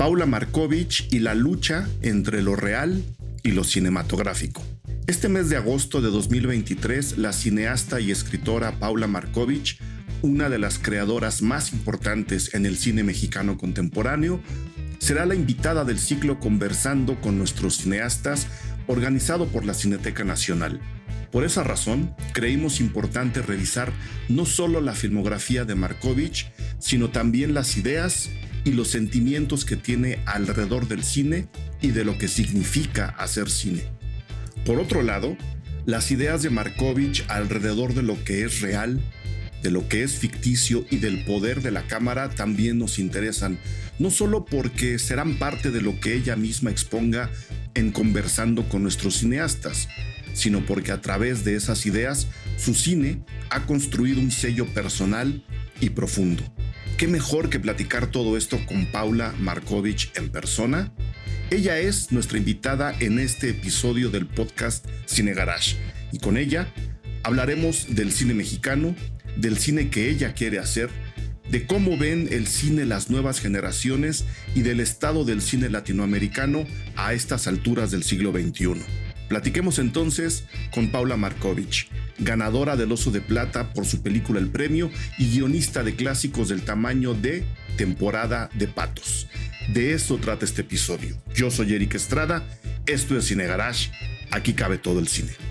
Paula 0.00 0.24
Markovich 0.24 1.08
y 1.12 1.18
la 1.18 1.34
lucha 1.34 1.86
entre 2.00 2.40
lo 2.40 2.56
real 2.56 3.04
y 3.42 3.50
lo 3.50 3.64
cinematográfico. 3.64 4.62
Este 5.06 5.28
mes 5.28 5.50
de 5.50 5.58
agosto 5.58 6.00
de 6.00 6.08
2023, 6.08 7.18
la 7.18 7.34
cineasta 7.34 8.00
y 8.00 8.10
escritora 8.10 8.78
Paula 8.78 9.06
Markovich, 9.06 9.78
una 10.22 10.48
de 10.48 10.58
las 10.58 10.78
creadoras 10.78 11.42
más 11.42 11.74
importantes 11.74 12.54
en 12.54 12.64
el 12.64 12.78
cine 12.78 13.04
mexicano 13.04 13.58
contemporáneo, 13.58 14.40
será 14.98 15.26
la 15.26 15.34
invitada 15.34 15.84
del 15.84 15.98
ciclo 15.98 16.40
Conversando 16.40 17.20
con 17.20 17.36
nuestros 17.36 17.76
cineastas, 17.76 18.46
organizado 18.90 19.46
por 19.46 19.64
la 19.64 19.72
Cineteca 19.72 20.24
Nacional. 20.24 20.80
Por 21.30 21.44
esa 21.44 21.62
razón, 21.62 22.12
creímos 22.32 22.80
importante 22.80 23.40
revisar 23.40 23.92
no 24.28 24.44
solo 24.46 24.80
la 24.80 24.94
filmografía 24.94 25.64
de 25.64 25.76
Markovich, 25.76 26.50
sino 26.80 27.10
también 27.10 27.54
las 27.54 27.76
ideas 27.76 28.30
y 28.64 28.72
los 28.72 28.88
sentimientos 28.88 29.64
que 29.64 29.76
tiene 29.76 30.18
alrededor 30.26 30.88
del 30.88 31.04
cine 31.04 31.46
y 31.80 31.92
de 31.92 32.04
lo 32.04 32.18
que 32.18 32.26
significa 32.26 33.14
hacer 33.16 33.48
cine. 33.48 33.84
Por 34.66 34.80
otro 34.80 35.02
lado, 35.02 35.36
las 35.86 36.10
ideas 36.10 36.42
de 36.42 36.50
Markovich 36.50 37.24
alrededor 37.28 37.94
de 37.94 38.02
lo 38.02 38.22
que 38.24 38.42
es 38.44 38.60
real, 38.60 39.00
de 39.62 39.70
lo 39.70 39.86
que 39.88 40.02
es 40.02 40.14
ficticio 40.14 40.84
y 40.90 40.96
del 40.96 41.24
poder 41.24 41.62
de 41.62 41.70
la 41.70 41.82
cámara 41.82 42.30
también 42.30 42.78
nos 42.78 42.98
interesan, 42.98 43.56
no 44.00 44.10
solo 44.10 44.44
porque 44.44 44.98
serán 44.98 45.36
parte 45.36 45.70
de 45.70 45.80
lo 45.80 46.00
que 46.00 46.14
ella 46.14 46.34
misma 46.34 46.70
exponga 46.70 47.30
en 47.74 47.92
conversando 47.92 48.68
con 48.68 48.82
nuestros 48.82 49.18
cineastas, 49.18 49.88
sino 50.32 50.64
porque 50.64 50.92
a 50.92 51.00
través 51.00 51.44
de 51.44 51.56
esas 51.56 51.86
ideas 51.86 52.28
su 52.56 52.74
cine 52.74 53.24
ha 53.50 53.66
construido 53.66 54.20
un 54.20 54.30
sello 54.30 54.66
personal 54.66 55.44
y 55.80 55.90
profundo. 55.90 56.42
¿Qué 56.96 57.08
mejor 57.08 57.48
que 57.48 57.60
platicar 57.60 58.08
todo 58.10 58.36
esto 58.36 58.58
con 58.66 58.86
Paula 58.86 59.34
Markovich 59.38 60.12
en 60.16 60.28
persona? 60.30 60.92
Ella 61.50 61.78
es 61.78 62.12
nuestra 62.12 62.38
invitada 62.38 62.94
en 63.00 63.18
este 63.18 63.50
episodio 63.50 64.10
del 64.10 64.26
podcast 64.26 64.86
Cine 65.06 65.34
Garage 65.34 65.76
y 66.12 66.18
con 66.18 66.36
ella 66.36 66.72
hablaremos 67.22 67.94
del 67.94 68.12
cine 68.12 68.34
mexicano, 68.34 68.94
del 69.36 69.58
cine 69.58 69.90
que 69.90 70.10
ella 70.10 70.34
quiere 70.34 70.58
hacer, 70.58 70.90
de 71.50 71.66
cómo 71.66 71.96
ven 71.96 72.28
el 72.30 72.46
cine 72.46 72.84
las 72.86 73.10
nuevas 73.10 73.40
generaciones 73.40 74.24
y 74.54 74.62
del 74.62 74.80
estado 74.80 75.24
del 75.24 75.42
cine 75.42 75.68
latinoamericano 75.68 76.64
a 76.96 77.12
estas 77.12 77.46
alturas 77.46 77.90
del 77.90 78.04
siglo 78.04 78.32
XXI. 78.32 78.82
Platiquemos 79.28 79.78
entonces 79.78 80.44
con 80.72 80.90
Paula 80.90 81.16
Markovich, 81.16 81.88
ganadora 82.18 82.76
del 82.76 82.90
Oso 82.90 83.12
de 83.12 83.20
Plata 83.20 83.72
por 83.72 83.86
su 83.86 84.02
película 84.02 84.40
El 84.40 84.48
Premio 84.48 84.90
y 85.18 85.30
guionista 85.30 85.84
de 85.84 85.94
clásicos 85.94 86.48
del 86.48 86.62
tamaño 86.62 87.14
de 87.14 87.44
Temporada 87.76 88.50
de 88.54 88.66
Patos. 88.66 89.28
De 89.72 89.92
eso 89.92 90.16
trata 90.16 90.44
este 90.44 90.62
episodio. 90.62 91.16
Yo 91.32 91.50
soy 91.52 91.74
Eric 91.74 91.94
Estrada, 91.94 92.44
esto 92.86 93.16
es 93.16 93.26
Cine 93.26 93.46
Garage, 93.46 93.92
aquí 94.32 94.52
cabe 94.52 94.78
todo 94.78 94.98
el 94.98 95.06
cine. 95.06 95.49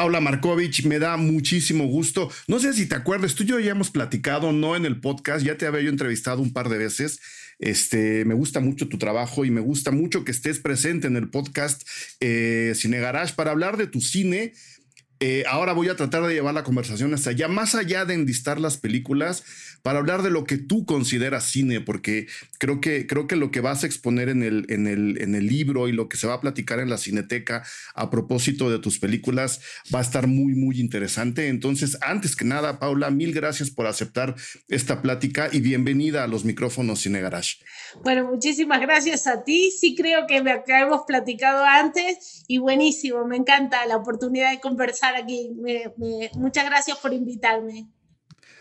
Paula 0.00 0.22
Markovich, 0.22 0.86
me 0.86 0.98
da 0.98 1.18
muchísimo 1.18 1.84
gusto. 1.84 2.30
No 2.48 2.58
sé 2.58 2.72
si 2.72 2.86
te 2.86 2.94
acuerdas, 2.94 3.34
tú 3.34 3.42
y 3.42 3.48
yo 3.48 3.60
ya 3.60 3.72
hemos 3.72 3.90
platicado, 3.90 4.50
no 4.50 4.74
en 4.74 4.86
el 4.86 4.98
podcast, 4.98 5.44
ya 5.44 5.58
te 5.58 5.66
había 5.66 5.82
yo 5.82 5.90
entrevistado 5.90 6.40
un 6.40 6.54
par 6.54 6.70
de 6.70 6.78
veces. 6.78 7.20
Este, 7.58 8.24
me 8.24 8.32
gusta 8.32 8.60
mucho 8.60 8.88
tu 8.88 8.96
trabajo 8.96 9.44
y 9.44 9.50
me 9.50 9.60
gusta 9.60 9.90
mucho 9.90 10.24
que 10.24 10.30
estés 10.30 10.58
presente 10.58 11.06
en 11.06 11.16
el 11.16 11.28
podcast 11.28 11.86
eh, 12.20 12.72
Cine 12.76 12.98
Garage 12.98 13.34
para 13.34 13.50
hablar 13.50 13.76
de 13.76 13.88
tu 13.88 14.00
cine, 14.00 14.54
eh, 15.22 15.44
ahora 15.46 15.74
voy 15.74 15.90
a 15.90 15.96
tratar 15.96 16.22
de 16.22 16.32
llevar 16.32 16.54
la 16.54 16.64
conversación 16.64 17.12
hasta 17.12 17.28
allá, 17.28 17.46
más 17.46 17.74
allá 17.74 18.06
de 18.06 18.14
enlistar 18.14 18.58
las 18.58 18.78
películas, 18.78 19.44
para 19.82 19.98
hablar 19.98 20.22
de 20.22 20.30
lo 20.30 20.44
que 20.44 20.56
tú 20.56 20.84
consideras 20.84 21.44
cine, 21.44 21.80
porque 21.80 22.26
creo 22.58 22.80
que, 22.80 23.06
creo 23.06 23.26
que 23.26 23.36
lo 23.36 23.50
que 23.50 23.60
vas 23.60 23.82
a 23.82 23.86
exponer 23.86 24.28
en 24.28 24.42
el, 24.42 24.66
en, 24.68 24.86
el, 24.86 25.20
en 25.20 25.34
el 25.34 25.46
libro 25.46 25.88
y 25.88 25.92
lo 25.92 26.08
que 26.08 26.16
se 26.16 26.26
va 26.26 26.34
a 26.34 26.40
platicar 26.40 26.80
en 26.80 26.90
la 26.90 26.98
cineteca 26.98 27.64
a 27.94 28.10
propósito 28.10 28.70
de 28.70 28.78
tus 28.78 28.98
películas 28.98 29.60
va 29.94 30.00
a 30.00 30.02
estar 30.02 30.26
muy, 30.26 30.54
muy 30.54 30.80
interesante. 30.80 31.48
Entonces, 31.48 31.98
antes 32.00 32.36
que 32.36 32.44
nada, 32.44 32.78
Paula, 32.78 33.10
mil 33.10 33.32
gracias 33.32 33.70
por 33.70 33.86
aceptar 33.86 34.34
esta 34.68 35.02
plática 35.02 35.48
y 35.52 35.60
bienvenida 35.60 36.24
a 36.24 36.26
los 36.26 36.44
micrófonos 36.44 37.00
Cine 37.00 37.20
Garage. 37.20 37.56
Bueno, 38.02 38.28
muchísimas 38.30 38.80
gracias 38.80 39.26
a 39.26 39.44
ti. 39.44 39.70
Sí 39.70 39.94
creo 39.94 40.26
que 40.26 40.42
me 40.42 40.62
hemos 40.66 41.02
platicado 41.06 41.64
antes 41.64 42.44
y 42.46 42.58
buenísimo, 42.58 43.24
me 43.26 43.36
encanta 43.36 43.86
la 43.86 43.96
oportunidad 43.96 44.50
de 44.50 44.60
conversar 44.60 45.14
aquí. 45.16 45.50
muchas 46.34 46.64
gracias 46.64 46.98
por 46.98 47.12
invitarme. 47.12 47.88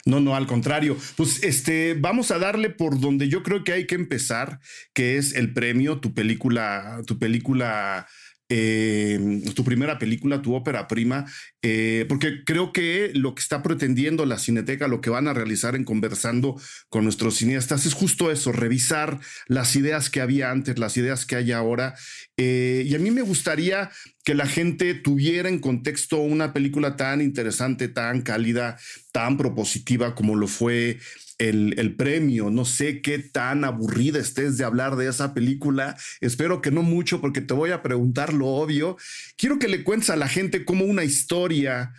No, 0.09 0.19
no, 0.19 0.35
al 0.35 0.47
contrario. 0.47 0.97
Pues 1.15 1.43
este, 1.43 1.93
vamos 1.93 2.31
a 2.31 2.39
darle 2.39 2.69
por 2.69 2.99
donde 2.99 3.29
yo 3.29 3.43
creo 3.43 3.63
que 3.63 3.73
hay 3.73 3.85
que 3.85 3.95
empezar, 3.95 4.59
que 4.93 5.17
es 5.17 5.35
el 5.35 5.53
premio, 5.53 5.99
tu 5.99 6.13
película, 6.13 7.01
tu 7.05 7.19
película 7.19 8.07
eh, 8.51 9.43
tu 9.53 9.63
primera 9.63 9.99
película, 9.99 10.41
tu 10.41 10.55
ópera 10.55 10.87
prima, 10.87 11.31
eh, 11.61 12.05
porque 12.09 12.43
creo 12.43 12.73
que 12.73 13.11
lo 13.13 13.35
que 13.35 13.41
está 13.41 13.61
pretendiendo 13.61 14.25
la 14.25 14.39
Cineteca, 14.39 14.87
lo 14.87 15.01
que 15.01 15.11
van 15.11 15.27
a 15.27 15.33
realizar 15.33 15.75
en 15.75 15.83
conversando 15.83 16.59
con 16.89 17.03
nuestros 17.03 17.35
cineastas, 17.35 17.85
es 17.85 17.93
justo 17.93 18.31
eso, 18.31 18.51
revisar 18.51 19.19
las 19.45 19.75
ideas 19.75 20.09
que 20.09 20.19
había 20.19 20.49
antes, 20.49 20.79
las 20.79 20.97
ideas 20.97 21.27
que 21.27 21.35
hay 21.35 21.51
ahora. 21.51 21.93
Eh, 22.37 22.85
y 22.87 22.95
a 22.95 22.99
mí 22.99 23.11
me 23.11 23.21
gustaría 23.21 23.91
que 24.23 24.33
la 24.35 24.45
gente 24.45 24.93
tuviera 24.93 25.49
en 25.49 25.59
contexto 25.59 26.17
una 26.17 26.53
película 26.53 26.95
tan 26.95 27.21
interesante, 27.21 27.87
tan 27.87 28.21
cálida, 28.21 28.77
tan 29.11 29.37
propositiva 29.37 30.15
como 30.15 30.35
lo 30.35 30.47
fue 30.47 30.99
el, 31.39 31.95
premio. 31.95 32.49
No 32.49 32.65
sé 32.65 33.01
qué 33.01 33.19
tan 33.19 33.63
aburrida 33.63 34.19
estés 34.19 34.57
de 34.57 34.65
hablar 34.65 34.95
de 34.97 35.07
esa 35.07 35.33
película. 35.33 35.97
Espero 36.21 36.61
que 36.61 36.71
no 36.71 36.83
mucho 36.83 37.21
porque 37.21 37.41
te 37.41 37.53
voy 37.53 37.71
a 37.71 37.81
preguntar 37.81 38.33
lo 38.33 38.47
obvio. 38.47 38.97
Quiero 39.37 39.57
que 39.57 39.67
le 39.67 39.83
cuentes 39.83 40.09
a 40.09 40.15
la 40.15 40.27
gente 40.27 40.65
cómo 40.65 40.85
una 40.85 41.03
historia 41.03 41.93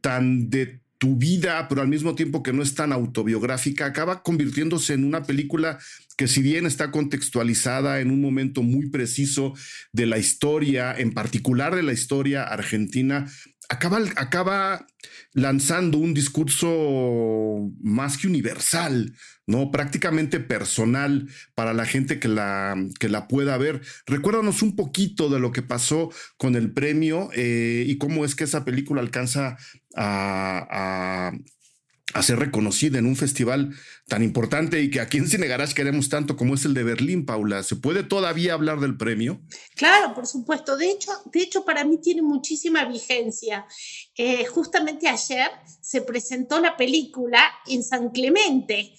tan 0.00 0.48
de 0.48 0.80
tu 0.98 1.16
vida, 1.16 1.66
pero 1.68 1.82
al 1.82 1.88
mismo 1.88 2.14
tiempo 2.14 2.44
que 2.44 2.52
no 2.52 2.62
es 2.62 2.76
tan 2.76 2.92
autobiográfica, 2.92 3.86
acaba 3.86 4.22
convirtiéndose 4.22 4.94
en 4.94 5.04
una 5.04 5.24
película 5.24 5.80
que 6.16 6.28
si 6.28 6.42
bien 6.42 6.66
está 6.66 6.90
contextualizada 6.90 8.00
en 8.00 8.10
un 8.10 8.20
momento 8.20 8.62
muy 8.62 8.90
preciso 8.90 9.54
de 9.92 10.06
la 10.06 10.18
historia, 10.18 10.94
en 10.96 11.12
particular 11.12 11.74
de 11.74 11.82
la 11.82 11.92
historia 11.92 12.44
argentina, 12.44 13.26
acaba, 13.68 13.98
acaba 14.16 14.86
lanzando 15.32 15.98
un 15.98 16.12
discurso 16.14 17.72
más 17.80 18.18
que 18.18 18.26
universal, 18.26 19.14
¿no? 19.46 19.70
Prácticamente 19.70 20.40
personal 20.40 21.28
para 21.54 21.72
la 21.72 21.86
gente 21.86 22.18
que 22.18 22.28
la, 22.28 22.76
que 23.00 23.08
la 23.08 23.28
pueda 23.28 23.56
ver. 23.56 23.80
Recuérdanos 24.06 24.62
un 24.62 24.76
poquito 24.76 25.30
de 25.30 25.40
lo 25.40 25.52
que 25.52 25.62
pasó 25.62 26.10
con 26.36 26.54
el 26.54 26.72
premio 26.72 27.30
eh, 27.34 27.84
y 27.86 27.96
cómo 27.98 28.24
es 28.24 28.34
que 28.34 28.44
esa 28.44 28.64
película 28.64 29.00
alcanza 29.00 29.56
a, 29.96 30.66
a 30.70 31.32
ser 32.20 32.38
reconocida 32.38 32.98
en 32.98 33.06
un 33.06 33.16
festival 33.16 33.74
tan 34.08 34.22
importante 34.22 34.82
y 34.82 34.90
que 34.90 35.00
aquí 35.00 35.18
en 35.18 35.28
Cine 35.28 35.46
queremos 35.74 36.08
tanto 36.08 36.36
como 36.36 36.54
es 36.54 36.64
el 36.64 36.74
de 36.74 36.82
Berlín, 36.82 37.24
Paula. 37.24 37.62
¿Se 37.62 37.76
puede 37.76 38.02
todavía 38.02 38.52
hablar 38.52 38.80
del 38.80 38.96
premio? 38.96 39.40
Claro, 39.76 40.14
por 40.14 40.26
supuesto. 40.26 40.76
De 40.76 40.90
hecho, 40.90 41.12
de 41.32 41.40
hecho 41.40 41.64
para 41.64 41.84
mí 41.84 41.98
tiene 41.98 42.22
muchísima 42.22 42.84
vigencia. 42.84 43.64
Eh, 44.16 44.44
justamente 44.46 45.08
ayer 45.08 45.48
se 45.80 46.02
presentó 46.02 46.60
la 46.60 46.76
película 46.76 47.40
en 47.66 47.82
San 47.82 48.10
Clemente 48.10 48.92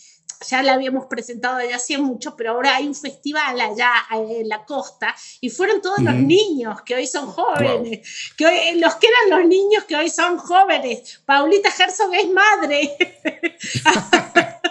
ya 0.47 0.63
la 0.63 0.74
habíamos 0.74 1.06
presentado 1.06 1.57
allá 1.57 1.75
hacía 1.75 2.00
mucho, 2.00 2.35
pero 2.35 2.51
ahora 2.51 2.75
hay 2.75 2.88
un 2.88 2.95
festival 2.95 3.59
allá 3.59 3.94
en 4.12 4.47
la 4.47 4.65
costa 4.65 5.15
y 5.41 5.50
fueron 5.50 5.81
todos 5.81 6.00
los 6.00 6.15
niños 6.15 6.81
que 6.81 6.95
hoy 6.95 7.07
son 7.07 7.27
jóvenes, 7.27 8.33
que 8.38 8.45
hoy, 8.45 8.80
los 8.80 8.95
que 8.95 9.07
eran 9.07 9.39
los 9.39 9.47
niños 9.47 9.83
que 9.85 9.95
hoy 9.95 10.09
son 10.09 10.38
jóvenes. 10.38 11.21
Paulita 11.25 11.69
Herzog 11.69 12.13
es 12.13 12.30
madre. 12.30 12.97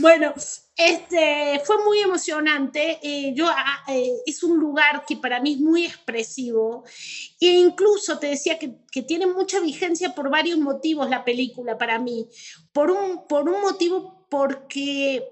bueno, 0.00 0.34
este, 0.76 1.60
fue 1.64 1.84
muy 1.84 2.00
emocionante. 2.00 2.98
Eh, 3.02 3.32
yo, 3.34 3.46
ah, 3.48 3.84
eh, 3.88 4.10
es 4.26 4.42
un 4.42 4.58
lugar 4.58 5.04
que 5.06 5.16
para 5.16 5.40
mí 5.40 5.54
es 5.54 5.60
muy 5.60 5.84
expresivo 5.84 6.84
e 7.38 7.46
incluso 7.46 8.18
te 8.18 8.28
decía 8.28 8.58
que, 8.58 8.76
que, 8.90 9.02
tiene 9.02 9.26
mucha 9.26 9.60
vigencia 9.60 10.14
por 10.14 10.30
varios 10.30 10.58
motivos 10.58 11.10
la 11.10 11.24
película 11.24 11.76
para 11.76 11.98
mí. 11.98 12.28
Por 12.72 12.90
un, 12.90 13.26
por 13.28 13.48
un 13.48 13.60
motivo 13.60 14.26
porque, 14.30 15.22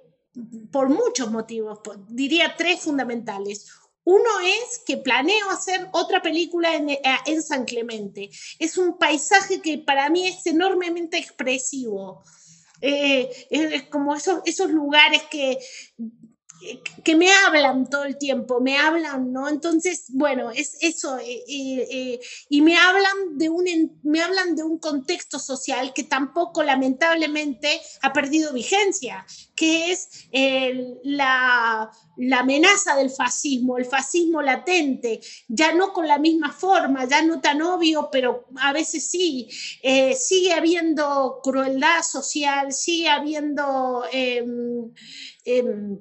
por 0.71 0.89
muchos 0.91 1.31
motivos, 1.31 1.79
diría 2.09 2.55
tres 2.57 2.81
fundamentales. 2.81 3.67
Uno 4.05 4.41
es 4.43 4.81
que 4.87 4.97
planeo 4.97 5.51
hacer 5.51 5.89
otra 5.93 6.23
película 6.23 6.75
en, 6.75 6.91
eh, 6.91 7.03
en, 7.27 7.43
San 7.43 7.65
Clemente. 7.65 8.31
Es 8.59 8.79
un 8.79 8.99
paisaje 8.99 9.61
que 9.61 9.79
para 9.79 10.09
mí 10.11 10.27
es 10.27 10.47
enormemente 10.47 11.19
expresivo. 11.19 12.23
Eh, 12.81 13.89
como 13.91 14.15
esos, 14.15 14.41
esos 14.45 14.71
lugares 14.71 15.23
que 15.31 15.59
que 17.05 17.15
me 17.15 17.31
hablan 17.33 17.89
todo 17.89 18.05
el 18.05 18.19
tiempo, 18.19 18.61
me 18.61 18.77
hablan, 18.77 19.33
¿no? 19.33 19.49
Entonces, 19.49 20.07
bueno, 20.09 20.51
es 20.51 20.77
eso, 20.81 21.19
eh, 21.19 21.45
eh, 21.49 21.89
eh, 21.91 22.21
y 22.49 22.63
me 22.63 22.77
hablan, 22.77 23.39
de 23.39 23.49
un, 23.49 24.01
me 24.03 24.21
hablan 24.21 24.57
de 24.57 24.65
un 24.65 24.79
contexto 24.79 25.39
social 25.39 25.93
que 25.95 26.03
tampoco 26.03 26.63
lamentablemente 26.63 27.81
ha 28.03 28.13
perdido 28.13 28.53
vigencia, 28.53 29.25
que 29.55 29.93
es 29.93 30.29
la, 31.05 31.91
la, 32.17 32.39
amenaza 32.41 32.97
del 32.97 33.11
fascismo, 33.11 33.79
el 33.79 33.85
fascismo 33.85 34.43
latente, 34.43 35.21
ya 35.49 35.73
no 35.75 35.93
con 35.93 36.09
la 36.09 36.19
misma 36.19 36.53
forma, 36.53 37.05
ya 37.07 37.23
no 37.23 37.41
tan 37.41 37.63
obvio, 37.63 38.09
pero 38.11 38.47
a 38.57 38.73
veces 38.73 39.09
sí, 39.09 39.49
sigue 40.17 40.53
habiendo 40.53 41.41
crueldad 41.43 42.03
social, 42.03 42.73
sigue 42.73 43.09
habiendo... 43.09 44.05
Em, 44.13 44.93
em, 45.45 45.99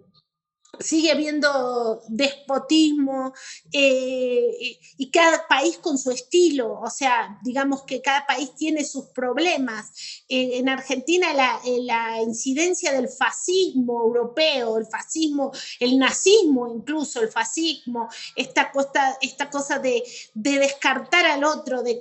sigue 0.79 1.11
habiendo 1.11 2.01
despotismo 2.07 3.33
eh, 3.71 4.79
y 4.97 5.11
cada 5.11 5.47
país 5.47 5.77
con 5.77 5.97
su 5.97 6.11
estilo, 6.11 6.79
o 6.79 6.89
sea, 6.89 7.39
digamos 7.43 7.83
que 7.83 8.01
cada 8.01 8.25
país 8.25 8.53
tiene 8.55 8.83
sus 8.83 9.05
problemas. 9.07 9.91
En 10.27 10.69
Argentina 10.69 11.27
eh, 11.65 11.79
la, 11.83 12.21
incidencia 12.21 12.91
del 12.91 13.09
fascismo 13.09 14.01
europeo, 14.03 14.77
el 14.77 14.85
fascismo, 14.85 15.51
el 15.79 15.97
nazismo 15.97 16.67
incluso, 16.73 17.21
el 17.21 17.29
fascismo, 17.29 18.09
esta 18.35 18.71
cosa, 18.71 19.17
esta 19.21 19.49
cosa 19.49 19.79
de, 19.79 20.03
descartar 20.33 21.25
al 21.25 21.43
otro, 21.43 21.83
de, 21.83 21.99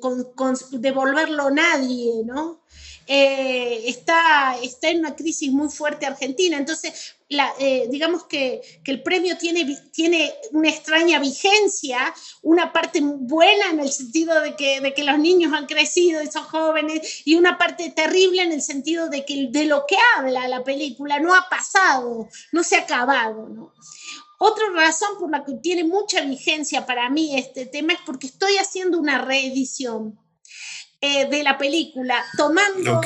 de 0.71 0.91
volverlo 0.93 1.51
nadie, 1.51 2.23
¿no? 2.25 2.61
Está, 3.07 4.57
está 4.63 4.91
en 4.91 5.01
una 5.01 5.15
crisis 5.15 5.53
muy 5.53 5.69
fuerte 5.69 6.07
Argentina. 6.07 6.57
Entonces, 6.57 7.17
eh, 7.29 7.89
digamos 7.91 8.25
que, 8.25 8.63
el 8.85 9.03
premio 9.03 9.37
tiene, 9.37 9.77
tiene 9.93 10.33
una 10.53 10.69
extraña 10.69 11.19
vigencia, 11.19 12.15
una 12.43 12.73
parte 12.73 13.01
buena 13.03 13.71
en 13.71 13.81
el 13.81 13.91
sentido 13.91 14.41
de 14.41 14.55
que, 14.55 14.81
de 14.81 14.95
que 14.95 15.03
los 15.03 15.19
niños 15.19 15.53
han 15.53 15.67
crecido 15.67 16.23
y 16.23 16.29
son 16.29 16.45
jóvenes, 16.45 17.23
y 17.25 17.35
una 17.35 17.59
parte 17.59 17.91
terrible 17.91 18.43
en 18.43 18.53
el 18.53 18.63
sentido 18.63 19.09
de 19.09 19.25
que 19.25 19.49
de 19.51 19.65
lo 19.65 19.87
que 19.87 19.97
habla 20.17 20.47
la 20.47 20.63
película 20.63 21.19
no 21.19 21.35
ha 21.35 21.49
pasado, 21.49 22.29
no 22.53 22.63
se 22.63 22.77
ha 22.77 22.83
acabado. 22.83 23.73
Otra 24.39 24.65
razón 24.75 25.19
por 25.19 25.31
la 25.31 25.45
que 25.45 25.55
tiene 25.55 25.83
mucha 25.83 26.21
vigencia 26.21 26.87
para 26.87 27.11
mí 27.11 27.37
este 27.37 27.67
tema 27.67 27.95
es 27.95 28.01
porque 28.07 28.29
estoy 28.29 28.57
haciendo 28.59 28.99
una 28.99 29.25
reedición 29.25 30.19
eh, 31.07 31.29
de 31.31 31.45
la 31.45 31.57
película, 31.57 32.25
tomando 32.37 33.01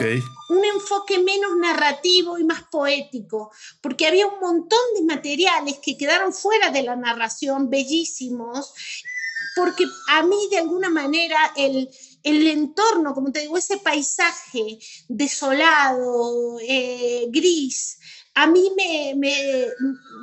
un 0.49 0.65
enfoque 0.65 1.19
menos 1.19 1.55
narrativo 1.59 2.39
y 2.39 2.45
más 2.45 2.63
poético, 2.63 3.53
porque 3.83 4.07
había 4.07 4.27
un 4.27 4.41
montón 4.41 4.81
de 4.97 5.03
materiales 5.03 5.79
que 5.83 5.99
quedaron 5.99 6.33
fuera 6.33 6.71
de 6.71 6.83
la 6.83 6.97
narración, 6.97 7.69
bellísimos, 7.69 8.73
porque 9.55 9.85
a 10.09 10.23
mí 10.23 10.49
de 10.51 10.57
alguna 10.57 10.89
manera 10.89 11.53
el, 11.57 11.91
el 12.23 12.47
entorno, 12.47 13.13
como 13.13 13.33
te 13.33 13.41
digo, 13.41 13.59
ese 13.59 13.77
paisaje 13.77 14.79
desolado, 15.09 16.59
eh, 16.63 17.27
gris, 17.29 17.99
a 18.35 18.47
mí 18.47 18.73
me, 18.79 19.15
me, 19.15 19.67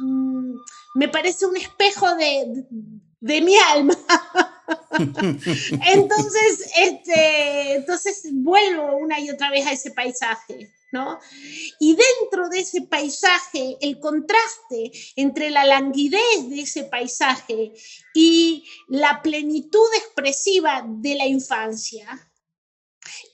mm, 0.02 0.56
me, 0.96 1.10
parece 1.10 1.46
un 1.46 1.58
espejo 1.58 2.16
de, 2.16 2.66
de 3.20 3.42
mi 3.42 3.56
alma. 3.56 3.94
entonces, 5.94 6.72
este, 6.78 7.76
entonces 7.76 8.24
vuelvo 8.32 8.98
una 8.98 9.20
y 9.20 9.30
otra 9.30 9.50
vez 9.50 9.66
a 9.66 9.72
ese 9.72 9.92
paisaje, 9.92 10.74
¿no? 10.92 11.20
Y 11.80 11.96
dentro 11.96 12.50
de 12.50 12.60
ese 12.60 12.82
paisaje, 12.82 13.78
el 13.82 14.00
contraste 14.00 14.92
entre 15.16 15.50
la 15.50 15.66
languidez 15.66 16.50
de 16.50 16.62
ese 16.62 16.84
paisaje 16.86 17.74
y 18.14 18.66
la 18.88 19.22
plenitud 19.22 19.88
expresiva 19.98 20.84
de 20.86 21.16
la 21.16 21.26
infancia 21.26 22.28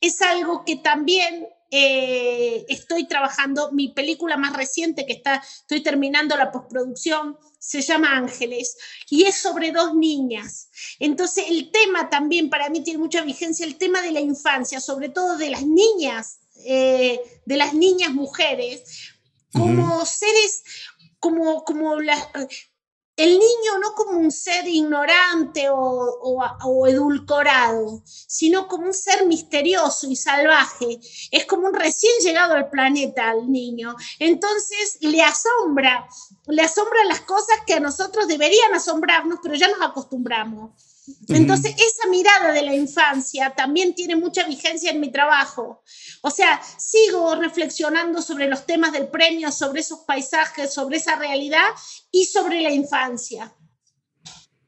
es 0.03 0.21
algo 0.21 0.65
que 0.65 0.75
también 0.75 1.47
eh, 1.71 2.65
estoy 2.67 3.07
trabajando, 3.07 3.71
mi 3.71 3.87
película 3.87 4.35
más 4.35 4.53
reciente 4.53 5.05
que 5.05 5.13
está, 5.13 5.41
estoy 5.61 5.81
terminando 5.81 6.35
la 6.35 6.51
postproducción, 6.51 7.37
se 7.57 7.81
llama 7.81 8.17
Ángeles 8.17 8.75
y 9.09 9.23
es 9.23 9.37
sobre 9.37 9.71
dos 9.71 9.95
niñas. 9.95 10.69
Entonces 10.99 11.45
el 11.47 11.71
tema 11.71 12.09
también 12.09 12.49
para 12.49 12.69
mí 12.69 12.83
tiene 12.83 12.99
mucha 12.99 13.21
vigencia, 13.21 13.65
el 13.65 13.77
tema 13.77 14.01
de 14.01 14.11
la 14.11 14.19
infancia, 14.19 14.81
sobre 14.81 15.07
todo 15.07 15.37
de 15.37 15.51
las 15.51 15.65
niñas, 15.65 16.41
eh, 16.65 17.21
de 17.45 17.57
las 17.57 17.73
niñas 17.73 18.11
mujeres, 18.11 19.13
como 19.53 20.05
seres, 20.05 20.63
como, 21.19 21.63
como 21.63 22.01
las 22.01 22.27
el 23.23 23.39
niño 23.39 23.77
no 23.81 23.95
como 23.95 24.19
un 24.19 24.31
ser 24.31 24.67
ignorante 24.67 25.67
o, 25.69 26.87
edulcorado, 26.87 28.01
sino 28.05 28.67
como 28.67 28.87
un 28.87 28.93
ser 28.93 29.25
misterioso 29.25 30.07
y 30.09 30.17
salvaje. 30.17 30.99
Es 31.31 31.45
como 31.45 31.67
un 31.67 31.73
recién 31.73 32.11
llegado 32.21 32.53
al 32.53 32.69
planeta 32.69 33.29
al 33.29 33.49
niño. 33.49 33.95
Entonces 34.19 34.97
le 34.99 35.21
asombra, 35.21 36.05
le 36.47 36.63
asombran 36.63 37.07
las 37.07 37.21
cosas 37.21 37.59
que 37.65 37.75
a 37.75 37.79
nosotros 37.79 38.27
deberían 38.27 38.73
asombrarnos, 38.73 39.39
pero 39.41 39.55
ya 39.55 39.69
nos 39.69 39.81
acostumbramos. 39.81 40.71
Entonces, 41.27 41.75
esa 41.75 42.07
mirada 42.09 42.53
de 42.53 42.61
la 42.61 42.73
infancia 42.73 43.53
también 43.55 43.93
tiene 43.93 44.15
mucha 44.15 44.43
vigencia 44.45 44.91
en 44.91 44.99
mi 44.99 45.11
trabajo. 45.11 45.83
O 46.21 46.29
sea, 46.29 46.61
sigo 46.77 47.35
reflexionando 47.35 48.21
sobre 48.21 48.47
los 48.47 48.65
temas 48.65 48.93
del 48.93 49.09
premio, 49.09 49.51
sobre 49.51 49.81
esos 49.81 49.99
paisajes, 50.01 50.73
sobre 50.73 50.97
esa 50.97 51.15
realidad 51.15 51.69
y 52.11 52.25
sobre 52.25 52.61
la 52.61 52.71
infancia. 52.71 53.53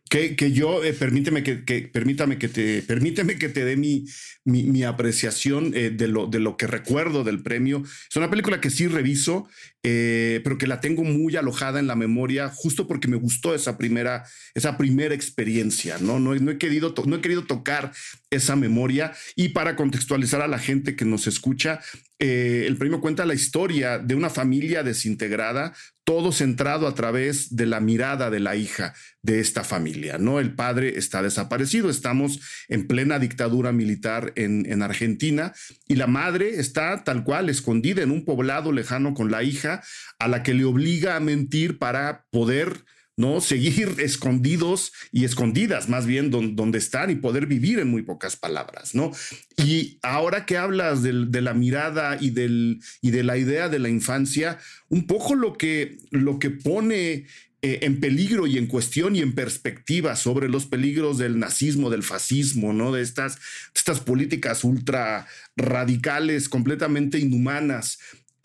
Que, 0.07 0.35
que 0.35 0.51
yo, 0.51 0.83
eh, 0.83 0.93
permíteme 0.93 1.41
que, 1.41 1.55
permítame 1.91 2.37
que 2.37 2.47
te, 2.47 2.83
permíteme 2.83 3.39
que 3.39 3.49
te 3.49 3.65
dé 3.65 3.75
mi, 3.75 4.05
mi, 4.43 4.83
apreciación 4.83 5.73
eh, 5.75 5.89
de, 5.89 6.07
lo, 6.07 6.27
de 6.27 6.39
lo 6.39 6.57
que 6.57 6.67
recuerdo 6.67 7.23
del 7.23 7.41
premio. 7.41 7.81
Es 7.83 8.15
una 8.15 8.29
película 8.29 8.61
que 8.61 8.69
sí 8.69 8.87
reviso, 8.87 9.47
eh, 9.81 10.41
pero 10.43 10.59
que 10.59 10.67
la 10.67 10.79
tengo 10.79 11.03
muy 11.03 11.35
alojada 11.35 11.79
en 11.79 11.87
la 11.87 11.95
memoria, 11.95 12.49
justo 12.49 12.87
porque 12.87 13.07
me 13.07 13.17
gustó 13.17 13.55
esa 13.55 13.79
primera, 13.79 14.25
esa 14.53 14.77
primera 14.77 15.15
experiencia, 15.15 15.97
¿no? 15.99 16.19
No, 16.19 16.35
no, 16.35 16.51
he 16.51 16.57
querido 16.59 16.93
no 17.07 17.15
he 17.15 17.21
querido 17.21 17.45
tocar 17.45 17.91
esa 18.29 18.55
memoria. 18.55 19.11
Y 19.35 19.49
para 19.49 19.75
contextualizar 19.75 20.41
a 20.41 20.47
la 20.47 20.59
gente 20.59 20.95
que 20.95 21.05
nos 21.05 21.25
escucha, 21.25 21.79
el 22.19 22.77
premio 22.77 23.01
cuenta 23.01 23.25
la 23.25 23.33
historia 23.33 23.97
de 23.97 24.15
una 24.15 24.29
familia 24.29 24.83
desintegrada 24.83 25.73
todo 26.05 26.31
centrado 26.31 26.87
a 26.87 26.93
través 26.93 27.55
de 27.55 27.65
la 27.65 27.79
mirada 27.79 28.29
de 28.29 28.39
la 28.39 28.55
hija 28.55 28.93
de 29.23 29.39
esta 29.39 29.63
familia, 29.63 30.19
¿no? 30.19 30.39
El 30.39 30.53
padre 30.53 30.97
está 30.97 31.23
desaparecido, 31.23 31.89
estamos 31.89 32.39
en 32.69 32.87
plena 32.87 33.17
dictadura 33.17 33.71
militar 33.71 34.31
en, 34.35 34.71
en, 34.71 34.83
Argentina 34.83 35.53
y 35.87 35.95
la 35.95 36.05
madre 36.05 36.59
está 36.59 37.03
tal 37.03 37.23
cual 37.23 37.49
escondida 37.49 38.03
en 38.03 38.11
un 38.11 38.23
poblado 38.23 38.71
lejano 38.71 39.15
con 39.15 39.31
la 39.31 39.41
hija 39.41 39.81
a 40.19 40.27
la 40.27 40.43
que 40.43 40.53
le 40.53 40.63
obliga 40.63 41.15
a 41.15 41.19
mentir 41.19 41.79
para 41.79 42.25
poder 42.29 42.85
¿no? 43.17 43.41
Seguir 43.41 43.95
escondidos 43.99 44.91
y 45.11 45.25
escondidas 45.25 45.89
más 45.89 46.05
bien 46.05 46.31
donde 46.31 46.77
están 46.77 47.09
y 47.09 47.15
poder 47.15 47.45
vivir 47.45 47.79
en 47.79 47.89
muy 47.89 48.01
pocas 48.01 48.35
palabras, 48.35 48.95
¿no? 48.95 49.11
Y 49.57 49.99
ahora 50.01 50.45
que 50.45 50.57
hablas 50.57 51.01
de 51.03 51.41
la 51.41 51.53
mirada 51.53 52.17
y, 52.19 52.31
del, 52.31 52.81
y 53.01 53.11
de 53.11 53.23
la 53.23 53.37
idea 53.37 53.69
de 53.69 53.79
la 53.79 53.89
infancia, 53.89 54.59
un 54.89 55.07
poco 55.07 55.35
lo 55.35 55.53
que, 55.53 55.97
lo 56.11 56.39
que 56.39 56.49
pone 56.49 57.25
eh, 57.61 57.79
en 57.81 57.99
peligro 57.99 58.45
y 58.45 58.59
en 58.59 58.67
cuestión 58.67 59.15
y 59.15 59.21
en 59.21 59.33
perspectiva 59.33 60.15
sobre 60.15 60.49
los 60.49 60.67
peligros 60.67 61.17
del 61.17 61.39
nazismo, 61.39 61.89
del 61.89 62.03
fascismo, 62.03 62.73
¿no? 62.73 62.91
De 62.91 63.01
estas, 63.01 63.39
estas 63.73 64.01
políticas 64.01 64.63
ultra 64.63 65.25
radicales, 65.55 66.47
completamente 66.47 67.17
inhumanas, 67.17 67.97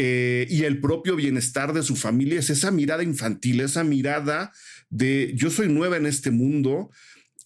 eh, 0.02 0.47
y 0.49 0.64
el 0.64 0.80
propio 0.80 1.14
bienestar 1.14 1.75
de 1.75 1.83
su 1.83 1.95
familia 1.95 2.38
es 2.38 2.49
esa 2.49 2.71
mirada 2.71 3.02
infantil, 3.02 3.61
esa 3.61 3.85
mirada 3.85 4.50
de 4.88 5.33
yo 5.35 5.50
soy 5.50 5.69
nueva 5.69 5.99
en 5.99 6.07
este 6.07 6.30
mundo, 6.30 6.88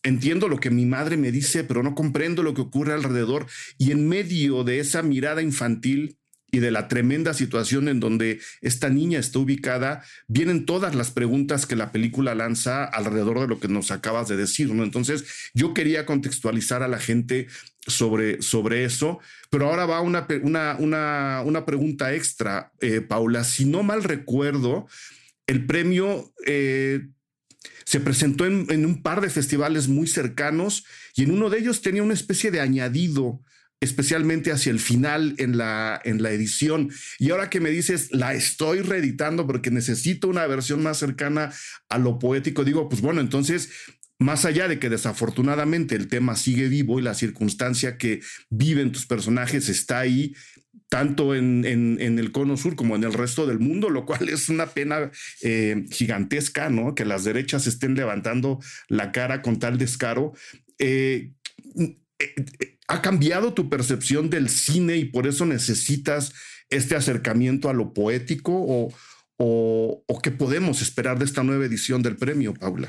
entiendo 0.05 0.47
lo 0.47 0.61
que 0.61 0.71
mi 0.71 0.87
madre 0.87 1.17
me 1.17 1.33
dice, 1.33 1.65
pero 1.65 1.83
no 1.83 1.97
comprendo 1.97 2.45
lo 2.45 2.55
que 2.55 2.61
ocurre 2.61 2.93
alrededor. 2.93 3.47
Y 3.77 3.91
en 3.91 4.09
medio 4.09 4.63
de 4.63 4.79
esa 4.79 5.03
mirada 5.03 5.43
infantil 5.43 6.17
y 6.55 6.61
de 6.61 6.71
la 6.71 6.87
tremenda 6.87 7.35
situación 7.35 7.89
en 7.89 7.99
donde 7.99 8.41
esta 8.61 8.89
niña 8.89 9.19
está 9.19 9.41
ubicada, 9.41 10.05
vienen 10.29 10.67
todas 10.67 10.95
las 10.95 11.11
preguntas 11.11 11.67
que 11.67 11.75
la 11.75 11.91
película 11.91 12.37
lanza 12.37 12.85
alrededor 12.85 13.41
de 13.41 13.49
lo 13.49 13.59
que 13.59 13.67
nos 13.67 13.91
acabas 13.91 14.29
de 14.29 14.37
decir. 14.37 14.71
Entonces, 14.71 15.25
yo 15.53 15.75
quería 15.75 16.07
contextualizar 16.07 16.85
a 16.85 16.89
la 16.89 17.01
gente 17.01 17.49
sobre, 17.89 18.41
sobre 18.41 18.85
eso, 18.85 19.19
pero 19.51 19.69
ahora 19.69 19.85
va 19.85 20.01
una, 20.01 20.29
una, 20.79 21.43
una, 21.43 21.67
pregunta 21.67 22.15
extra, 22.15 22.73
eh, 22.81 23.01
Paula. 23.01 23.43
Si 23.43 23.65
no 23.65 23.83
mal 23.83 24.05
recuerdo, 24.05 24.87
el 25.47 25.67
premio... 25.67 26.33
Eh, 26.47 27.09
se 27.87 28.01
presentó 28.01 28.47
en, 28.47 28.67
en, 28.71 28.87
un 28.87 29.03
par 29.03 29.21
de 29.21 29.29
festivales 29.29 29.89
muy 29.89 30.07
cercanos 30.07 30.87
y 31.15 31.25
en 31.25 31.33
uno 31.33 31.51
de 31.51 31.59
ellos 31.59 31.83
tenía 31.83 32.03
una 32.03 32.15
especie 32.15 32.51
de 32.51 32.61
añadido 32.61 33.43
especialmente 33.85 34.50
hacia 34.50 34.73
el 34.73 34.81
final 34.81 35.35
en 35.38 35.59
la, 35.59 36.00
en 36.05 36.23
la 36.23 36.31
edición. 36.31 36.91
Y 37.19 37.31
ahora 37.31 37.50
que 37.50 37.61
me 37.61 37.71
dices, 37.71 38.09
la 38.12 38.35
estoy 38.35 38.81
reeditando 38.81 39.47
porque 39.47 39.71
necesito 39.71 40.29
una 40.29 40.47
versión 40.47 40.83
más 40.83 40.99
cercana 40.99 41.53
a 41.88 41.99
lo 41.99 42.19
poético, 42.19 42.64
digo, 42.64 42.88
pues 42.88 43.03
bueno, 43.03 43.21
entonces 43.21 43.71
más 44.19 44.45
allá 44.45 44.69
de 44.69 44.79
que 44.79 44.88
desafortunadamente 44.88 45.97
el 45.97 46.09
tema 46.09 46.37
sigue 46.37 46.69
vivo 46.69 46.99
y 46.99 47.03
la 47.03 47.14
circunstancia 47.14 47.99
que 47.99 48.21
viven 48.49 48.93
tus 48.93 49.07
personajes 49.07 49.69
está 49.69 49.99
ahí, 49.99 50.35
tanto 50.88 51.35
en, 51.35 51.64
el 51.64 52.33
cono 52.33 52.57
sur 52.57 52.76
como 52.76 52.95
en 52.97 53.05
el 53.05 53.12
resto 53.12 53.47
del 53.47 53.59
mundo, 53.59 53.91
lo 53.91 54.07
cual 54.07 54.29
es 54.29 54.49
una 54.49 54.67
pena 54.67 55.11
eh, 55.43 55.85
gigantesca, 55.91 56.71
¿no? 56.71 56.95
Que 56.95 57.05
las 57.05 57.25
derechas 57.25 57.67
estén 57.67 57.97
levantando 57.97 58.61
la 58.88 59.12
cara 59.12 59.43
con 59.43 59.59
tal 59.59 59.76
descaro. 59.76 60.33
Eh, 60.79 61.33
eh, 62.19 62.74
¿Ha 62.88 63.03
cambiado 63.03 63.55
tu 63.55 63.69
percepción 63.71 64.31
del 64.31 64.49
cine 64.49 64.97
y 64.97 65.07
por 65.07 65.26
eso 65.26 65.47
necesitas 65.47 66.33
este 66.69 66.97
acercamiento 66.97 67.69
a 67.69 67.75
lo 67.75 67.93
poético 67.95 68.53
o, 68.55 68.93
o 70.07 70.21
qué 70.23 70.31
podemos 70.31 70.83
esperar 70.83 71.19
de 71.19 71.25
esta 71.25 71.43
nueva 71.43 71.64
edición 71.64 72.03
del 72.03 72.17
premio, 72.17 72.55
Paula? 72.55 72.88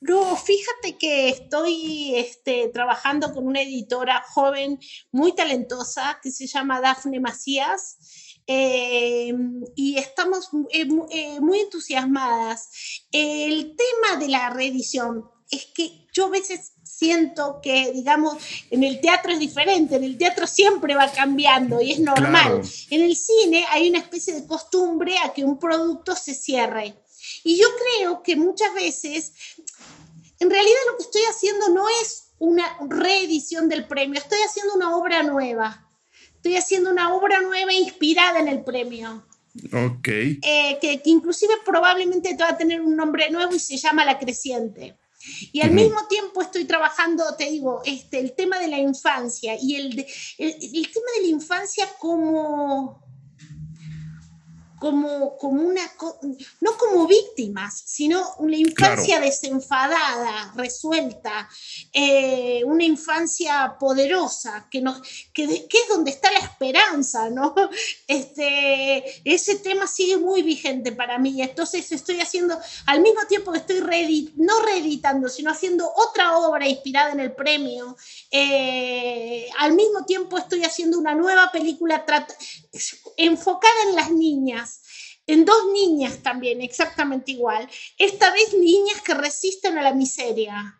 No, 0.00 0.36
fíjate 0.36 0.98
que 0.98 1.30
estoy 1.30 2.14
este, 2.16 2.68
trabajando 2.68 3.32
con 3.32 3.46
una 3.46 3.62
editora 3.62 4.22
joven 4.28 4.78
muy 5.10 5.34
talentosa 5.34 6.20
que 6.22 6.30
se 6.30 6.46
llama 6.46 6.80
Dafne 6.80 7.18
Macías. 7.18 7.96
Eh, 8.46 9.32
y 9.74 9.98
estamos 9.98 10.50
eh, 10.70 10.86
eh, 11.10 11.40
muy 11.40 11.60
entusiasmadas. 11.60 13.06
El 13.10 13.74
tema 13.74 14.20
de 14.20 14.28
la 14.28 14.50
reedición 14.50 15.24
es 15.50 15.66
que 15.66 16.06
yo 16.12 16.26
a 16.26 16.30
veces 16.30 16.72
siento 16.82 17.60
que, 17.62 17.92
digamos, 17.92 18.36
en 18.70 18.82
el 18.82 19.00
teatro 19.00 19.32
es 19.32 19.38
diferente, 19.38 19.96
en 19.96 20.04
el 20.04 20.16
teatro 20.16 20.46
siempre 20.46 20.94
va 20.94 21.10
cambiando 21.12 21.80
y 21.80 21.92
es 21.92 22.00
normal. 22.00 22.62
En 22.90 23.02
el 23.02 23.16
cine 23.16 23.66
hay 23.70 23.88
una 23.88 23.98
especie 23.98 24.34
de 24.34 24.46
costumbre 24.46 25.16
a 25.18 25.32
que 25.32 25.44
un 25.44 25.58
producto 25.58 26.16
se 26.16 26.34
cierre. 26.34 26.94
Y 27.44 27.58
yo 27.58 27.66
creo 27.78 28.22
que 28.22 28.36
muchas 28.36 28.72
veces 28.74 29.32
en 30.38 30.50
realidad 30.50 30.78
lo 30.90 30.96
que 30.96 31.04
estoy 31.04 31.22
haciendo 31.28 31.68
no 31.70 31.86
es 32.02 32.28
una 32.38 32.78
reedición 32.88 33.68
del 33.68 33.86
premio, 33.86 34.20
estoy 34.20 34.38
haciendo 34.46 34.74
una 34.74 34.96
obra 34.96 35.22
nueva. 35.22 35.82
Estoy 36.36 36.56
haciendo 36.56 36.90
una 36.90 37.14
obra 37.14 37.40
nueva 37.40 37.72
inspirada 37.72 38.38
en 38.38 38.48
el 38.48 38.62
premio. 38.62 39.26
Ok. 39.72 40.08
Eh, 40.08 40.78
que, 40.80 41.00
inclusive 41.06 41.54
probablemente 41.64 42.36
va 42.36 42.50
a 42.50 42.56
tener 42.56 42.80
un 42.80 42.94
nombre 42.94 43.30
nuevo 43.30 43.54
y 43.54 43.58
se 43.58 43.76
llama 43.76 44.04
La 44.04 44.18
Creciente. 44.18 44.96
Y 45.52 45.60
al 45.60 45.72
mismo 45.72 46.06
tiempo 46.08 46.42
estoy 46.42 46.64
trabajando, 46.64 47.24
te 47.36 47.50
digo, 47.50 47.82
este, 47.84 48.18
el 48.18 48.34
tema 48.34 48.58
de 48.58 48.68
la 48.68 48.78
infancia 48.78 49.56
y 49.60 49.76
el, 49.76 50.06
el 50.38 50.92
tema 50.92 51.06
de 51.16 51.22
la 51.22 51.28
infancia 51.28 51.88
como 51.98 53.05
como, 54.78 55.36
como 55.38 55.62
una, 55.62 55.82
no 56.60 56.76
como 56.76 57.06
víctimas, 57.06 57.82
sino 57.86 58.34
una 58.38 58.56
infancia 58.56 59.20
desenfadada, 59.20 60.52
resuelta, 60.54 61.48
eh, 61.92 62.62
una 62.64 62.84
infancia 62.84 63.76
poderosa, 63.78 64.68
que, 64.70 64.80
nos, 64.80 65.00
que, 65.32 65.44
es 65.44 65.88
donde 65.88 66.10
está 66.10 66.30
la 66.30 66.38
esperanza, 66.38 67.30
¿no? 67.30 67.54
Este, 68.08 69.04
ese 69.24 69.56
tema 69.56 69.86
sigue 69.86 70.16
muy 70.16 70.42
vigente 70.42 70.92
para 70.92 71.18
mí, 71.18 71.42
entonces 71.42 71.90
estoy 71.92 72.20
haciendo, 72.20 72.58
al 72.86 73.00
mismo 73.00 73.26
tiempo 73.26 73.52
que 73.52 73.58
estoy 73.58 73.80
no 74.36 74.60
reeditando, 74.60 75.28
sino 75.28 75.50
haciendo 75.50 75.90
otra 75.94 76.38
obra 76.38 76.68
inspirada 76.68 77.12
en 77.12 77.20
el 77.20 77.32
premio, 77.32 77.96
eh, 78.30 79.48
al 79.58 79.72
mismo 79.74 80.04
tiempo 80.04 80.38
estoy 80.38 80.62
haciendo 80.64 80.98
una 80.98 81.14
nueva 81.14 81.50
película 81.52 82.04
enfocada 83.16 83.74
en 83.88 83.96
las 83.96 84.10
niñas 84.10 84.82
en 85.26 85.44
dos 85.44 85.72
niñas 85.72 86.22
también, 86.22 86.60
exactamente 86.60 87.32
igual. 87.32 87.68
Esta 87.98 88.30
vez 88.32 88.54
niñas 88.54 89.02
que 89.02 89.14
resisten 89.14 89.76
a 89.76 89.82
la 89.82 89.92
miseria. 89.92 90.78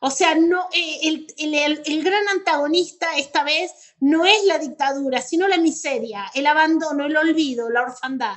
O 0.00 0.10
sea, 0.10 0.34
no, 0.34 0.68
eh, 0.72 1.00
el, 1.02 1.82
el, 1.84 2.04
gran 2.04 2.26
antagonista 2.28 3.16
esta 3.16 3.42
vez 3.42 3.72
no 4.00 4.24
es 4.24 4.44
la 4.44 4.58
dictadura, 4.58 5.20
sino 5.20 5.48
la 5.48 5.58
miseria, 5.58 6.30
el 6.34 6.46
abandono, 6.46 7.06
el 7.06 7.16
olvido, 7.16 7.68
la 7.68 7.82
orfandad. 7.82 8.36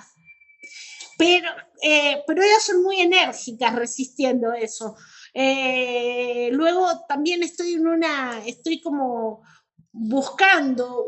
Pero, 1.17 1.49
eh, 1.81 2.23
pero 2.27 2.43
ellas 2.43 2.63
son 2.63 2.83
muy 2.83 2.99
enérgicas 2.99 3.75
resistiendo 3.75 4.53
eso. 4.53 4.95
Eh, 5.33 6.49
luego 6.51 7.05
también 7.07 7.43
estoy 7.43 7.73
en 7.73 7.87
una, 7.87 8.41
estoy 8.45 8.81
como 8.81 9.41
buscando 9.91 11.07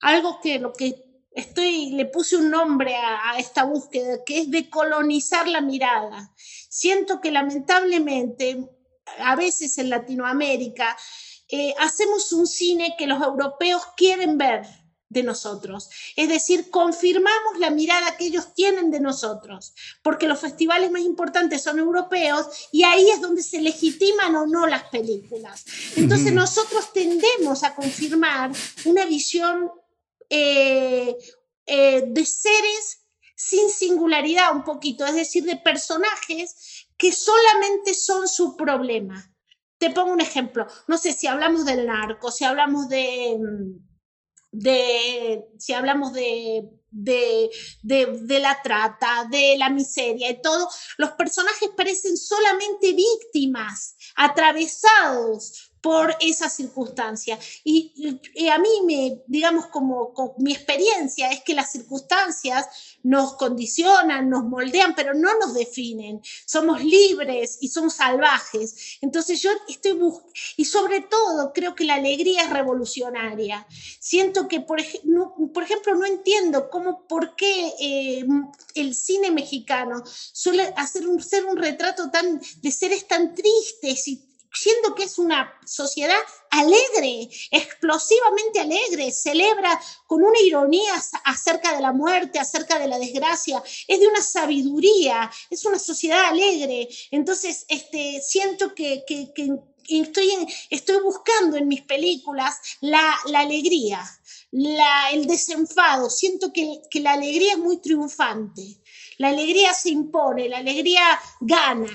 algo 0.00 0.40
que 0.40 0.58
lo 0.58 0.72
que 0.72 1.05
estoy, 1.36 1.90
le 1.90 2.06
puse 2.06 2.36
un 2.36 2.50
nombre 2.50 2.96
a, 2.96 3.38
esta 3.38 3.64
búsqueda, 3.64 4.24
que 4.24 4.38
es 4.38 4.50
de 4.50 4.68
colonizar 4.68 5.46
la 5.46 5.60
mirada. 5.60 6.32
Siento 6.68 7.20
que 7.20 7.30
lamentablemente, 7.30 8.68
a 9.18 9.36
veces 9.36 9.78
en 9.78 9.90
Latinoamérica, 9.90 10.96
eh, 11.48 11.74
hacemos 11.78 12.32
un 12.32 12.46
cine 12.46 12.96
que 12.98 13.06
los 13.06 13.22
europeos 13.22 13.82
quieren 13.96 14.38
ver 14.38 14.66
de 15.08 15.22
nosotros. 15.22 15.88
Es 16.16 16.28
decir, 16.28 16.70
confirmamos 16.70 17.58
la 17.60 17.70
mirada 17.70 18.16
que 18.16 18.26
ellos 18.26 18.54
tienen 18.54 18.90
de 18.90 18.98
nosotros, 18.98 19.74
porque 20.02 20.26
los 20.26 20.40
festivales 20.40 20.90
más 20.90 21.02
importantes 21.02 21.62
son 21.62 21.78
europeos 21.78 22.46
y 22.72 22.82
ahí 22.82 23.08
es 23.10 23.20
donde 23.20 23.42
se 23.42 23.60
legitiman 23.60 24.34
o 24.34 24.46
no 24.46 24.66
las 24.66 24.84
películas. 24.84 25.64
Entonces 25.96 26.32
nosotros 26.32 26.92
tendemos 26.92 27.62
a 27.62 27.74
confirmar 27.74 28.50
una 28.84 29.04
visión 29.04 29.70
eh, 30.30 31.16
eh, 31.66 32.04
de 32.06 32.24
seres 32.24 33.06
sin 33.36 33.68
singularidad 33.68 34.54
un 34.54 34.64
poquito, 34.64 35.04
es 35.04 35.14
decir, 35.14 35.44
de 35.44 35.56
personajes 35.56 36.86
que 36.96 37.12
solamente 37.12 37.94
son 37.94 38.28
su 38.28 38.56
problema. 38.56 39.32
Te 39.78 39.90
pongo 39.90 40.12
un 40.12 40.22
ejemplo, 40.22 40.66
no 40.88 40.96
sé 40.96 41.12
si 41.12 41.26
hablamos 41.26 41.66
del 41.66 41.86
narco, 41.86 42.30
si 42.30 42.44
hablamos 42.44 42.88
de, 42.88 43.38
de 44.52 45.44
si 45.58 45.74
hablamos 45.74 46.14
de, 46.14 46.62
de, 46.90 47.50
de, 47.82 48.40
la 48.40 48.62
trata, 48.62 49.26
de 49.30 49.56
la 49.58 49.68
miseria 49.68 50.30
y 50.30 50.40
todo, 50.40 50.68
los 50.96 51.10
personajes 51.12 51.68
parecen 51.76 52.16
solamente 52.16 52.94
víctimas, 52.94 53.96
atravesados 54.16 55.65
por 55.86 56.16
esa 56.18 56.50
circunstancia. 56.50 57.38
Y, 57.62 57.92
a 58.50 58.58
mí, 58.58 58.68
me, 58.84 59.22
digamos, 59.28 59.66
como, 59.66 60.12
mi 60.38 60.50
experiencia 60.50 61.30
es 61.30 61.44
que 61.44 61.54
las 61.54 61.70
circunstancias 61.70 62.98
nos 63.04 63.34
condicionan, 63.34 64.28
nos 64.28 64.42
moldean, 64.42 64.96
pero 64.96 65.14
no 65.14 65.38
nos 65.38 65.54
definen. 65.54 66.20
Somos 66.44 66.82
libres 66.82 67.58
y 67.60 67.68
somos 67.68 67.94
salvajes. 67.94 68.98
Entonces 69.00 69.40
yo 69.40 69.50
estoy 69.68 69.92
buscando, 69.92 70.32
y 70.56 70.64
sobre 70.64 71.02
todo 71.02 71.52
creo 71.52 71.76
que 71.76 71.84
la 71.84 71.94
alegría 71.94 72.42
es 72.42 72.50
revolucionaria. 72.50 73.64
Siento 74.00 74.48
que, 74.48 74.60
por, 74.60 74.80
por 75.54 75.62
ejemplo, 75.62 75.94
no 75.94 76.04
entiendo 76.04 76.68
cómo, 76.68 77.06
por 77.06 77.36
qué 77.36 77.72
eh, 77.78 78.26
el 78.74 78.92
cine 78.96 79.30
mexicano 79.30 80.02
suele 80.04 80.74
hacer 80.76 81.06
un, 81.06 81.22
ser 81.22 81.44
un 81.44 81.56
retrato 81.56 82.10
tan, 82.10 82.40
de 82.60 82.72
seres 82.72 83.06
tan 83.06 83.36
tristes 83.36 84.08
y 84.08 84.25
siendo 84.58 84.94
que 84.94 85.04
es 85.04 85.18
una 85.18 85.52
sociedad 85.64 86.16
alegre, 86.50 87.28
explosivamente 87.50 88.60
alegre, 88.60 89.12
celebra 89.12 89.80
con 90.06 90.22
una 90.22 90.40
ironía 90.40 90.92
acerca 91.24 91.74
de 91.74 91.82
la 91.82 91.92
muerte, 91.92 92.38
acerca 92.38 92.78
de 92.78 92.88
la 92.88 92.98
desgracia, 92.98 93.62
es 93.86 94.00
de 94.00 94.06
una 94.06 94.22
sabiduría, 94.22 95.30
es 95.50 95.64
una 95.64 95.78
sociedad 95.78 96.26
alegre. 96.26 96.88
Entonces, 97.10 97.66
este, 97.68 98.20
siento 98.22 98.74
que, 98.74 99.04
estoy, 99.88 100.30
estoy 100.70 101.02
buscando 101.02 101.56
en 101.56 101.68
mis 101.68 101.82
películas 101.82 102.58
la, 102.80 103.14
alegría, 103.34 104.02
la, 104.52 105.10
el 105.10 105.26
desenfado, 105.26 106.08
siento 106.08 106.52
que, 106.52 106.80
que 106.90 107.00
la 107.00 107.12
alegría 107.12 107.52
es 107.52 107.58
muy 107.58 107.78
triunfante. 107.78 108.80
La 109.18 109.28
alegría 109.28 109.72
se 109.72 109.90
impone, 109.90 110.48
la 110.48 110.58
alegría 110.58 111.02
gana. 111.40 111.88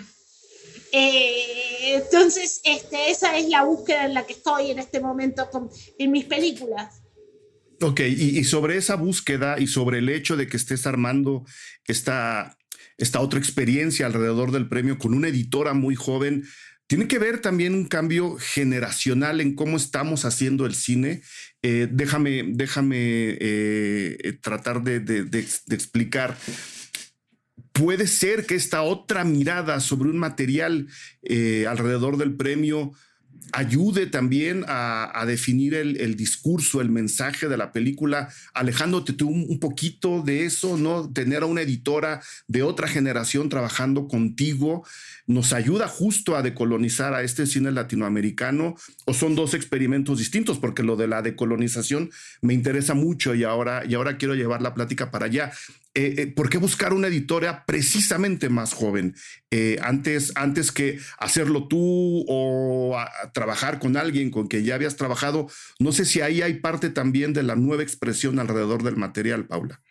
Eh, 0.92 1.96
entonces, 1.96 2.62
este, 2.64 3.10
esa 3.10 3.38
es 3.38 3.50
la 3.50 3.64
búsqueda 3.64 4.06
en 4.06 4.14
la 4.14 4.26
que 4.26 4.34
estoy 4.34 4.72
en 4.72 4.80
este 4.80 5.00
momento 5.00 5.50
en 5.98 6.12
mis 6.12 6.26
películas. 6.26 7.02
Ok, 7.82 8.02
y, 8.02 8.44
sobre 8.44 8.78
esa 8.78 8.96
búsqueda 8.96 9.60
y 9.60 9.68
sobre 9.68 10.00
el 10.00 10.10
hecho 10.10 10.38
de 10.38 10.48
que 10.48 10.58
estés 10.58 10.86
armando 10.86 11.46
esta, 11.88 12.58
esta 12.98 13.20
otra 13.22 13.40
experiencia 13.40 14.06
alrededor 14.06 14.52
del 14.52 14.70
premio 14.70 15.00
con 15.00 15.16
una 15.16 15.30
editora 15.30 15.74
muy 15.74 15.96
joven, 15.96 16.46
tiene 16.86 17.08
que 17.08 17.18
ver 17.20 17.40
también 17.40 17.74
un 17.74 17.86
cambio 17.86 18.38
generacional 18.38 19.42
en 19.42 19.56
cómo 19.56 19.78
estamos 19.78 20.26
haciendo 20.26 20.66
el 20.66 20.76
cine. 20.76 21.24
Eh, 21.64 21.88
déjame 21.90 22.44
déjame 22.50 23.38
eh, 23.40 24.38
tratar 24.42 24.84
de 24.84 25.46
explicar 25.70 26.38
puede 27.72 28.08
ser 28.08 28.46
que 28.46 28.56
esta 28.56 28.82
otra 28.82 29.24
mirada 29.24 29.80
sobre 29.80 30.10
un 30.10 30.18
material 30.18 30.88
eh, 31.24 31.66
alrededor 31.68 32.18
del 32.18 32.36
premio 32.36 32.94
ayude 33.54 34.08
también 34.08 34.64
a, 34.68 35.24
definir 35.26 35.74
el, 35.74 36.16
discurso, 36.16 36.82
el 36.82 36.90
mensaje 36.90 37.48
de 37.48 37.58
la 37.58 37.72
película, 37.72 38.30
alejándote 38.54 39.14
tú 39.14 39.30
un, 39.30 39.60
poquito 39.60 40.22
de 40.22 40.46
eso, 40.46 40.78
¿no? 40.78 41.12
Tener 41.12 41.44
a 41.44 41.46
una 41.46 41.62
editora 41.62 42.22
de 42.48 42.64
otra 42.64 42.88
generación 42.88 43.50
trabajando 43.50 44.08
contigo 44.08 44.86
nos 45.28 45.54
ayuda 45.54 45.88
justo 45.88 46.36
a 46.36 46.42
decolonizar 46.42 47.14
a 47.14 47.24
este 47.24 47.46
cine 47.46 47.72
latinoamericano 47.72 48.76
o 49.06 49.14
son 49.14 49.36
dos 49.36 49.54
experimentos 49.54 50.18
distintos 50.18 50.58
porque 50.58 50.84
lo 50.84 50.96
de 50.96 51.08
la 51.08 51.22
decolonización 51.22 52.10
me 52.42 52.54
interesa 52.54 52.94
mucho 52.94 53.36
y 53.36 53.44
ahora, 53.44 53.84
y 53.88 53.94
ahora 53.94 54.18
quiero 54.18 54.36
llevar 54.36 54.62
la 54.62 54.74
plática 54.74 55.12
para 55.12 55.28
allá. 55.28 55.52
Eh, 55.94 56.16
eh, 56.18 56.28
¿por 56.28 56.50
qué 56.50 56.58
buscar 56.58 56.94
una 56.94 57.08
editora 57.08 57.66
precisamente 57.66 58.48
más 58.48 58.74
joven? 58.74 59.14
Eh, 59.50 59.78
antes, 59.82 60.32
antes 60.36 60.72
que 60.72 61.00
hacerlo 61.18 61.68
tú 61.68 62.24
o 62.30 62.98
trabajar 63.34 63.80
con 63.80 63.98
alguien 63.98 64.32
con 64.32 64.48
quien 64.48 64.64
ya 64.64 64.76
habías 64.76 64.96
trabajado, 64.96 65.50
no 65.80 65.92
sé 65.92 66.06
si 66.06 66.22
ahí 66.22 66.42
hay 66.42 66.56
parte 66.56 66.90
también 66.90 67.34
de 67.34 67.44
la 67.44 67.58
nueva 67.58 67.84
expresión 67.84 68.40
alrededor 68.40 68.84
del 68.84 68.96
material, 68.96 69.48
Paula. 69.48 69.82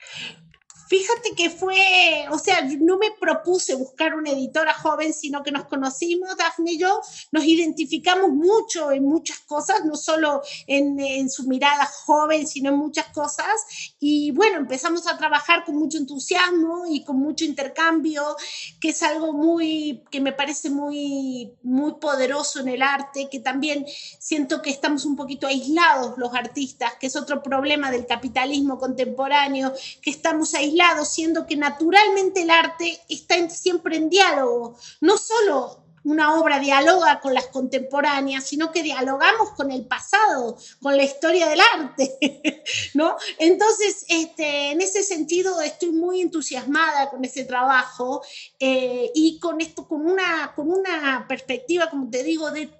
Fíjate 0.91 1.37
que 1.37 1.51
fue, 1.51 2.27
o 2.33 2.39
sea, 2.41 2.63
no 2.81 2.99
me 2.99 3.13
propuse 3.13 3.77
buscar 3.77 4.13
una 4.17 4.31
editora 4.31 4.75
joven, 4.75 5.15
sino 5.15 5.45
que 5.45 5.53
nos 5.53 5.67
conocimos, 5.67 6.37
Dafne 6.37 6.73
y 6.73 6.79
yo, 6.79 7.01
nos 7.31 7.45
identificamos 7.45 8.31
mucho 8.31 8.91
en 8.91 9.05
muchas 9.05 9.39
cosas, 9.39 9.85
no 9.85 9.95
solo 9.95 10.43
en, 10.67 10.99
en, 10.99 11.31
su 11.31 11.45
mirada 11.45 11.87
joven, 11.87 12.45
sino 12.45 12.71
en 12.71 12.77
muchas 12.77 13.07
cosas. 13.13 13.95
Y 14.01 14.33
bueno, 14.33 14.57
empezamos 14.57 15.07
a 15.07 15.17
trabajar 15.17 15.65
con 15.65 15.77
mucho 15.77 15.97
entusiasmo 15.97 16.83
y 16.91 17.05
con 17.05 17.21
mucho 17.21 17.45
intercambio, 17.45 18.37
que 18.81 18.89
es 18.89 19.01
algo 19.05 19.33
muy, 19.33 20.03
que 20.11 20.21
me 20.21 20.33
parece 20.33 20.71
muy, 20.71 21.53
muy 21.63 21.93
poderoso 22.01 22.59
en 22.59 22.67
el 22.67 22.83
arte, 22.83 23.29
que 23.31 23.39
también 23.39 23.87
siento 24.19 24.61
que 24.61 24.71
estamos 24.71 25.05
un 25.05 25.15
poquito 25.15 25.47
aislados 25.47 26.19
los 26.19 26.35
artistas, 26.35 26.95
que 26.99 27.07
es 27.07 27.15
otro 27.15 27.45
problema 27.45 27.93
del 27.93 28.07
capitalismo 28.07 28.77
contemporáneo, 28.81 29.73
que 30.03 30.11
estamos 30.11 30.53
aislados 30.55 30.80
siendo 31.05 31.47
que 31.47 31.57
naturalmente 31.57 32.43
el 32.43 32.51
arte 32.51 33.01
está 33.09 33.49
siempre 33.49 33.97
en 33.97 34.11
diálogo, 34.11 34.77
no 35.01 35.17
solo 35.17 35.85
una 36.03 36.41
obra 36.41 36.59
dialoga 36.59 37.21
con 37.21 37.35
las 37.35 37.49
contemporáneas, 37.49 38.45
sino 38.45 38.73
que 38.73 38.83
dialogamos 38.83 39.51
con 39.51 39.71
el 39.71 39.87
pasado, 39.87 40.57
con 40.81 40.97
la 40.97 41.03
historia 41.03 41.47
del 41.47 41.61
arte, 41.61 42.65
¿no? 42.95 43.17
Entonces, 43.39 44.07
este, 44.09 44.71
en 44.71 44.81
ese 44.81 45.03
sentido, 45.03 45.61
estoy 45.61 45.91
muy 45.91 46.23
entusiasmada 46.23 47.11
con 47.11 47.25
ese 47.25 47.45
trabajo 47.45 48.23
eh, 48.59 49.11
y 49.15 49.39
con 49.41 49.61
esto, 49.61 49.87
con 49.87 50.07
una, 50.07 50.53
con 50.57 50.71
una 50.71 51.27
perspectiva, 51.29 51.91
como 51.91 52.09
te 52.09 52.23
digo, 52.23 52.51
de 52.51 52.71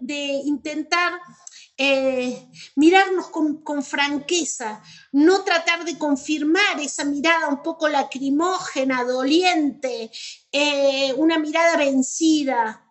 intentar 0.45 1.21
eh, 1.83 2.47
mirarnos 2.77 3.29
con, 3.29 3.83
franqueza, 3.83 4.83
no 5.13 5.45
tratar 5.45 5.87
de 5.87 5.97
confirmar 5.97 6.79
esa 6.79 7.07
mirada 7.07 7.49
un 7.49 7.63
poco 7.63 7.89
lacrimógena, 7.89 9.03
doliente, 9.03 10.11
eh, 10.53 11.15
una 11.17 11.39
mirada 11.39 11.79
vencida. 11.79 12.87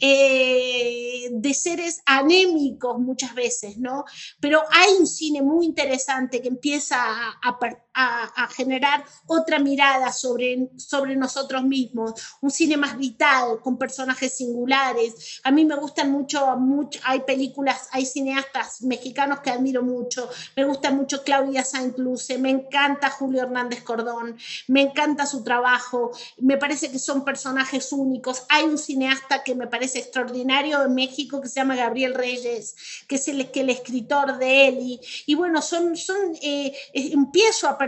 Eh, 0.00 1.28
de 1.32 1.52
seres 1.52 2.00
anémicos 2.06 3.00
muchas 3.00 3.34
veces, 3.34 3.76
¿no? 3.78 4.04
Pero 4.40 4.62
hay 4.70 4.92
un 4.94 5.06
cine 5.06 5.42
muy 5.42 5.66
interesante 5.66 6.40
que 6.40 6.48
empieza 6.48 6.96
a, 6.98 7.38
a, 7.42 7.58
a, 8.00 8.48
generar 8.48 9.04
otra 9.26 9.58
mirada 9.58 10.12
sobre, 10.12 10.70
sobre 10.76 11.16
nosotros 11.16 11.64
mismos, 11.64 12.38
un 12.40 12.50
cine 12.50 12.76
más 12.76 12.96
vital, 12.96 13.60
con 13.60 13.76
personajes 13.76 14.36
singulares. 14.36 15.40
A 15.42 15.50
mí 15.50 15.64
me 15.64 15.74
gustan 15.74 16.12
mucho, 16.12 16.56
mucho 16.56 17.00
hay 17.04 17.20
películas, 17.20 17.88
hay 17.90 18.06
cineastas 18.06 18.82
mexicanos 18.82 19.40
que 19.40 19.50
admiro 19.50 19.82
mucho, 19.82 20.28
me 20.56 20.64
gusta 20.64 20.90
mucho 20.92 21.24
Claudia 21.24 21.64
Saint 21.64 21.98
Luce, 21.98 22.38
me 22.38 22.50
encanta 22.50 23.10
Julio 23.10 23.42
Hernández 23.42 23.82
Cordón, 23.82 24.36
me 24.68 24.82
encanta 24.82 25.26
su 25.26 25.42
trabajo, 25.42 26.12
me 26.38 26.56
parece 26.56 26.92
que 26.92 27.00
son 27.00 27.24
personajes 27.24 27.92
únicos. 27.92 28.44
Hay 28.48 28.64
un 28.64 28.78
cineasta 28.78 29.42
que 29.42 29.56
me 29.56 29.66
parece 29.66 29.98
extraordinario 29.98 30.84
en 30.84 30.94
México 30.94 31.40
que 31.40 31.48
se 31.48 31.56
llama 31.56 31.74
Gabriel 31.74 32.14
Reyes, 32.14 32.76
que 33.08 33.16
es 33.16 33.26
el, 33.26 33.50
que 33.50 33.60
el 33.60 33.70
escritor 33.70 34.38
de 34.38 34.68
Eli. 34.68 35.00
Y 35.26 35.34
bueno, 35.34 35.62
son, 35.62 35.96
son 35.96 36.16
eh, 36.42 36.72
empiezo 36.94 37.68
a 37.68 37.78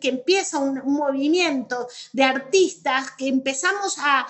que 0.00 0.08
empieza 0.08 0.58
un, 0.58 0.80
movimiento 0.84 1.88
de 2.12 2.24
artistas 2.24 3.10
que 3.12 3.28
empezamos 3.28 3.96
a, 3.98 4.26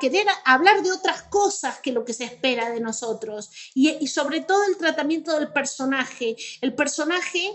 querer 0.00 0.26
hablar 0.44 0.82
de 0.82 0.92
otras 0.92 1.22
cosas 1.22 1.78
que 1.80 1.92
lo 1.92 2.04
que 2.04 2.12
se 2.12 2.24
espera 2.24 2.70
de 2.70 2.80
nosotros. 2.80 3.50
Y, 3.74 4.06
sobre 4.06 4.40
todo 4.40 4.62
el 4.64 4.76
tratamiento 4.76 5.38
del 5.38 5.52
personaje. 5.52 6.36
El 6.60 6.74
personaje 6.74 7.54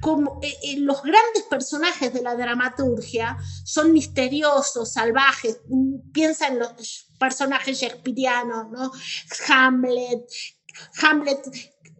como 0.00 0.38
eh, 0.42 0.54
eh, 0.62 0.76
los 0.78 1.02
grandes 1.02 1.42
personajes 1.50 2.12
de 2.12 2.22
la 2.22 2.36
dramaturgia 2.36 3.36
son 3.64 3.92
misteriosos, 3.92 4.92
salvajes. 4.92 5.60
Piensa 6.12 6.46
en 6.46 6.60
los 6.60 7.08
personajes 7.18 7.80
shakespearianos, 7.80 8.70
¿no? 8.70 8.92
Hamlet, 9.48 10.24
Hamlet, 11.02 11.40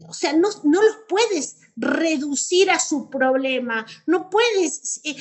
o 0.08 0.14
sea, 0.14 0.32
no, 0.32 0.48
no 0.64 0.82
los 0.82 0.96
puedes 1.08 1.57
reducir 1.78 2.70
a 2.70 2.78
su 2.78 3.08
problema. 3.08 3.86
No 4.06 4.28
puedes... 4.28 5.00
Eh, 5.04 5.16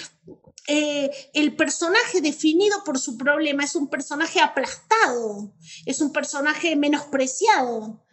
eh, 0.70 1.10
el 1.34 1.56
personaje 1.56 2.20
definido 2.20 2.84
por 2.84 3.00
su 3.00 3.18
problema 3.18 3.64
es 3.64 3.74
un 3.76 3.90
personaje 3.90 4.42
aplastado, 4.42 5.56
es 5.86 6.02
un 6.02 6.12
personaje 6.12 6.76
menospreciado. 6.76 8.04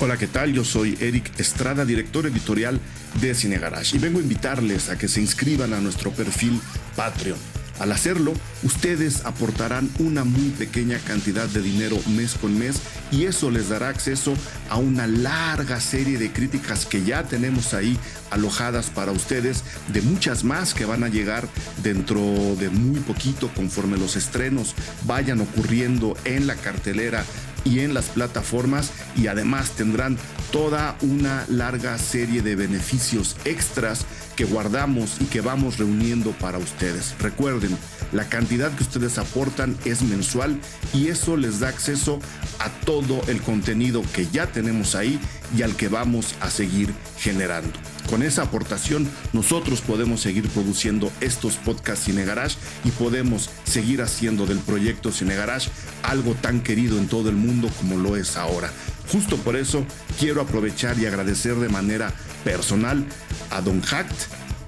Hola, 0.00 0.16
¿qué 0.16 0.26
tal? 0.26 0.52
Yo 0.52 0.64
soy 0.64 0.98
Eric 1.00 1.38
Estrada, 1.38 1.84
director 1.84 2.26
editorial 2.26 2.80
de 3.20 3.32
Cine 3.36 3.58
Garage, 3.58 3.96
y 3.96 4.00
vengo 4.00 4.18
a 4.18 4.22
invitarles 4.22 4.90
a 4.90 4.98
que 4.98 5.06
se 5.06 5.20
inscriban 5.20 5.72
a 5.72 5.80
nuestro 5.80 6.10
perfil 6.10 6.60
Patreon 6.96 7.53
al 7.78 7.92
hacerlo, 7.92 8.32
ustedes 8.62 9.24
aportarán 9.24 9.90
una 9.98 10.24
muy 10.24 10.50
pequeña 10.50 10.98
cantidad 10.98 11.48
de 11.48 11.60
dinero 11.60 11.98
mes 12.14 12.34
con 12.34 12.56
mes 12.58 12.80
y 13.10 13.24
eso 13.24 13.50
les 13.50 13.68
dará 13.68 13.88
acceso 13.88 14.34
a 14.70 14.76
una 14.76 15.06
larga 15.06 15.80
serie 15.80 16.18
de 16.18 16.32
críticas 16.32 16.86
que 16.86 17.04
ya 17.04 17.24
tenemos 17.24 17.74
ahí 17.74 17.98
alojadas 18.30 18.90
para 18.90 19.12
ustedes, 19.12 19.64
de 19.92 20.02
muchas 20.02 20.44
más 20.44 20.74
que 20.74 20.84
van 20.84 21.04
a 21.04 21.08
llegar 21.08 21.48
dentro 21.82 22.20
de 22.58 22.70
muy 22.70 23.00
poquito 23.00 23.50
conforme 23.54 23.96
los 23.96 24.16
estrenos 24.16 24.74
vayan 25.06 25.40
ocurriendo 25.40 26.16
en 26.24 26.46
la 26.46 26.54
cartelera 26.56 27.24
y 27.64 27.80
en 27.80 27.94
las 27.94 28.06
plataformas 28.06 28.90
y 29.16 29.26
además 29.26 29.70
tendrán 29.70 30.18
toda 30.52 30.96
una 31.00 31.44
larga 31.48 31.98
serie 31.98 32.42
de 32.42 32.56
beneficios 32.56 33.36
extras 33.44 34.06
que 34.36 34.44
guardamos 34.44 35.20
y 35.20 35.24
que 35.26 35.40
vamos 35.40 35.78
reuniendo 35.78 36.32
para 36.32 36.58
ustedes. 36.58 37.14
Recuerden, 37.18 37.76
la 38.12 38.28
cantidad 38.28 38.72
que 38.72 38.82
ustedes 38.82 39.18
aportan 39.18 39.76
es 39.84 40.02
mensual 40.02 40.58
y 40.92 41.08
eso 41.08 41.36
les 41.36 41.60
da 41.60 41.68
acceso 41.68 42.20
a 42.58 42.70
todo 42.84 43.22
el 43.28 43.40
contenido 43.42 44.02
que 44.12 44.26
ya 44.26 44.46
tenemos 44.46 44.94
ahí 44.94 45.20
y 45.56 45.62
al 45.62 45.76
que 45.76 45.88
vamos 45.88 46.34
a 46.40 46.50
seguir 46.50 46.92
generando. 47.18 47.72
Con 48.08 48.22
esa 48.22 48.42
aportación 48.42 49.08
nosotros 49.32 49.80
podemos 49.80 50.20
seguir 50.20 50.48
produciendo 50.48 51.10
estos 51.20 51.56
podcasts 51.56 52.04
Cine 52.04 52.24
Garage 52.24 52.56
y 52.84 52.90
podemos 52.90 53.50
seguir 53.64 54.02
haciendo 54.02 54.46
del 54.46 54.58
proyecto 54.58 55.10
Cine 55.10 55.36
Garage 55.36 55.70
algo 56.02 56.34
tan 56.34 56.60
querido 56.60 56.98
en 56.98 57.08
todo 57.08 57.28
el 57.30 57.36
mundo 57.36 57.68
como 57.78 57.96
lo 57.96 58.16
es 58.16 58.36
ahora. 58.36 58.70
Justo 59.10 59.36
por 59.36 59.56
eso 59.56 59.84
quiero 60.18 60.40
aprovechar 60.40 60.98
y 60.98 61.06
agradecer 61.06 61.54
de 61.56 61.68
manera 61.68 62.12
personal 62.44 63.04
a 63.50 63.60
Don 63.60 63.82
Hact, 63.90 64.14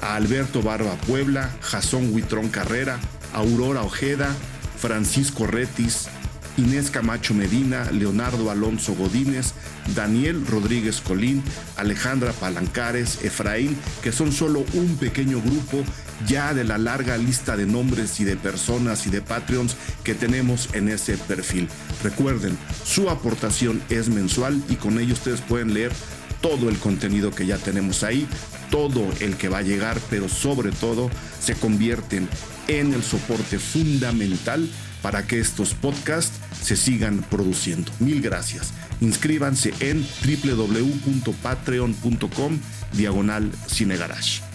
a 0.00 0.16
Alberto 0.16 0.62
Barba 0.62 0.94
Puebla, 1.06 1.50
Jasón 1.60 2.14
Huitrón 2.14 2.48
Carrera, 2.48 2.98
Aurora 3.32 3.82
Ojeda, 3.82 4.34
Francisco 4.78 5.46
Retis, 5.46 6.08
Inés 6.56 6.90
Camacho 6.90 7.34
Medina, 7.34 7.90
Leonardo 7.90 8.50
Alonso 8.50 8.94
Godínez, 8.94 9.52
Daniel 9.94 10.46
Rodríguez 10.46 11.00
Colín, 11.00 11.42
Alejandra 11.76 12.32
Palancares, 12.32 13.24
Efraín, 13.24 13.76
que 14.02 14.12
son 14.12 14.32
solo 14.32 14.64
un 14.74 14.96
pequeño 14.96 15.40
grupo 15.40 15.84
ya 16.26 16.54
de 16.54 16.64
la 16.64 16.78
larga 16.78 17.18
lista 17.18 17.56
de 17.56 17.66
nombres 17.66 18.20
y 18.20 18.24
de 18.24 18.36
personas 18.36 19.06
y 19.06 19.10
de 19.10 19.20
Patreons 19.20 19.76
que 20.02 20.14
tenemos 20.14 20.70
en 20.72 20.88
ese 20.88 21.16
perfil. 21.18 21.68
Recuerden, 22.02 22.56
su 22.84 23.10
aportación 23.10 23.82
es 23.90 24.08
mensual 24.08 24.62
y 24.68 24.76
con 24.76 24.98
ello 24.98 25.12
ustedes 25.12 25.40
pueden 25.40 25.74
leer 25.74 25.92
todo 26.40 26.68
el 26.68 26.78
contenido 26.78 27.30
que 27.30 27.46
ya 27.46 27.58
tenemos 27.58 28.02
ahí, 28.02 28.26
todo 28.70 29.04
el 29.20 29.36
que 29.36 29.48
va 29.48 29.58
a 29.58 29.62
llegar, 29.62 29.98
pero 30.10 30.28
sobre 30.28 30.70
todo 30.70 31.10
se 31.40 31.54
convierten 31.54 32.28
en 32.68 32.94
el 32.94 33.02
soporte 33.02 33.58
fundamental 33.58 34.68
para 35.06 35.24
que 35.24 35.38
estos 35.38 35.72
podcasts 35.72 36.40
se 36.60 36.74
sigan 36.74 37.24
produciendo. 37.30 37.92
Mil 38.00 38.20
gracias. 38.20 38.72
Inscríbanse 39.00 39.72
en 39.78 40.04
www.patreon.com 40.24 42.58
diagonal 42.92 43.52
cinegarage. 43.68 44.45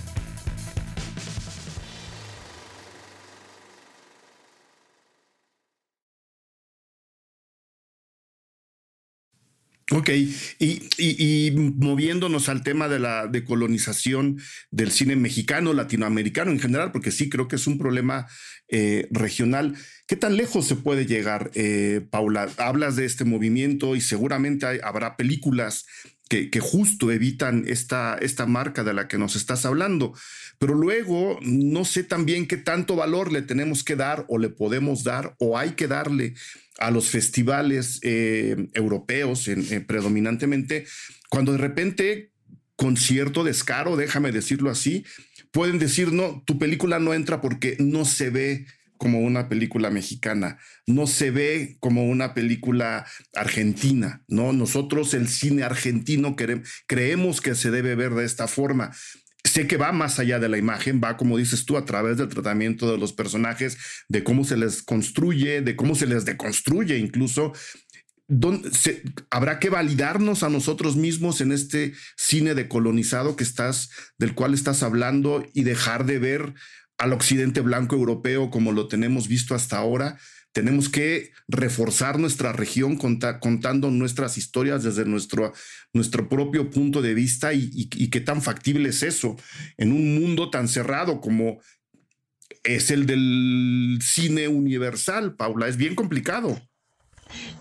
Ok, 9.94 10.10
y, 10.60 11.52
moviéndonos 11.54 12.48
al 12.48 12.64
tema 12.64 12.88
de 12.88 13.00
la 13.00 13.28
decolonización 13.28 14.40
del 14.70 14.90
cine 14.92 15.18
mexicano, 15.18 15.74
latinoamericano 15.74 16.52
en 16.52 16.60
general, 16.60 16.94
porque 16.94 17.12
sí 17.12 17.30
creo 17.30 17.50
que 17.50 17.58
es 17.58 17.68
un 17.68 17.78
problema 17.78 18.26
eh, 18.70 19.10
regional. 19.12 19.76
¿Qué 20.08 20.16
tan 20.16 20.38
lejos 20.38 20.66
se 20.66 20.78
puede 20.78 21.06
llegar, 21.06 21.52
eh, 21.56 22.06
Paula? 22.10 22.50
Hablas 22.58 22.96
de 22.96 23.04
este 23.04 23.26
movimiento 23.26 23.98
y 23.98 24.02
seguramente 24.02 24.80
habrá 24.82 25.18
películas 25.18 25.86
que, 26.30 26.62
justo 26.62 27.12
evitan 27.12 27.66
esta, 27.68 28.18
esta 28.22 28.46
marca 28.46 28.86
de 28.86 28.94
la 28.94 29.10
que 29.10 29.18
nos 29.18 29.36
estás 29.36 29.66
hablando. 29.66 30.14
Pero 30.60 30.76
luego 30.76 31.38
no 31.42 31.84
sé 31.84 32.04
también 32.04 32.48
qué 32.48 32.56
tanto 32.56 32.96
valor 32.96 33.34
le 33.34 33.42
tenemos 33.42 33.84
que 33.84 33.98
dar 33.98 34.26
o 34.30 34.38
le 34.38 34.48
podemos 34.48 35.04
dar 35.04 35.36
o 35.40 35.58
hay 35.58 35.72
que 35.72 35.90
darle 35.90 36.36
a 36.82 36.92
los 36.92 37.10
festivales 37.10 38.00
eh, 38.02 38.70
europeos 38.74 39.48
en, 39.48 39.86
predominantemente, 39.86 40.86
cuando 41.30 41.52
de 41.52 41.60
repente, 41.60 42.32
con 42.76 42.98
cierto 42.98 43.44
descaro, 43.44 43.96
déjame 43.96 44.32
decirlo 44.32 44.70
así, 44.70 45.06
pueden 45.52 45.78
decir, 45.78 46.12
no, 46.12 46.44
tu 46.46 46.58
película 46.58 47.00
no 47.00 47.14
entra 47.14 47.40
porque 47.40 47.78
no 47.80 48.04
se 48.04 48.32
ve 48.32 48.66
como 48.98 49.20
una 49.20 49.50
película 49.50 49.90
mexicana, 49.90 50.60
no 50.86 51.08
se 51.08 51.32
ve 51.32 51.78
como 51.80 52.06
una 52.06 52.34
película 52.34 53.06
argentina, 53.34 54.24
¿no? 54.28 54.54
Nosotros 54.54 55.14
el 55.16 55.28
cine 55.28 55.64
argentino 55.64 56.36
creemos 56.86 57.42
que 57.42 57.56
se 57.56 57.72
debe 57.72 57.96
ver 57.96 58.12
de 58.14 58.26
esta 58.26 58.48
forma 58.48 58.92
sé 59.52 59.68
que 59.68 59.78
va 59.78 59.92
más 59.92 60.18
allá 60.18 60.40
de 60.40 60.48
la 60.48 60.58
imagen, 60.58 61.02
va, 61.04 61.18
como 61.18 61.38
dices 61.38 61.66
tú, 61.66 61.78
a 61.78 61.86
través 61.86 62.18
del 62.18 62.30
tratamiento 62.30 62.90
de 62.90 62.98
los 62.98 63.12
personajes, 63.12 63.78
de 64.08 64.24
cómo 64.24 64.46
se 64.46 64.56
les 64.56 64.82
construye, 64.82 65.62
de 65.62 65.76
cómo 65.76 65.96
se 65.96 66.08
les 66.08 66.24
deconstruye 66.26 66.98
incluso. 66.98 67.52
habrá 69.30 69.60
que 69.60 69.70
validarnos 69.70 70.44
a 70.44 70.50
nosotros 70.50 70.96
mismos 70.96 71.42
en 71.42 71.52
este 71.52 71.94
cine 72.16 72.56
decolonizado 72.56 73.36
que 73.36 73.44
estás, 73.44 73.90
del 74.18 74.34
cual 74.36 74.54
estás 74.54 74.84
hablando 74.84 75.46
y 75.54 75.64
dejar 75.64 76.06
de 76.06 76.20
ver 76.20 76.54
al 76.98 77.12
occidente 77.12 77.60
blanco 77.60 77.96
europeo 77.96 78.50
como 78.50 78.72
lo 78.72 78.88
tenemos 78.88 79.28
visto 79.28 79.54
hasta 79.54 79.78
ahora 79.78 80.18
tenemos 80.54 80.90
que 80.90 81.32
reforzar 81.48 82.20
nuestra 82.20 82.52
región 82.52 82.98
contando 82.98 83.90
nuestras 83.90 84.38
historias 84.38 84.84
desde 84.84 85.06
nuestro, 85.06 85.54
nuestro 85.94 86.28
propio 86.28 86.70
punto 86.70 87.02
de 87.02 87.14
vista 87.14 87.54
y, 87.54 87.90
qué 88.10 88.20
tan 88.20 88.42
factible 88.42 88.90
es 88.90 89.04
eso 89.04 89.38
en 89.78 89.92
un 89.92 90.16
mundo 90.16 90.50
tan 90.50 90.68
cerrado 90.68 91.22
como 91.22 91.60
es 92.64 92.92
el 92.92 93.06
del 93.06 94.00
cine 94.02 94.48
universal, 94.48 95.36
Paula. 95.36 95.68
Es 95.68 95.78
bien 95.78 95.96
complicado. 95.96 96.62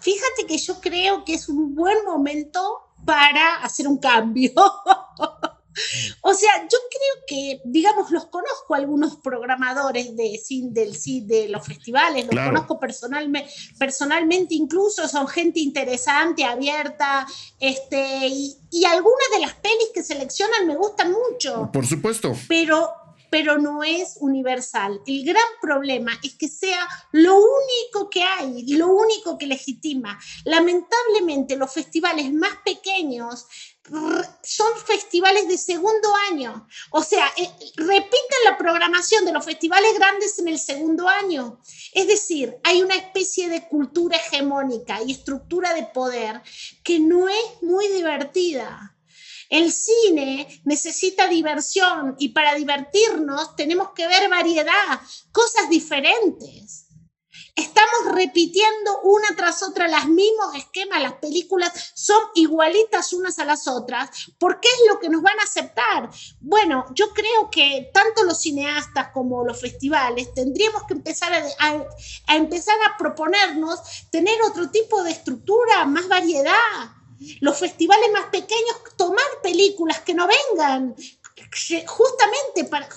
Fíjate 0.00 0.46
que 0.48 0.58
yo 0.58 0.80
creo 0.80 1.24
que 1.24 1.34
es 1.34 1.48
un 1.48 1.74
buen 1.74 2.04
momento 2.04 2.60
para 3.04 3.62
hacer 3.62 3.86
un 3.86 3.98
cambio. 3.98 4.52
O 6.22 6.34
sea, 6.34 6.50
yo 6.62 6.78
creo 6.90 7.24
que, 7.26 7.60
digamos, 7.64 8.10
los 8.10 8.26
conozco 8.26 8.74
algunos 8.74 9.16
programadores 9.16 10.14
de, 10.16 10.40
del, 10.70 11.26
de 11.26 11.48
los 11.48 11.66
festivales, 11.66 12.26
los 12.30 12.44
conozco 12.44 12.78
personalmente, 12.78 13.50
personalmente 13.78 14.54
incluso, 14.54 15.08
son 15.08 15.26
gente 15.26 15.60
interesante, 15.60 16.44
abierta, 16.44 17.26
este, 17.58 18.28
y, 18.28 18.56
y 18.70 18.84
algunas 18.84 19.30
de 19.32 19.40
las 19.40 19.54
pelis 19.54 19.90
que 19.94 20.02
seleccionan 20.02 20.66
me 20.66 20.76
gustan 20.76 21.12
mucho. 21.12 21.70
Por 21.72 21.86
supuesto. 21.86 22.34
Pero 22.48 22.90
pero 23.30 23.58
no 23.58 23.82
es 23.82 24.16
universal. 24.20 25.00
El 25.06 25.24
gran 25.24 25.42
problema 25.62 26.12
es 26.22 26.34
que 26.34 26.48
sea 26.48 26.86
lo 27.12 27.36
único 27.36 28.10
que 28.10 28.22
hay, 28.22 28.66
lo 28.74 28.88
único 28.88 29.38
que 29.38 29.46
legitima. 29.46 30.18
Lamentablemente 30.44 31.56
los 31.56 31.72
festivales 31.72 32.32
más 32.32 32.56
pequeños 32.64 33.46
son 34.42 34.68
festivales 34.84 35.48
de 35.48 35.58
segundo 35.58 36.08
año. 36.30 36.66
O 36.90 37.02
sea, 37.02 37.26
eh, 37.36 37.50
repiten 37.76 38.38
la 38.44 38.56
programación 38.56 39.24
de 39.24 39.32
los 39.32 39.44
festivales 39.44 39.94
grandes 39.94 40.38
en 40.38 40.48
el 40.48 40.58
segundo 40.58 41.08
año. 41.08 41.60
Es 41.92 42.06
decir, 42.06 42.56
hay 42.64 42.82
una 42.82 42.94
especie 42.96 43.48
de 43.48 43.66
cultura 43.68 44.16
hegemónica 44.16 45.02
y 45.02 45.12
estructura 45.12 45.74
de 45.74 45.84
poder 45.84 46.42
que 46.82 47.00
no 47.00 47.28
es 47.28 47.62
muy 47.62 47.88
divertida. 47.88 48.96
El 49.48 49.72
cine 49.72 50.62
necesita 50.64 51.26
diversión 51.26 52.14
y 52.18 52.28
para 52.28 52.54
divertirnos 52.54 53.56
tenemos 53.56 53.90
que 53.90 54.06
ver 54.06 54.28
variedad, 54.28 55.00
cosas 55.32 55.68
diferentes. 55.68 56.89
Estamos 57.60 58.14
repitiendo 58.14 59.00
una 59.02 59.36
tras 59.36 59.62
otra 59.62 59.86
los 59.86 60.06
mismos 60.06 60.54
esquemas, 60.56 61.02
las 61.02 61.12
películas 61.14 61.92
son 61.94 62.18
igualitas 62.34 63.12
unas 63.12 63.38
a 63.38 63.44
las 63.44 63.68
otras. 63.68 64.08
¿Por 64.38 64.60
qué 64.60 64.68
es 64.68 64.80
lo 64.88 64.98
que 64.98 65.10
nos 65.10 65.20
van 65.20 65.38
a 65.38 65.42
aceptar? 65.42 66.08
Bueno, 66.40 66.86
yo 66.94 67.10
creo 67.10 67.50
que 67.50 67.90
tanto 67.92 68.24
los 68.24 68.40
cineastas 68.40 69.08
como 69.12 69.44
los 69.44 69.60
festivales 69.60 70.32
tendríamos 70.32 70.84
que 70.84 70.94
empezar 70.94 71.34
a, 71.58 72.34
empezar 72.34 72.78
a 72.88 72.96
proponernos 72.96 73.78
tener 74.10 74.40
otro 74.40 74.70
tipo 74.70 75.02
de 75.02 75.10
estructura, 75.10 75.84
más 75.84 76.08
variedad. 76.08 76.54
Los 77.40 77.58
festivales 77.58 78.10
más 78.10 78.24
pequeños, 78.30 78.76
tomar 78.96 79.26
películas 79.42 80.00
que 80.00 80.14
no 80.14 80.26
vengan, 80.26 80.96
justamente 81.86 82.64
para, 82.64 82.88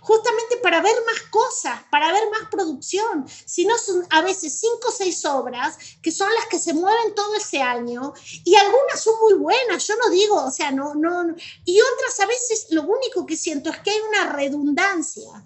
justamente 0.00 0.56
para 0.62 0.80
ver 0.80 0.96
más 1.06 1.22
cosas, 1.30 1.80
para 1.90 2.12
ver 2.12 2.22
más 2.30 2.48
producción. 2.50 3.26
Si 3.28 3.64
no 3.64 3.76
son 3.78 4.06
a 4.10 4.22
veces 4.22 4.58
cinco 4.60 4.88
o 4.88 4.92
seis 4.92 5.24
obras 5.24 5.76
que 6.02 6.10
son 6.10 6.32
las 6.34 6.46
que 6.46 6.58
se 6.58 6.74
mueven 6.74 7.14
todo 7.14 7.34
ese 7.34 7.62
año 7.62 8.12
y 8.44 8.54
algunas 8.54 9.00
son 9.00 9.14
muy 9.20 9.34
buenas, 9.34 9.86
yo 9.86 9.94
no 9.96 10.10
digo, 10.10 10.44
o 10.44 10.50
sea, 10.50 10.70
no, 10.70 10.94
no, 10.94 11.34
y 11.64 11.80
otras 11.80 12.20
a 12.20 12.26
veces 12.26 12.66
lo 12.70 12.82
único 12.82 13.26
que 13.26 13.36
siento 13.36 13.70
es 13.70 13.78
que 13.80 13.90
hay 13.90 14.00
una 14.08 14.32
redundancia. 14.32 15.44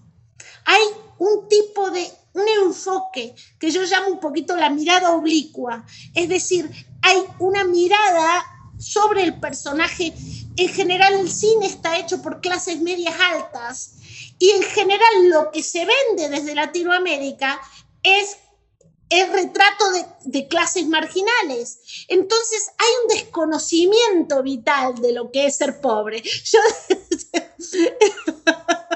Hay 0.66 0.83
un 1.19 1.49
tipo 1.49 1.90
de, 1.90 2.11
un 2.35 2.47
enfoque 2.66 3.35
que 3.59 3.71
yo 3.71 3.83
llamo 3.83 4.09
un 4.09 4.21
poquito 4.21 4.57
la 4.57 4.71
mirada 4.71 5.12
oblicua, 5.12 5.85
es 6.14 6.29
decir, 6.29 6.71
hay 7.03 7.25
una 7.38 7.64
mirada 7.64 8.45
sobre 8.79 9.23
el 9.23 9.38
personaje 9.38 10.14
en 10.61 10.68
general 10.68 11.14
el 11.14 11.31
cine 11.31 11.66
está 11.66 11.99
hecho 11.99 12.20
por 12.20 12.42
clases 12.42 12.81
medias 12.83 13.14
altas 13.18 13.94
y 14.38 14.51
en 14.51 14.62
general 14.62 15.29
lo 15.31 15.51
que 15.51 15.62
se 15.62 15.87
vende 15.87 16.29
desde 16.29 16.55
Latinoamérica 16.55 17.59
es 18.03 18.37
el 19.09 19.33
retrato 19.33 19.85
de, 20.25 20.49
clases 20.49 20.87
marginales. 20.87 22.07
Entonces 22.09 22.70
hay 22.77 22.88
un 23.03 23.09
desconocimiento 23.09 24.42
vital 24.42 24.96
de 24.96 25.12
lo 25.12 25.33
que 25.33 25.46
es 25.46 25.57
ser 25.57 25.81
pobre. 25.81 26.23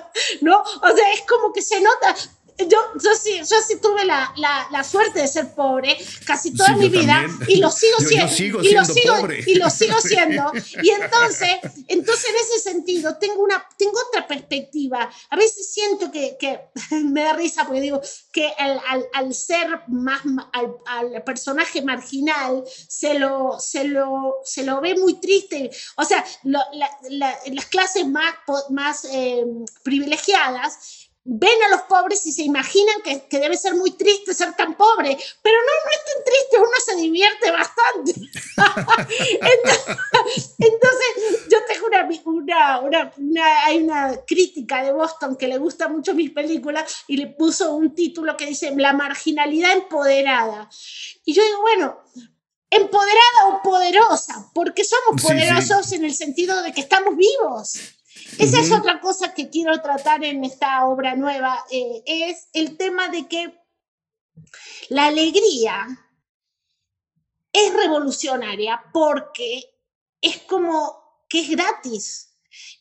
¿no? 0.43 0.61
O 0.61 0.97
sea, 0.97 1.13
es 1.13 1.23
como 1.23 1.53
que 1.53 1.63
se 1.63 1.81
nota, 1.81 2.15
yo, 2.59 2.79
yo, 3.03 3.15
sí, 3.21 3.39
yo 3.39 3.57
sí 3.67 3.77
tuve 3.81 4.05
la, 4.05 4.33
la, 4.37 4.69
la 4.71 4.85
suerte 4.85 5.21
de 5.21 5.27
ser 5.27 5.55
pobre 5.55 5.97
casi 6.25 6.55
toda 6.55 6.77
mi 6.77 6.89
vida 6.89 7.27
y 7.49 7.57
lo 7.57 7.71
sigo 7.71 7.99
siendo. 8.29 8.63
y 8.63 8.73
lo 8.73 8.85
sigo, 8.85 9.17
pobre. 9.17 9.45
Y 9.45 9.55
lo 9.57 9.69
sigo 9.71 10.01
siendo. 10.01 10.53
Y 10.83 10.91
entonces, 11.03 11.57
entonces 11.89 12.31
en 12.31 12.37
ese 12.37 12.71
sentido, 12.71 13.17
tengo, 13.19 13.43
una, 13.43 13.67
tengo 13.77 13.99
otra 14.09 14.27
perspectiva. 14.27 15.11
A 15.31 15.37
veces 15.37 15.73
siento 15.73 16.13
que, 16.13 16.37
que 16.39 16.61
me 17.05 17.25
da 17.25 17.33
risa 17.33 17.65
porque 17.67 17.81
digo 17.81 18.01
que 18.33 18.53
al, 18.57 18.81
al, 18.89 19.05
al 19.13 19.35
ser 19.35 19.81
más, 19.89 20.23
al, 20.53 20.77
al, 20.87 21.25
personaje 21.25 21.83
marginal, 21.83 22.63
se 22.89 23.19
lo, 23.19 23.59
se, 23.59 23.85
lo, 23.85 24.37
se 24.45 24.63
lo 24.63 24.81
ve 24.81 24.95
muy 24.95 25.15
triste. 25.15 25.71
O 25.97 26.05
sea, 26.05 26.25
lo, 26.45 26.61
la, 26.73 27.37
las 27.47 27.67
clases 27.67 28.07
más, 28.07 28.33
más 28.71 29.07
eh, 29.07 29.45
privilegiadas 29.83 31.04
ven 31.27 31.63
a 31.63 31.71
los 31.71 31.81
pobres 31.83 32.27
y 32.27 32.33
se 32.33 32.43
imaginan 32.43 33.01
que, 33.03 33.27
debe 33.39 33.57
ser 33.57 33.75
muy 33.75 33.93
triste 33.93 34.35
ser 34.35 34.53
tan 34.55 34.77
pobre, 34.77 35.17
pero 35.43 35.57
no, 35.57 35.73
no 35.85 35.91
es 35.91 36.05
tan 36.15 36.23
triste, 36.25 36.59
uno 36.59 36.69
se 36.85 36.97
divierte 36.97 37.51
bastante. 37.51 38.13
entonces, 40.59 41.47
yo 41.51 41.65
tengo 41.67 41.87
una, 41.87 42.07
una, 42.81 43.11
una, 43.17 43.65
hay 43.65 43.79
una 43.79 44.21
crítica 44.27 44.83
de 44.83 44.93
Boston 44.93 45.37
que 45.37 45.49
le 45.49 45.57
gusta 45.57 45.89
mucho 45.89 46.13
mis 46.15 46.31
películas 46.31 47.05
y 47.09 47.17
le 47.17 47.29
puso 47.29 47.75
un 47.75 47.95
título 47.95 48.37
que 48.37 48.45
dice 48.47 48.75
La 48.77 48.93
marginalidad 48.93 49.73
empoderada. 49.73 50.69
Y 51.25 51.33
yo 51.33 51.43
digo, 51.43 51.63
bueno, 51.63 52.03
empoderada 52.69 53.49
o 53.49 53.63
poderosa, 53.63 54.51
porque 54.53 54.85
somos 54.85 55.23
poderosos 55.23 55.91
en 55.93 56.05
el 56.05 56.15
sentido 56.15 56.63
de 56.63 56.73
que 56.73 56.83
estamos 56.83 57.17
vivos. 57.17 57.79
Esa 58.39 58.61
es 58.61 58.73
otra 58.73 59.01
cosa 59.01 59.35
que 59.35 59.51
quiero 59.51 59.81
tratar 59.81 60.25
en 60.25 60.45
esta 60.45 60.87
obra 60.87 61.15
nueva, 61.15 61.65
eh, 61.71 62.03
es 62.07 62.49
el 62.53 62.77
tema 62.77 63.09
de 63.09 63.29
que 63.29 63.61
la 64.89 65.07
alegría 65.07 65.87
es 67.53 67.73
revolucionaria 67.73 68.83
porque 68.93 69.63
es 70.21 70.39
como 70.43 71.25
que 71.29 71.41
es 71.41 71.51
gratis. 71.51 72.31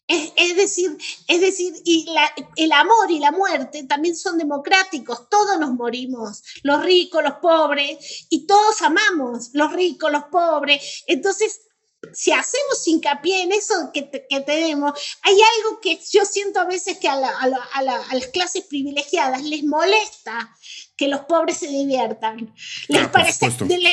Es, 0.06 0.56
decir, 0.56 0.96
es 1.28 1.42
decir, 1.42 1.74
y 1.86 2.06
el 2.58 2.72
amor 2.74 3.10
y 3.10 3.20
la 3.20 3.32
muerte 3.32 3.84
también 3.86 4.16
son 4.16 4.38
democráticos, 4.38 5.28
todos 5.30 5.58
nos 5.60 5.74
morimos, 5.74 6.44
los 6.62 6.84
ricos, 6.84 7.24
los 7.24 7.36
pobres, 7.36 8.28
y 8.30 8.46
todos 8.46 8.82
amamos, 8.82 9.50
los 9.54 9.72
ricos, 9.74 10.12
los 10.12 10.26
pobres. 10.26 11.04
Entonces, 11.08 11.62
si 12.12 12.32
hacemos 12.32 12.86
hincapié 12.88 13.44
en 13.44 13.54
eso 13.54 13.74
que, 13.94 14.02
tenemos, 14.02 15.18
hay 15.22 15.34
algo 15.34 15.80
que 15.80 16.00
yo 16.12 16.26
siento 16.26 16.60
a 16.60 16.66
veces 16.66 16.98
que 16.98 17.08
a, 17.08 17.16
las 17.16 18.28
clases 18.28 18.66
privilegiadas 18.66 19.44
les 19.44 19.64
molesta 19.64 20.54
que 20.98 21.08
los 21.08 21.22
pobres 21.22 21.58
se 21.58 21.68
diviertan. 21.68 22.54
Les, 22.88 23.08
parece, 23.08 23.50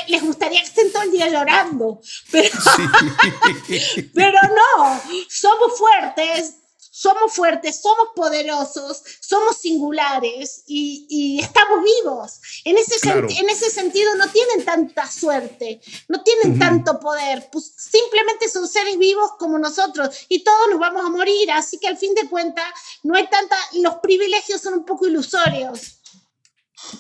les, 0.09 0.23
gustaría 0.23 0.61
que 0.61 0.67
estén 0.67 0.93
todo 0.93 1.03
el 1.03 1.13
día 1.13 1.29
llorando, 1.29 2.01
pero, 2.31 2.51
pero 4.15 4.39
no, 4.43 5.03
somos 5.29 5.79
fuertes, 5.79 6.60
somos 7.01 7.33
fuertes, 7.33 7.81
somos 7.81 8.09
poderosos, 8.15 9.03
somos 9.21 9.57
singulares 9.57 10.65
y, 10.67 11.41
estamos 11.41 11.79
vivos. 11.83 12.41
En 12.67 12.77
ese, 12.77 12.95
en 13.09 13.49
ese 13.49 13.71
sentido 13.71 14.15
no 14.17 14.29
tienen 14.29 14.67
tanta 14.67 15.11
suerte, 15.11 15.81
no 16.09 16.23
tienen 16.23 16.59
tanto 16.59 17.01
poder, 17.01 17.49
pues 17.51 17.73
simplemente 17.75 18.51
son 18.51 18.69
seres 18.69 18.99
vivos 18.99 19.31
como 19.39 19.59
nosotros 19.59 20.27
y 20.29 20.45
todos 20.45 20.69
nos 20.71 20.79
vamos 20.79 21.03
a 21.07 21.09
morir, 21.09 21.51
así 21.53 21.79
que 21.79 21.89
al 21.89 21.97
fin 21.97 22.15
de 22.15 22.29
cuentas 22.29 22.67
no 23.03 23.17
hay 23.17 23.27
tanta, 23.31 23.57
los 23.83 23.95
privilegios 24.03 24.61
son 24.61 24.75
un 24.75 24.85
poco 24.85 25.07
ilusorios. 25.07 26.03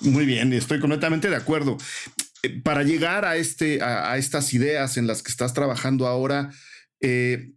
Muy 0.01 0.25
bien, 0.25 0.51
estoy 0.55 0.81
completamente 0.81 1.29
de 1.29 1.37
acuerdo. 1.37 1.77
Eh, 2.43 2.63
para 2.63 2.85
llegar 2.85 3.27
a, 3.27 3.37
este, 3.37 3.83
a, 3.83 4.17
estas 4.17 4.55
ideas 4.55 4.97
en 4.97 5.07
las 5.07 5.23
que 5.23 5.31
estás 5.31 5.53
trabajando 5.53 6.07
ahora, 6.07 6.51
eh, 7.03 7.53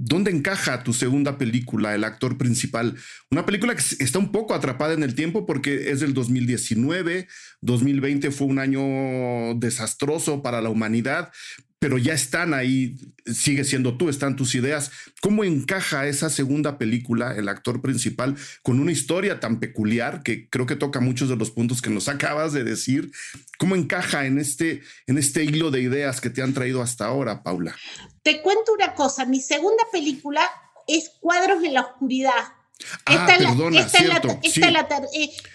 ¿Dónde 0.00 0.30
encaja 0.30 0.84
tu 0.84 0.92
segunda 0.92 1.38
película, 1.38 1.92
el 1.92 2.04
actor 2.04 2.38
principal? 2.38 2.94
Una 3.32 3.44
película 3.44 3.74
que 3.74 3.82
está 3.98 4.20
un 4.20 4.30
poco 4.30 4.54
atrapada 4.54 4.94
en 4.94 5.02
el 5.02 5.16
tiempo 5.16 5.44
porque 5.44 5.90
es 5.90 5.98
del 5.98 6.14
2019, 6.14 7.26
2020 7.62 8.30
fue 8.30 8.46
un 8.46 8.60
año 8.60 9.56
desastroso 9.56 10.40
para 10.40 10.60
la 10.60 10.70
humanidad, 10.70 11.32
pero 11.78 11.96
ya 11.96 12.12
están 12.12 12.54
ahí, 12.54 12.96
sigue 13.26 13.64
siendo 13.64 13.96
tú, 13.96 14.08
están 14.08 14.36
tus 14.36 14.54
ideas. 14.54 14.90
¿Cómo 15.20 15.44
encaja 15.44 16.06
esa 16.08 16.28
segunda 16.28 16.76
película, 16.76 17.34
el 17.36 17.48
actor 17.48 17.80
principal, 17.80 18.36
con 18.62 18.80
una 18.80 18.90
historia 18.90 19.38
tan 19.38 19.60
peculiar 19.60 20.22
que 20.22 20.48
creo 20.48 20.66
que 20.66 20.76
toca 20.76 21.00
muchos 21.00 21.28
de 21.28 21.36
los 21.36 21.50
puntos 21.50 21.80
que 21.80 21.90
nos 21.90 22.08
acabas 22.08 22.52
de 22.52 22.64
decir? 22.64 23.12
¿Cómo 23.58 23.76
encaja 23.76 24.26
en 24.26 24.38
este, 24.38 24.82
en 25.06 25.18
este 25.18 25.44
hilo 25.44 25.70
de 25.70 25.82
ideas 25.82 26.20
que 26.20 26.30
te 26.30 26.42
han 26.42 26.54
traído 26.54 26.82
hasta 26.82 27.06
ahora, 27.06 27.42
Paula? 27.42 27.76
Te 28.22 28.42
cuento 28.42 28.72
una 28.72 28.94
cosa, 28.94 29.24
mi 29.24 29.40
segunda 29.40 29.84
película 29.92 30.42
es 30.86 31.12
Cuadros 31.20 31.62
en 31.62 31.74
la 31.74 31.82
Oscuridad 31.82 32.57
esta 32.78 33.34
es 33.34 33.42
la, 33.42 33.48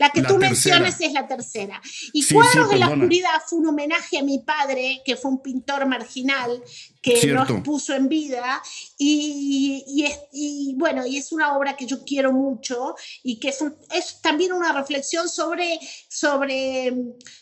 que 0.09 0.21
tú 0.23 0.38
mencionas 0.38 0.99
es 0.99 1.13
la 1.13 1.27
tercera. 1.27 1.81
Y 2.12 2.25
Cuadros 2.25 2.69
de 2.69 2.77
la 2.77 2.89
Oscuridad 2.89 3.41
fue 3.47 3.59
un 3.59 3.67
homenaje 3.67 4.19
a 4.19 4.23
mi 4.23 4.39
padre, 4.39 5.01
que 5.05 5.15
fue 5.15 5.31
un 5.31 5.41
pintor 5.41 5.86
marginal 5.86 6.62
que 7.01 7.25
nos 7.27 7.49
puso 7.62 7.95
en 7.95 8.09
vida. 8.09 8.62
Y, 8.97 10.05
y, 10.31 10.75
bueno, 10.75 11.05
y 11.05 11.17
es 11.17 11.31
una 11.31 11.57
obra 11.57 11.77
que 11.77 11.86
yo 11.86 12.03
quiero 12.03 12.33
mucho 12.33 12.95
y 13.23 13.39
que 13.39 13.49
es, 13.49 13.63
es 13.91 14.21
también 14.21 14.51
una 14.51 14.73
reflexión 14.73 15.29
sobre, 15.29 15.79
sobre, 16.09 16.93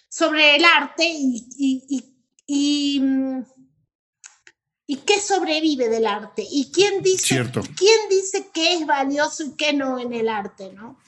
sobre 0.08 0.58
el 0.58 0.66
arte 0.66 1.06
y, 1.06 2.06
y 2.46 3.02
¿Y 4.92 4.98
qué 4.98 5.22
sobrevive 5.22 5.88
del 5.88 6.06
arte? 6.06 6.46
¿Y 6.52 6.70
quién 6.70 7.02
dice, 7.02 7.50
¿quién 7.78 8.10
dice 8.10 8.50
qué 8.54 8.74
es 8.74 8.86
valioso 8.86 9.42
y 9.46 9.56
qué 9.56 9.72
no 9.72 9.98
en 9.98 10.12
el 10.12 10.28
arte? 10.28 10.70
¿no? 10.74 11.00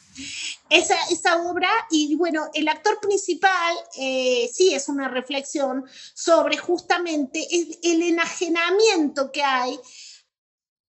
Esa, 0.70 0.96
esa 1.12 1.42
obra, 1.42 1.70
y 1.92 2.16
bueno, 2.16 2.50
el 2.54 2.70
actor 2.70 3.02
principal 3.02 3.76
eh, 3.98 4.50
sí 4.54 4.74
es 4.74 4.88
una 4.88 5.10
reflexión 5.10 5.84
sobre 6.14 6.56
justamente 6.56 7.46
el, 7.52 7.78
el 7.84 8.04
enajenamiento 8.04 9.34
que 9.34 9.44
hay 9.44 9.78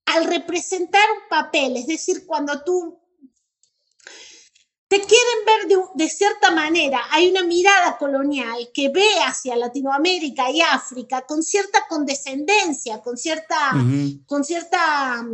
al 0.07 0.27
representar 0.27 1.03
un 1.21 1.29
papel, 1.29 1.77
es 1.77 1.89
decir, 1.89 2.25
cuando 2.25 2.63
tú 2.63 3.04
te 4.95 5.01
quieren 5.01 5.45
ver 5.45 5.89
de, 5.95 6.09
cierta 6.09 6.53
manera. 6.53 7.01
Hay 7.11 7.29
una 7.29 7.43
mirada 7.43 7.99
colonial 7.99 8.71
que 8.73 8.91
ve 8.91 9.07
hacia 9.27 9.57
Latinoamérica 9.57 10.51
y 10.51 10.61
África 10.61 11.23
con 11.23 11.43
cierta 11.43 11.87
condescendencia, 11.89 13.03
con 13.03 13.17
cierta, 13.17 13.73
con 14.27 14.45
cierta, 14.45 15.25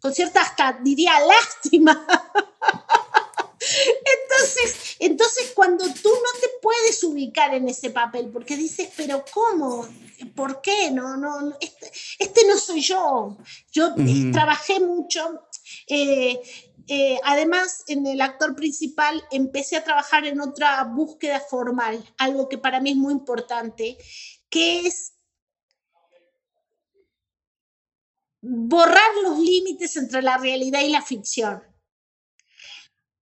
con 0.00 0.12
cierta 0.12 0.40
hasta 0.40 0.80
diría 0.82 1.12
lástima. 1.20 2.04
Entonces, 3.58 4.96
entonces, 5.00 5.52
cuando 5.54 5.84
tú 5.84 6.08
no 6.08 6.40
te 6.40 6.48
puedes 6.62 7.02
ubicar 7.02 7.54
en 7.54 7.68
ese 7.68 7.90
papel, 7.90 8.30
porque 8.32 8.56
dices, 8.56 8.90
pero 8.96 9.24
¿cómo? 9.32 9.86
¿Por 10.34 10.60
qué? 10.60 10.90
No, 10.90 11.16
no, 11.16 11.56
este, 11.60 11.90
este 12.18 12.46
no 12.46 12.56
soy 12.56 12.80
yo. 12.80 13.36
Yo 13.72 13.94
trabajé 14.32 14.78
mucho. 14.80 15.42
Eh, 15.88 16.40
eh, 16.88 17.18
además, 17.24 17.82
en 17.88 18.06
el 18.06 18.20
actor 18.20 18.54
principal 18.54 19.22
empecé 19.32 19.76
a 19.76 19.84
trabajar 19.84 20.24
en 20.24 20.40
otra 20.40 20.84
búsqueda 20.84 21.40
formal, 21.40 22.04
algo 22.16 22.48
que 22.48 22.58
para 22.58 22.80
mí 22.80 22.90
es 22.90 22.96
muy 22.96 23.12
importante, 23.12 23.98
que 24.48 24.86
es 24.86 25.14
borrar 28.40 29.14
los 29.24 29.38
límites 29.38 29.96
entre 29.96 30.22
la 30.22 30.38
realidad 30.38 30.80
y 30.82 30.90
la 30.90 31.02
ficción. 31.02 31.62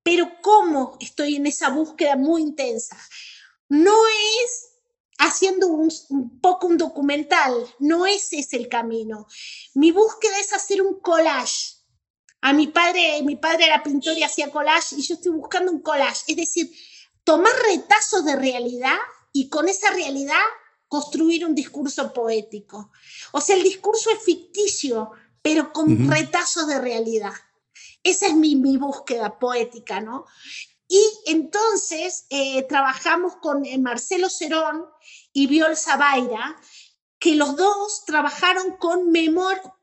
Pero 0.03 0.31
¿cómo 0.43 0.99
estoy 1.01 1.37
en 1.37 1.47
esa 1.47 1.71
búsqueda 1.71 2.17
muy 2.17 2.43
intensa? 2.43 2.99
No 3.71 3.95
es 4.45 4.73
haciendo 5.19 5.69
un, 5.69 5.91
un, 6.11 6.41
poco 6.41 6.67
un 6.67 6.77
documental, 6.77 7.55
no 7.79 8.05
ese 8.05 8.41
es 8.41 8.53
el 8.53 8.69
camino. 8.69 9.27
Mi 9.73 9.91
búsqueda 9.91 10.39
es 10.39 10.53
hacer 10.53 10.83
un 10.83 11.01
collage 11.01 11.84
a 12.45 12.53
mi 12.53 12.67
padre, 12.67 13.23
mi 13.23 13.37
padre 13.37 13.65
era 13.65 13.83
pintor 13.83 14.19
y 14.19 14.23
hacía 14.23 14.51
collage 14.51 14.97
y 14.97 15.01
yo 15.01 15.15
estoy 15.15 15.33
buscando 15.33 15.73
un 15.73 15.81
collage, 15.81 16.25
es 16.27 16.37
decir, 16.37 16.71
tomar 17.25 17.53
retazos 17.71 18.23
de 18.27 18.37
realidad 18.37 18.99
y 19.33 19.49
con 19.49 19.67
esa 19.67 19.91
realidad 19.93 20.43
construir 20.87 21.47
un 21.47 21.55
discurso 21.55 22.13
poético. 22.13 22.93
O 23.33 23.41
sea, 23.41 23.57
el 23.57 23.63
discurso 23.63 24.11
es 24.11 24.23
ficticio, 24.23 25.13
pero 25.41 25.73
con 25.73 26.11
retazos 26.11 26.67
de 26.67 26.83
realidad. 26.83 27.33
Esa 28.03 28.27
es 28.27 28.35
mi, 28.35 28.57
búsqueda 28.77 29.39
poética, 29.39 30.03
¿no? 30.03 30.27
Y 30.87 31.03
entonces 31.25 32.27
eh, 32.29 32.63
trabajamos 32.65 33.37
con 33.37 33.65
eh, 33.65 33.79
Marcelo 33.79 34.29
Cerón 34.29 34.85
y 35.33 35.47
Viol 35.47 35.79
Zabaira, 35.79 36.61
que 37.19 37.37
los 37.37 37.57
dos 37.57 38.05
trabajaron 38.05 38.77
con 38.77 39.11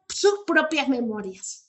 sus 0.10 0.42
propias 0.46 0.88
memorias 0.90 1.61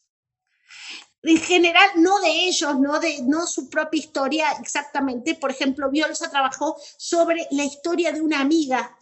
en 1.23 1.39
general, 1.39 1.89
no 1.97 2.21
de 2.21 2.31
ellos, 2.49 2.79
no 2.79 2.99
de 2.99 3.23
no 3.23 3.47
su 3.47 3.69
propia 3.69 3.99
historia 3.99 4.53
exactamente. 4.61 5.35
Por 5.35 5.51
ejemplo, 5.51 5.91
Biolsa 5.91 6.31
trabajó 6.31 6.77
sobre 6.97 7.47
la 7.53 7.65
historia 7.65 8.13
de 8.13 8.21
una 8.21 8.41
amiga 8.41 8.97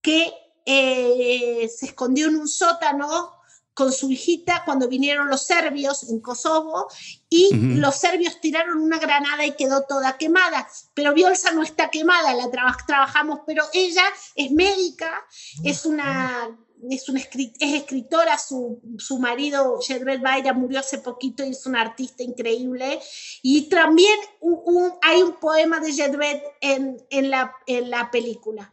que 0.00 0.32
eh, 0.64 1.68
se 1.68 1.86
escondió 1.86 2.28
en 2.28 2.36
un 2.36 2.48
sótano 2.48 3.32
con 3.74 3.92
su 3.92 4.10
hijita 4.10 4.62
cuando 4.64 4.88
vinieron 4.88 5.30
los 5.30 5.46
serbios 5.46 6.10
en 6.10 6.20
Kosovo 6.20 6.88
y 7.30 7.54
los 7.54 7.94
serbios 7.94 8.40
tiraron 8.40 8.78
una 8.78 8.98
granada 8.98 9.46
y 9.46 9.52
quedó 9.52 9.82
toda 9.82 10.18
quemada. 10.18 10.68
Pero 10.94 11.14
Biolsa 11.14 11.52
no 11.52 11.62
está 11.62 11.88
quemada, 11.88 12.34
la 12.34 12.50
trabajamos, 12.86 13.40
pero 13.46 13.64
ella 13.72 14.02
es 14.34 14.50
médica, 14.50 15.24
es 15.62 15.86
una 15.86 16.58
es, 16.90 17.08
una, 17.08 17.20
es 17.20 17.74
escritora, 17.74 18.38
su, 18.38 18.80
su 18.98 19.18
marido 19.18 19.78
Jedred 19.80 20.20
Baira 20.20 20.52
murió 20.52 20.80
hace 20.80 20.98
poquito 20.98 21.44
y 21.44 21.50
es 21.50 21.66
una 21.66 21.80
artista 21.80 22.22
increíble. 22.22 23.00
Y 23.42 23.68
también 23.68 24.18
hay 25.02 25.22
un 25.22 25.34
poema 25.34 25.80
de 25.80 25.92
Jedred 25.92 26.42
en, 26.60 26.96
en, 27.10 27.30
la, 27.30 27.54
en 27.66 27.90
la 27.90 28.10
película. 28.10 28.70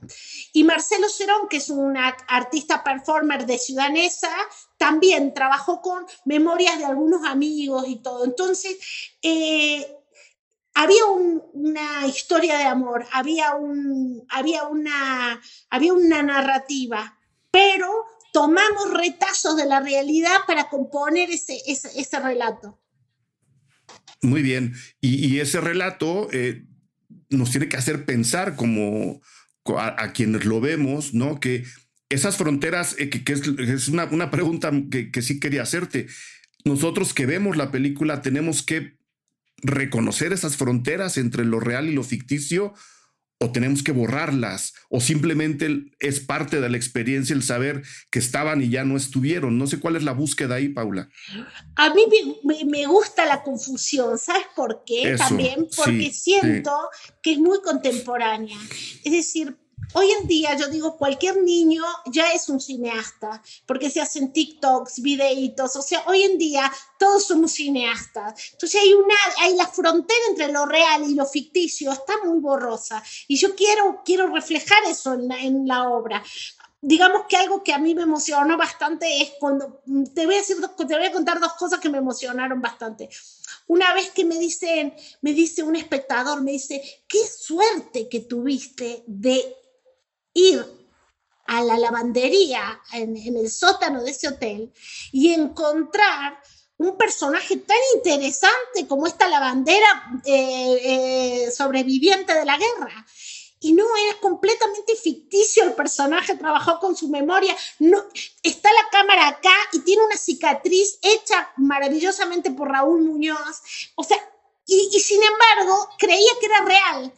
Y 0.53 0.63
Marcelo 0.63 1.09
Cerón, 1.09 1.47
que 1.49 1.57
es 1.57 1.69
una 1.69 2.15
artista 2.27 2.83
performer 2.83 3.45
de 3.45 3.57
Ciudanesa, 3.57 4.29
también 4.77 5.33
trabajó 5.33 5.81
con 5.81 6.05
memorias 6.25 6.77
de 6.77 6.85
algunos 6.85 7.25
amigos 7.25 7.85
y 7.87 7.97
todo. 7.97 8.25
Entonces, 8.25 8.77
eh, 9.21 9.85
había 10.73 11.05
una 11.05 12.05
historia 12.05 12.57
de 12.57 12.65
amor, 12.65 13.07
había, 13.13 13.55
un, 13.55 14.25
había, 14.29 14.67
una, 14.67 15.41
había 15.69 15.93
una 15.93 16.21
narrativa 16.21 17.17
pero 17.55 17.87
tomamos 18.33 18.91
retazos 18.93 19.55
de 19.55 19.65
la 19.65 19.79
realidad 19.79 20.39
para 20.45 20.67
componer 20.67 21.29
ese, 21.31 21.57
ese, 21.65 22.19
relato. 22.19 22.81
Muy 24.21 24.41
bien, 24.41 24.73
y, 24.99 25.39
ese 25.39 25.61
relato 25.61 26.27
eh, 26.33 26.65
nos 27.29 27.51
tiene 27.51 27.69
que 27.69 27.77
hacer 27.77 28.03
pensar 28.03 28.57
como 28.57 29.21
a, 29.77 30.11
quienes 30.11 30.43
lo 30.43 30.59
vemos, 30.59 31.13
¿no? 31.13 31.39
Que 31.39 31.63
esas 32.09 32.35
fronteras, 32.35 32.97
eh, 32.99 33.09
que, 33.09 33.31
es, 33.31 33.87
una, 33.87 34.03
una, 34.03 34.31
pregunta 34.31 34.69
que, 34.91 35.09
que, 35.09 35.21
sí 35.21 35.39
quería 35.39 35.61
hacerte, 35.61 36.07
nosotros 36.65 37.13
que 37.13 37.25
vemos 37.25 37.55
la 37.55 37.71
película 37.71 38.21
tenemos 38.21 38.63
que 38.63 38.97
reconocer 39.63 40.33
esas 40.33 40.57
fronteras 40.57 41.17
entre 41.17 41.45
lo 41.45 41.61
real 41.61 41.87
y 41.87 41.93
lo 41.93 42.03
ficticio 42.03 42.73
o 43.39 43.51
tenemos 43.51 43.83
que 43.83 43.91
borrarlas 43.91 44.73
o 44.89 45.01
simplemente 45.01 45.91
es 45.99 46.19
parte 46.21 46.61
de 46.61 46.69
la 46.69 46.77
experiencia 46.77 47.35
el 47.35 47.43
saber 47.43 47.83
que 48.09 48.19
estaban 48.19 48.61
y 48.61 48.69
ya 48.69 48.85
no 48.85 48.95
estuvieron. 48.95 49.57
No 49.57 49.67
sé 49.67 49.79
cuál 49.79 49.97
es 49.97 50.03
la 50.03 50.13
búsqueda 50.13 50.55
ahí, 50.55 50.69
Paula. 50.69 51.09
A 51.75 51.93
mí 51.93 52.03
me, 52.65 52.85
gusta 52.87 53.25
la 53.25 53.43
confusión, 53.43 54.17
¿sabes 54.17 54.47
por 54.55 54.83
qué? 54.85 55.15
También 55.17 55.67
porque 55.75 56.11
siento 56.11 56.71
que 57.21 57.33
es 57.33 57.39
muy 57.39 57.61
contemporánea. 57.61 58.57
Es 59.03 59.11
decir, 59.11 59.57
Hoy 59.93 60.11
en 60.11 60.27
día 60.27 60.55
yo 60.57 60.67
digo, 60.67 60.97
cualquier 60.97 61.41
niño 61.41 61.83
ya 62.07 62.31
es 62.31 62.49
un 62.49 62.59
cineasta, 62.59 63.41
porque 63.65 63.89
se 63.89 64.01
hacen 64.01 64.33
TikToks, 64.33 65.01
videitos, 65.01 65.75
o 65.75 65.81
sea, 65.81 66.03
hoy 66.07 66.23
en 66.23 66.37
día 66.37 66.71
todos 66.99 67.25
somos 67.25 67.53
cineastas. 67.53 68.51
Entonces 68.53 68.81
hay 68.81 68.93
una, 68.93 69.15
hay 69.41 69.55
la 69.55 69.67
frontera 69.67 70.19
entre 70.29 70.51
lo 70.51 70.65
real 70.65 71.09
y 71.09 71.15
lo 71.15 71.25
ficticio, 71.25 71.91
está 71.91 72.13
muy 72.23 72.39
borrosa. 72.39 73.03
Y 73.27 73.37
yo 73.37 73.55
quiero, 73.55 74.01
quiero 74.03 74.27
reflejar 74.27 74.79
eso 74.89 75.13
en 75.13 75.27
la, 75.27 75.39
en 75.39 75.67
la 75.67 75.89
obra 75.89 76.23
digamos 76.87 77.23
que 77.27 77.35
algo 77.35 77.63
que 77.63 77.73
a 77.73 77.79
mí 77.79 77.95
me 77.95 78.03
emocionó 78.03 78.57
bastante 78.57 79.19
es 79.19 79.31
cuando 79.39 79.81
te 80.13 80.27
voy 80.27 80.35
a 80.35 80.37
decir 80.37 80.57
te 80.77 80.95
voy 80.95 81.05
a 81.05 81.11
contar 81.11 81.39
dos 81.39 81.53
cosas 81.53 81.79
que 81.79 81.89
me 81.89 81.97
emocionaron 81.97 82.61
bastante. 82.61 83.09
Una 83.65 83.91
vez 83.95 84.11
que 84.11 84.23
me 84.23 84.37
dicen, 84.37 84.93
me 85.21 85.33
dice 85.33 85.63
un 85.63 85.75
espectador, 85.75 86.43
me 86.43 86.51
dice, 86.51 86.83
qué 87.07 87.25
suerte 87.25 88.07
que 88.07 88.19
tuviste 88.19 89.03
de 89.07 89.55
ir 90.35 90.63
a 91.47 91.63
la 91.63 91.77
lavandería 91.77 92.79
en, 92.93 93.17
el 93.17 93.49
sótano 93.49 94.03
de 94.03 94.11
ese 94.11 94.27
hotel 94.27 94.71
y 95.11 95.33
encontrar 95.33 96.39
un 96.77 96.97
personaje 96.97 97.57
tan 97.57 97.77
interesante 97.95 98.87
como 98.87 99.07
esta 99.07 99.27
lavandera 99.27 100.21
eh, 100.25 100.79
eh, 101.45 101.51
sobreviviente 101.51 102.33
de 102.33 102.45
la 102.45 102.57
guerra. 102.57 103.05
Y 103.61 103.73
no, 103.73 103.85
era 103.97 104.19
completamente 104.19 104.95
ficticio 104.95 105.63
el 105.63 105.73
personaje, 105.73 106.35
trabajó 106.35 106.79
con 106.79 106.95
su 106.95 107.07
memoria. 107.07 107.55
No, 107.79 108.03
está 108.43 108.69
la 108.71 108.89
cámara 108.91 109.27
acá 109.27 109.53
y 109.71 109.79
tiene 109.79 110.05
una 110.05 110.17
cicatriz 110.17 110.99
hecha 111.01 111.51
maravillosamente 111.57 112.51
por 112.51 112.69
Raúl 112.69 113.01
Muñoz. 113.01 113.63
O 113.95 114.03
sea, 114.03 114.17
y, 114.67 114.99
sin 114.99 115.21
embargo, 115.21 115.89
creía 115.97 116.31
que 116.39 116.45
era 116.45 116.61
real. 116.63 117.13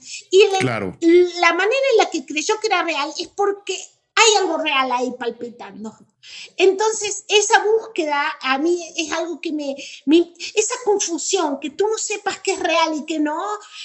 Y 1.00 1.40
la 1.40 1.54
manera 1.54 1.82
en 1.92 1.98
la 1.98 2.10
que 2.10 2.26
creyó 2.26 2.60
que 2.60 2.68
era 2.68 2.84
real 2.84 3.14
es 3.18 3.28
porque 3.30 3.74
hay 4.16 4.36
algo 4.40 4.58
real 4.58 4.92
ahí 4.92 5.12
palpitando. 5.18 5.96
Entonces, 6.58 7.24
esa 7.30 7.64
búsqueda 7.64 8.36
a 8.42 8.58
mí 8.58 8.78
es 8.98 9.12
algo 9.12 9.40
que 9.40 9.54
me, 9.54 9.76
esa 10.56 10.76
confusión, 10.84 11.60
que 11.60 11.70
tú 11.70 11.88
no 11.88 11.98
sepas 11.98 12.40
qué 12.40 12.54
es 12.54 12.60
real 12.60 12.96
y 12.96 13.06
que 13.06 13.20
no, 13.20 13.42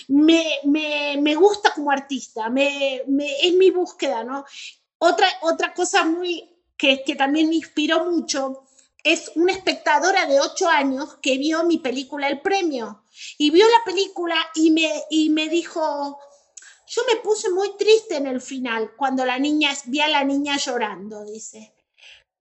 me, 0.09 0.45
me, 0.65 1.19
me 1.21 1.35
gusta 1.37 1.73
como 1.75 1.91
artista, 1.91 2.49
me, 2.49 3.03
es 3.43 3.55
mi 3.55 3.71
búsqueda, 3.71 4.25
¿no? 4.25 4.45
Otra, 4.99 5.29
otra 5.43 5.75
cosa 5.75 6.05
muy, 6.05 6.51
que, 6.77 7.05
que 7.05 7.15
también 7.15 7.49
me 7.49 7.57
inspiró 7.57 8.11
mucho 8.11 8.65
es 9.03 9.33
una 9.35 9.53
espectadora 9.53 10.27
de 10.27 10.41
8 10.41 10.69
años 10.69 11.19
que 11.21 11.39
vio 11.39 11.65
mi 11.65 11.79
película 11.79 12.29
El 12.29 12.41
Premio 12.41 13.05
y 13.39 13.51
vio 13.51 13.67
la 13.69 13.85
película 13.85 14.37
y 14.55 14.71
me, 14.71 14.91
y 15.11 15.31
me 15.31 15.49
dijo, 15.49 16.19
yo 16.87 17.03
me 17.13 17.21
puse 17.21 17.51
muy 17.51 17.77
triste 17.77 18.17
en 18.17 18.27
el 18.27 18.41
final 18.41 18.95
cuando 18.97 19.25
la 19.25 19.39
niña, 19.39 19.71
vi 19.87 20.01
a 20.01 20.09
la 20.09 20.25
niña 20.25 20.57
llorando, 20.57 21.25
dice. 21.25 21.75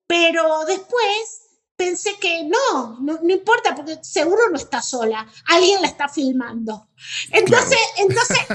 Pero 0.08 0.66
después 0.66 1.51
pensé 1.82 2.16
que 2.20 2.44
no, 2.44 3.00
no, 3.02 3.20
importa, 3.28 3.74
porque 3.74 3.98
seguro 4.04 4.50
no 4.52 4.58
está 4.58 4.84
sola, 4.84 5.28
alguien 5.48 5.82
la 5.82 5.88
está 5.88 6.08
filmando. 6.08 6.90
Entonces, 7.32 7.80
entonces, 7.98 8.38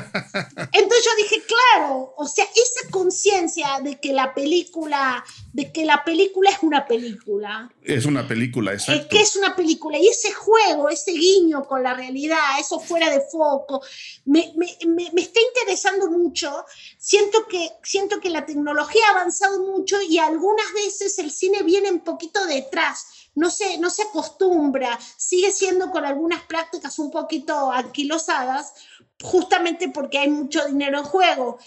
entonces 0.72 1.04
yo 1.04 1.10
dije, 1.24 1.42
claro, 1.44 2.14
o 2.16 2.28
sea, 2.28 2.44
esa 2.44 2.88
conciencia 2.88 3.80
de 3.82 3.98
que 3.98 4.12
la 4.12 4.32
película, 4.32 5.24
de 5.52 5.72
que 5.72 5.84
la 5.84 6.04
película 6.04 6.50
es 6.50 6.58
una 6.62 6.86
película. 6.86 7.68
Es 7.82 8.06
una 8.06 8.28
película, 8.28 8.72
exacto. 8.74 9.02
Es 9.02 9.06
que 9.08 9.20
es 9.20 9.34
una 9.34 9.56
película. 9.56 9.98
Y 9.98 10.06
ese 10.06 10.32
juego, 10.32 10.88
ese 10.88 11.10
guiño 11.10 11.66
con 11.66 11.82
la 11.82 11.94
realidad, 11.94 12.60
eso 12.60 12.78
fuera 12.78 13.10
de 13.10 13.22
foco, 13.22 13.82
me, 14.26 14.52
me, 14.54 14.68
me, 14.86 15.10
me 15.12 15.20
está 15.20 15.40
interesando 15.40 16.12
mucho. 16.12 16.64
Siento 16.96 17.48
que, 17.48 17.70
siento 17.82 18.20
que 18.20 18.30
la 18.30 18.46
tecnología 18.46 19.02
ha 19.08 19.18
avanzado 19.18 19.64
mucho 19.64 20.00
y 20.00 20.18
algunas 20.18 20.72
veces 20.74 21.18
el 21.18 21.32
cine 21.32 21.64
viene 21.64 21.90
un 21.90 22.04
poquito 22.04 22.46
detrás 22.46 23.15
no 23.36 23.50
se, 23.50 23.78
no 23.78 23.90
se 23.90 24.02
acostumbra, 24.02 24.98
sigue 25.16 25.52
siendo 25.52 25.90
con 25.90 26.04
algunas 26.04 26.42
prácticas 26.42 26.98
un 26.98 27.10
poquito 27.10 27.70
anquilosadas, 27.70 28.74
justamente 29.22 29.88
porque 29.90 30.18
hay 30.18 30.28
mucho 30.28 30.66
dinero 30.66 30.98
en 30.98 31.04
juego. 31.04 31.58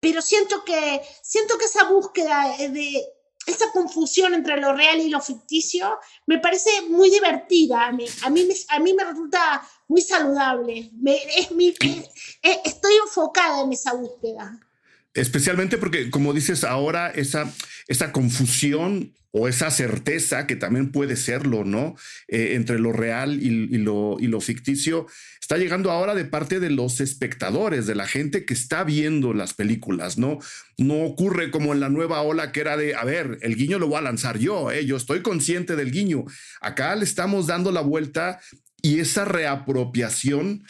Pero 0.00 0.22
siento 0.22 0.64
que, 0.64 1.02
siento 1.22 1.58
que 1.58 1.64
esa 1.64 1.84
búsqueda 1.84 2.54
de 2.58 3.04
esa 3.46 3.70
confusión 3.72 4.34
entre 4.34 4.60
lo 4.60 4.74
real 4.74 5.00
y 5.00 5.08
lo 5.08 5.20
ficticio 5.20 5.98
me 6.26 6.38
parece 6.38 6.70
muy 6.88 7.10
divertida. 7.10 7.86
A 7.86 7.92
mí, 7.92 8.06
a 8.22 8.30
mí, 8.30 8.44
me, 8.44 8.54
a 8.68 8.78
mí 8.78 8.94
me 8.94 9.04
resulta 9.04 9.66
muy 9.88 10.02
saludable. 10.02 10.90
es 11.36 11.50
mi, 11.50 11.74
estoy 12.42 12.94
enfocada 13.02 13.62
en 13.62 13.72
esa 13.72 13.94
búsqueda. 13.94 14.60
Especialmente 15.14 15.78
porque, 15.78 16.10
como 16.10 16.32
dices, 16.32 16.64
ahora 16.64 17.08
esa, 17.10 17.50
esa 17.86 18.10
confusión 18.10 19.12
o 19.36 19.48
esa 19.48 19.70
certeza, 19.70 20.46
que 20.46 20.54
también 20.54 20.92
puede 20.92 21.16
serlo, 21.16 21.64
¿no? 21.64 21.96
Eh, 22.28 22.52
entre 22.54 22.78
lo 22.78 22.92
real 22.92 23.42
y, 23.42 23.78
lo, 23.78 24.16
y 24.20 24.28
lo 24.28 24.40
ficticio, 24.40 25.08
está 25.40 25.56
llegando 25.56 25.90
ahora 25.90 26.14
de 26.14 26.24
parte 26.24 26.60
de 26.60 26.70
los 26.70 27.00
espectadores, 27.00 27.86
de 27.86 27.96
la 27.96 28.06
gente 28.06 28.44
que 28.44 28.54
está 28.54 28.84
viendo 28.84 29.34
las 29.34 29.52
películas, 29.52 30.18
¿no? 30.18 30.38
No 30.78 31.02
ocurre 31.02 31.50
como 31.50 31.72
en 31.72 31.80
la 31.80 31.88
nueva 31.88 32.22
ola 32.22 32.52
que 32.52 32.60
era 32.60 32.76
de, 32.76 32.94
a 32.94 33.04
ver, 33.04 33.38
el 33.42 33.56
guiño 33.56 33.80
lo 33.80 33.88
voy 33.88 33.98
a 33.98 34.02
lanzar 34.02 34.38
yo, 34.38 34.70
¿eh? 34.70 34.86
yo 34.86 34.96
estoy 34.96 35.20
consciente 35.20 35.74
del 35.74 35.90
guiño. 35.90 36.24
Acá 36.60 36.94
le 36.94 37.04
estamos 37.04 37.48
dando 37.48 37.72
la 37.72 37.80
vuelta 37.80 38.40
y 38.82 39.00
esa 39.00 39.24
reapropiación 39.24 40.64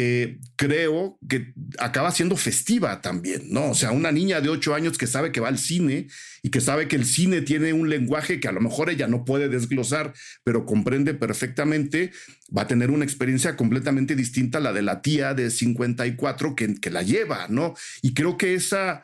eh, 0.00 0.38
creo 0.54 1.18
que 1.28 1.52
acaba 1.80 2.12
siendo 2.12 2.36
festiva 2.36 3.00
también, 3.00 3.50
¿no? 3.50 3.70
O 3.70 3.74
sea, 3.74 3.90
una 3.90 4.12
niña 4.12 4.40
de 4.40 4.48
ocho 4.48 4.72
años 4.76 4.96
que 4.96 5.08
sabe 5.08 5.32
que 5.32 5.40
va 5.40 5.48
al 5.48 5.58
cine 5.58 6.06
y 6.40 6.50
que 6.50 6.60
sabe 6.60 6.86
que 6.86 6.94
el 6.94 7.04
cine 7.04 7.40
tiene 7.40 7.72
un 7.72 7.90
lenguaje 7.90 8.38
que 8.38 8.46
a 8.46 8.52
lo 8.52 8.60
mejor 8.60 8.90
ella 8.90 9.08
no 9.08 9.24
puede 9.24 9.48
desglosar, 9.48 10.14
pero 10.44 10.66
comprende 10.66 11.14
perfectamente, 11.14 12.12
va 12.56 12.62
a 12.62 12.66
tener 12.68 12.92
una 12.92 13.04
experiencia 13.04 13.56
completamente 13.56 14.14
distinta 14.14 14.58
a 14.58 14.60
la 14.60 14.72
de 14.72 14.82
la 14.82 15.02
tía 15.02 15.34
de 15.34 15.50
54 15.50 16.54
que, 16.54 16.76
que 16.76 16.90
la 16.92 17.02
lleva, 17.02 17.48
¿no? 17.48 17.74
Y 18.00 18.14
creo 18.14 18.36
que 18.36 18.54
esa 18.54 19.02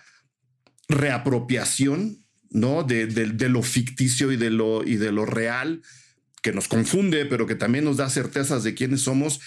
reapropiación, 0.89 2.25
¿no? 2.51 2.85
De, 2.85 3.09
de 3.09 3.49
lo 3.49 3.65
ficticio 3.65 4.31
y 4.31 4.37
de 4.37 4.51
lo, 4.51 4.85
y 4.85 4.95
de 4.95 5.11
lo 5.11 5.27
real, 5.27 5.83
que 6.45 6.53
nos 6.53 6.69
confunde, 6.69 7.25
pero 7.25 7.47
que 7.47 7.55
también 7.55 7.85
nos 7.85 7.97
da 7.97 8.11
certezas 8.11 8.63
de 8.63 8.75
quiénes 8.75 9.01
somos, 9.01 9.41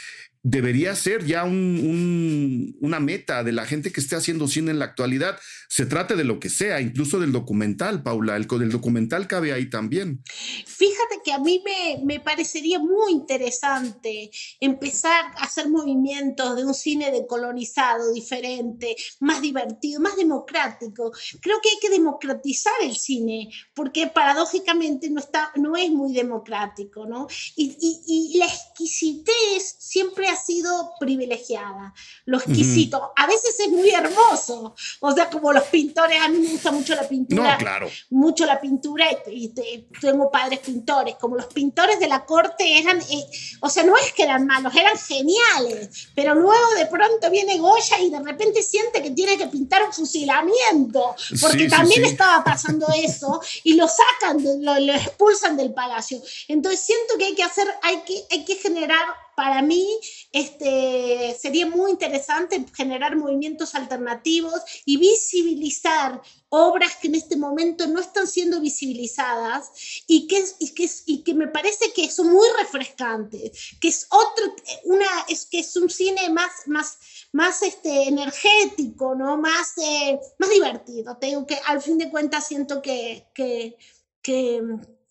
debería 0.44 0.96
ser 0.96 1.26
ya 1.26 1.44
una 1.44 3.00
meta 3.00 3.44
de 3.44 3.52
la 3.52 3.66
gente 3.66 3.92
que 3.92 4.00
esté 4.00 4.16
haciendo 4.16 4.48
cine 4.48 4.72
en 4.72 4.80
la 4.80 4.86
actualidad. 4.86 5.40
Se 5.70 5.86
trate 5.86 6.16
de 6.16 6.24
lo 6.24 6.40
que 6.40 6.50
sea, 6.50 6.80
incluso 6.80 7.20
del 7.20 7.32
documental, 7.32 8.04
Paula. 8.04 8.36
El, 8.36 8.48
del 8.48 8.72
documental 8.72 9.28
cabe 9.28 9.52
ahí 9.54 9.70
también. 9.70 10.24
Fíjate 10.66 11.22
que 11.24 11.34
a 11.34 11.40
mí 11.40 11.62
me, 11.66 12.04
me, 12.06 12.20
parecería 12.20 12.80
muy 12.80 13.12
interesante 13.12 14.30
empezar 14.60 15.26
a 15.38 15.44
hacer 15.44 15.70
movimientos 15.70 16.56
de 16.56 16.66
un 16.66 16.74
cine 16.74 17.12
decolonizado, 17.12 18.14
diferente, 18.14 18.96
más 19.20 19.42
divertido, 19.42 20.00
más 20.00 20.16
democrático. 20.16 21.12
Creo 21.42 21.58
que 21.62 21.70
hay 21.70 21.80
que 21.82 21.90
democratizar 21.90 22.74
el 22.82 22.96
cine, 22.96 23.50
porque 23.74 24.08
paradójicamente 24.08 25.10
no, 25.10 25.20
está, 25.20 25.52
no 25.56 25.76
es 25.76 25.90
muy 25.90 26.14
democrático, 26.14 27.06
¿no? 27.06 27.28
Y, 27.56 27.76
y, 27.80 28.34
y 28.34 28.38
la 28.38 28.46
exquisitez 28.46 29.76
siempre 29.80 30.27
ha 30.30 30.36
sido 30.36 30.94
privilegiada, 31.00 31.94
lo 32.26 32.38
exquisito. 32.38 33.12
A 33.16 33.28
veces 33.28 33.60
es 33.60 33.70
muy 33.70 33.90
hermoso, 33.90 34.76
o 35.00 35.12
sea, 35.12 35.30
como 35.30 35.54
los 35.54 35.64
pintores, 35.64 36.20
a 36.22 36.28
mí 36.30 36.40
me 36.40 36.50
gusta 36.50 36.72
mucho 36.72 36.96
la 36.96 37.08
pintura. 37.08 37.54
No, 37.54 37.58
claro. 37.58 37.90
Mucho 38.10 38.46
la 38.46 38.60
pintura 38.60 39.06
y, 39.28 39.54
tengo 40.00 40.30
padres 40.32 40.60
pintores, 40.60 41.16
como 41.16 41.36
los 41.36 41.48
pintores 41.48 42.00
de 42.00 42.08
la 42.08 42.26
corte 42.26 42.80
eran, 42.80 43.00
eh, 43.00 43.26
o 43.62 43.70
sea, 43.70 43.84
no 43.84 43.96
es 43.98 44.14
que 44.14 44.24
eran 44.24 44.46
malos, 44.46 44.76
eran 44.76 44.98
geniales, 44.98 46.10
pero 46.16 46.36
luego 46.36 46.74
de 46.78 46.86
pronto 46.86 47.30
viene 47.30 47.58
Goya 47.58 48.00
y 48.00 48.10
de 48.10 48.20
repente 48.20 48.62
siente 48.62 49.02
que 49.02 49.12
tiene 49.12 49.38
que 49.38 49.48
pintar 49.48 49.84
un 49.84 49.94
fusilamiento, 49.94 51.16
porque 51.42 51.68
también 51.68 52.06
estaba 52.06 52.44
pasando 52.44 52.88
eso 52.96 53.42
y 53.64 53.74
lo 53.74 53.88
sacan, 53.88 54.44
lo, 54.62 54.80
lo 54.80 54.94
expulsan 54.94 55.58
del 55.58 55.74
palacio. 55.74 56.22
Entonces 56.48 56.82
siento 56.82 57.18
que 57.18 57.26
hay 57.26 57.36
que 57.36 57.44
hacer, 57.44 57.68
hay 57.82 58.02
que, 58.02 58.26
hay 58.32 58.46
que 58.46 58.56
generar 58.56 59.06
para 59.38 59.62
mí 59.62 59.88
este, 60.32 61.38
sería 61.40 61.68
muy 61.68 61.92
interesante 61.92 62.66
generar 62.76 63.16
movimientos 63.16 63.76
alternativos 63.76 64.64
y 64.84 64.98
visibilizar 64.98 66.24
obras 66.50 66.96
que 66.96 67.08
en 67.08 67.14
este 67.14 67.38
momento 67.38 67.86
no 67.86 68.00
están 68.00 68.26
siendo 68.26 68.60
visibilizadas 68.60 69.70
y 70.08 70.26
que, 70.26 70.44
y 70.58 70.74
que, 70.74 70.90
y 71.06 71.22
que 71.22 71.36
me 71.36 71.50
parece 71.50 71.94
que 71.94 72.10
son 72.10 72.32
muy 72.32 72.48
refrescantes, 72.58 73.76
que 73.80 73.90
es 73.90 74.08
otro, 74.10 74.56
una, 74.86 75.06
es 75.30 75.46
que 75.46 75.60
es 75.60 75.78
un 75.78 75.92
cine 75.92 76.32
más, 76.32 76.52
más, 76.66 76.98
más 77.32 77.62
este, 77.62 78.08
energético, 78.08 79.14
¿no? 79.14 79.38
más, 79.38 79.78
eh, 79.78 80.20
más 80.40 80.50
divertido. 80.50 81.16
Tengo 81.18 81.46
que 81.46 81.60
al 81.68 81.80
fin 81.80 82.00
de 82.00 82.10
cuentas 82.10 82.48
siento 82.48 82.82
que, 82.82 83.28
que, 83.36 83.78
que, 84.24 84.64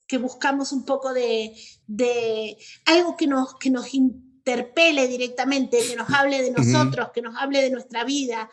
que 0.06 0.18
buscamos 0.18 0.72
un 0.72 0.84
poco 0.84 1.12
de, 1.12 1.54
de 1.86 2.56
algo 2.84 3.16
que 3.16 3.26
nos, 3.26 3.56
que 3.58 3.70
nos 3.70 3.92
interpele 3.94 5.08
directamente, 5.08 5.78
que 5.86 5.96
nos 5.96 6.10
hable 6.10 6.42
de 6.42 6.52
nosotros, 6.52 7.10
que 7.14 7.22
nos 7.22 7.36
hable 7.36 7.62
de 7.62 7.70
nuestra 7.70 8.04
vida, 8.04 8.48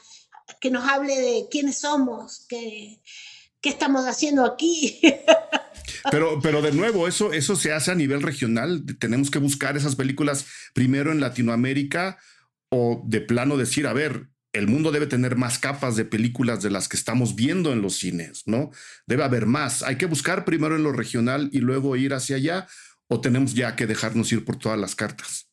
que 0.59 0.71
nos 0.71 0.87
hable 0.89 1.19
de 1.19 1.47
quiénes 1.49 1.79
somos, 1.79 2.45
qué, 2.49 3.01
qué 3.61 3.69
estamos 3.69 4.05
haciendo 4.05 4.45
aquí. 4.45 4.99
Pero, 6.11 6.39
pero 6.41 6.61
de 6.61 6.73
nuevo, 6.73 7.07
eso, 7.07 7.31
eso 7.31 7.55
se 7.55 7.71
hace 7.71 7.89
a 7.89 7.95
nivel 7.95 8.21
regional. 8.21 8.83
Tenemos 8.99 9.31
que 9.31 9.39
buscar 9.39 9.77
esas 9.77 9.95
películas 9.95 10.45
primero 10.73 11.13
en 11.13 11.21
Latinoamérica 11.21 12.17
o 12.69 13.01
de 13.05 13.21
plano 13.21 13.55
decir, 13.55 13.87
a 13.87 13.93
ver, 13.93 14.27
el 14.53 14.67
mundo 14.67 14.91
debe 14.91 15.07
tener 15.07 15.35
más 15.35 15.59
capas 15.59 15.95
de 15.95 16.05
películas 16.05 16.61
de 16.61 16.69
las 16.69 16.87
que 16.87 16.95
estamos 16.95 17.35
viendo 17.35 17.73
en 17.73 17.81
los 17.81 17.97
cines, 17.97 18.43
¿no? 18.45 18.71
Debe 19.07 19.23
haber 19.23 19.47
más. 19.47 19.81
Hay 19.81 19.97
que 19.97 20.05
buscar 20.05 20.45
primero 20.45 20.75
en 20.75 20.83
lo 20.83 20.91
regional 20.91 21.49
y 21.51 21.59
luego 21.59 21.95
ir 21.95 22.13
hacia 22.13 22.35
allá 22.35 22.67
o 23.07 23.19
tenemos 23.19 23.55
ya 23.55 23.75
que 23.75 23.87
dejarnos 23.87 24.31
ir 24.31 24.45
por 24.45 24.57
todas 24.57 24.79
las 24.79 24.95
cartas 24.95 25.49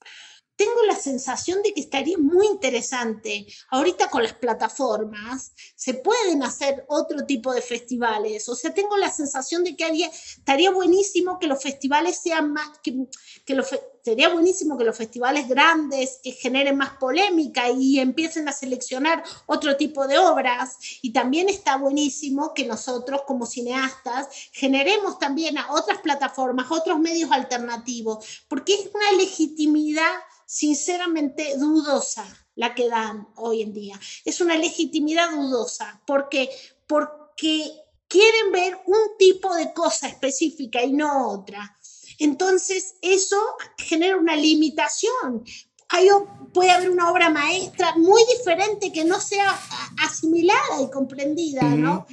tengo 0.60 0.82
la 0.86 0.94
sensación 0.94 1.62
de 1.62 1.72
que 1.72 1.80
estaría 1.80 2.18
muy 2.18 2.46
interesante. 2.46 3.46
Ahorita 3.70 4.10
con 4.10 4.22
las 4.22 4.34
plataformas 4.34 5.52
se 5.74 5.94
pueden 5.94 6.42
hacer 6.42 6.84
otro 6.86 7.24
tipo 7.24 7.54
de 7.54 7.62
festivales. 7.62 8.46
O 8.46 8.54
sea, 8.54 8.74
tengo 8.74 8.98
la 8.98 9.10
sensación 9.10 9.64
de 9.64 9.74
que 9.74 9.86
estaría 10.36 10.70
buenísimo 10.70 11.38
que 11.38 11.46
los 11.46 11.62
festivales 11.62 12.20
sean 12.22 12.52
más, 12.52 12.68
que, 12.82 13.54
sería 14.04 14.28
buenísimo 14.28 14.76
que 14.76 14.84
los 14.84 14.96
festivales 14.96 15.48
grandes 15.48 16.20
generen 16.22 16.76
más 16.76 16.90
polémica 16.98 17.70
y 17.70 17.98
empiecen 17.98 18.48
a 18.48 18.52
seleccionar 18.52 19.22
otro 19.46 19.76
tipo 19.76 20.06
de 20.06 20.18
obras. 20.18 20.76
Y 21.02 21.12
también 21.12 21.48
está 21.48 21.76
buenísimo 21.76 22.54
que 22.54 22.66
nosotros 22.66 23.22
como 23.26 23.46
cineastas 23.46 24.28
generemos 24.52 25.18
también 25.18 25.58
a 25.58 25.72
otras 25.72 25.98
plataformas, 25.98 26.70
otros 26.70 26.98
medios 26.98 27.30
alternativos, 27.30 28.44
porque 28.48 28.74
es 28.74 28.90
una 28.94 29.12
legitimidad 29.12 30.12
sinceramente 30.46 31.56
dudosa 31.56 32.24
la 32.56 32.74
que 32.74 32.88
dan 32.88 33.28
hoy 33.36 33.62
en 33.62 33.72
día. 33.72 33.98
Es 34.24 34.40
una 34.40 34.56
legitimidad 34.56 35.30
dudosa 35.30 36.02
porque, 36.06 36.50
porque 36.86 37.72
quieren 38.08 38.50
ver 38.50 38.76
un 38.86 39.16
tipo 39.16 39.54
de 39.54 39.72
cosa 39.72 40.08
específica 40.08 40.82
y 40.82 40.92
no 40.92 41.30
otra. 41.30 41.78
Entonces, 42.20 42.94
eso 43.02 43.36
genera 43.78 44.16
una 44.16 44.36
limitación. 44.36 45.42
Hay, 45.88 46.06
puede 46.54 46.70
haber 46.70 46.90
una 46.90 47.10
obra 47.10 47.30
maestra 47.30 47.96
muy 47.96 48.22
diferente 48.38 48.92
que 48.92 49.04
no 49.04 49.18
sea 49.20 49.58
asimilada 49.98 50.82
y 50.82 50.90
comprendida, 50.90 51.62
¿no? 51.62 52.06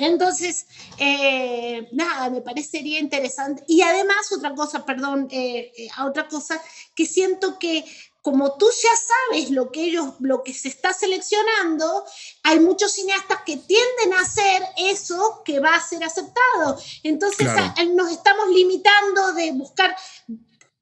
Entonces, 0.00 0.66
eh, 0.96 1.88
nada, 1.92 2.30
me 2.30 2.40
parecería 2.40 2.98
interesante. 2.98 3.62
Y 3.68 3.82
además, 3.82 4.32
otra 4.34 4.54
cosa, 4.54 4.84
perdón, 4.84 5.28
eh, 5.30 5.70
eh, 5.76 5.88
otra 6.02 6.26
cosa, 6.26 6.60
que 6.94 7.04
siento 7.04 7.58
que 7.58 7.84
como 8.22 8.56
tú 8.56 8.66
ya 8.70 8.90
sabes 8.96 9.50
lo 9.50 9.72
que 9.72 9.84
ellos, 9.84 10.14
lo 10.20 10.42
que 10.42 10.52
se 10.52 10.68
está 10.68 10.92
seleccionando, 10.92 12.04
hay 12.42 12.60
muchos 12.60 12.92
cineastas 12.92 13.38
que 13.46 13.56
tienden 13.56 14.12
a 14.14 14.20
hacer 14.20 14.62
eso 14.76 15.42
que 15.44 15.60
va 15.60 15.74
a 15.74 15.80
ser 15.80 16.04
aceptado. 16.04 16.78
Entonces 17.02 17.48
nos 17.94 18.10
estamos 18.10 18.48
limitando 18.48 19.32
de 19.32 19.52
buscar 19.52 19.96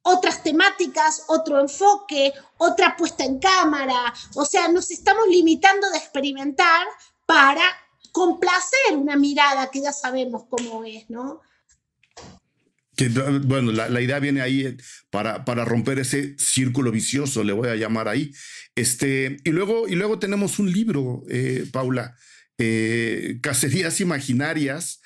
otras 0.03 0.43
temáticas, 0.43 1.25
otro 1.29 1.61
enfoque, 1.61 2.33
otra 2.57 2.97
puesta 2.97 3.25
en 3.25 3.39
cámara. 3.39 4.13
O 4.35 4.45
sea, 4.45 4.69
nos 4.69 4.91
estamos 4.91 5.29
limitando 5.29 5.91
de 5.91 5.99
experimentar 5.99 6.87
para 7.27 7.63
complacer 8.11 8.97
una 8.97 9.17
mirada 9.17 9.71
que 9.71 9.83
ya 9.83 9.93
sabemos 9.93 10.45
cómo 10.49 10.83
es, 10.85 11.09
¿no? 11.09 11.41
Bueno, 13.45 13.73
la, 13.73 14.01
idea 14.01 14.19
viene 14.19 14.41
ahí 14.41 14.67
eh, 14.67 14.77
para, 15.11 15.45
para 15.45 15.65
romper 15.65 15.99
ese 15.99 16.35
círculo 16.39 16.91
vicioso, 16.91 17.45
le 17.45 17.53
voy 17.53 17.69
a 17.69 17.77
llamar 17.77 18.09
ahí. 18.09 18.33
Este, 18.75 19.39
y, 19.45 19.51
luego, 19.51 19.89
y 19.89 19.95
luego 19.95 20.19
tenemos 20.19 20.59
un 20.59 20.73
libro, 20.73 21.23
eh, 21.31 21.65
Paula, 21.73 22.17
eh, 22.59 23.39
Cacerías 23.41 24.01
Imaginarias, 24.01 25.01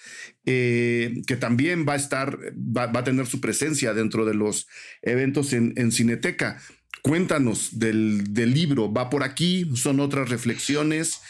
que 0.44 1.36
también 1.38 1.86
va 1.86 1.92
a 1.92 1.96
estar, 1.96 2.36
va, 2.56 2.90
a 2.92 3.04
tener 3.04 3.26
su 3.26 3.40
presencia 3.40 3.94
dentro 3.94 4.24
de 4.24 4.34
los 4.34 4.66
eventos 5.02 5.52
en, 5.52 5.72
en 5.76 5.92
Cineteca. 5.92 6.60
Cuéntanos 7.02 7.78
del, 7.78 8.32
del, 8.32 8.54
libro, 8.54 8.92
¿va 8.92 9.10
por 9.10 9.22
aquí? 9.22 9.70
¿Son 9.74 10.00
otras 10.00 10.30
reflexiones? 10.30 11.20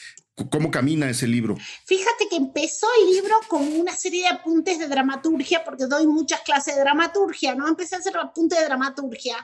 ¿Cómo 0.51 0.71
camina 0.71 1.11
ese 1.11 1.27
libro? 1.27 1.57
Fíjate 1.85 2.27
que 2.29 2.37
empezó 2.37 2.87
el 3.01 3.11
libro 3.15 3.35
con 3.49 3.63
una 3.79 3.95
serie 3.95 4.23
de 4.23 4.29
apuntes 4.29 4.79
de 4.79 4.89
dramaturgia, 4.89 5.63
porque 5.63 5.85
doy 5.87 6.07
muchas 6.07 6.41
clases 6.41 6.75
de 6.75 6.81
dramaturgia, 6.81 7.55
¿no? 7.55 7.69
Empecé 7.69 7.97
a 7.97 7.99
hacer 7.99 8.17
apuntes 8.17 8.59
de 8.59 8.65
dramaturgia, 8.65 9.37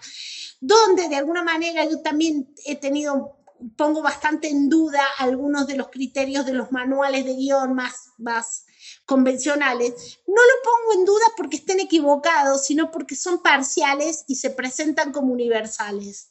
donde 0.60 1.08
de 1.08 1.16
alguna 1.16 1.42
manera 1.42 1.84
yo 1.84 2.00
también 2.00 2.54
he 2.64 2.76
tenido, 2.76 3.36
pongo 3.76 4.00
bastante 4.00 4.48
en 4.48 4.70
duda 4.70 5.02
algunos 5.18 5.66
de 5.66 5.76
los 5.76 5.88
criterios 5.88 6.46
de 6.46 6.54
los 6.54 6.72
manuales 6.72 7.26
de 7.26 7.34
guion 7.34 7.74
más, 7.74 8.12
más 8.16 8.64
convencionales. 9.04 10.20
No 10.26 10.34
lo 10.42 10.62
pongo 10.64 11.00
en 11.00 11.04
duda 11.04 11.24
porque 11.36 11.56
estén 11.56 11.80
equivocados, 11.80 12.64
sino 12.64 12.90
porque 12.90 13.14
son 13.14 13.42
parciales 13.42 14.24
y 14.26 14.36
se 14.36 14.48
presentan 14.48 15.12
como 15.12 15.34
universales. 15.34 16.30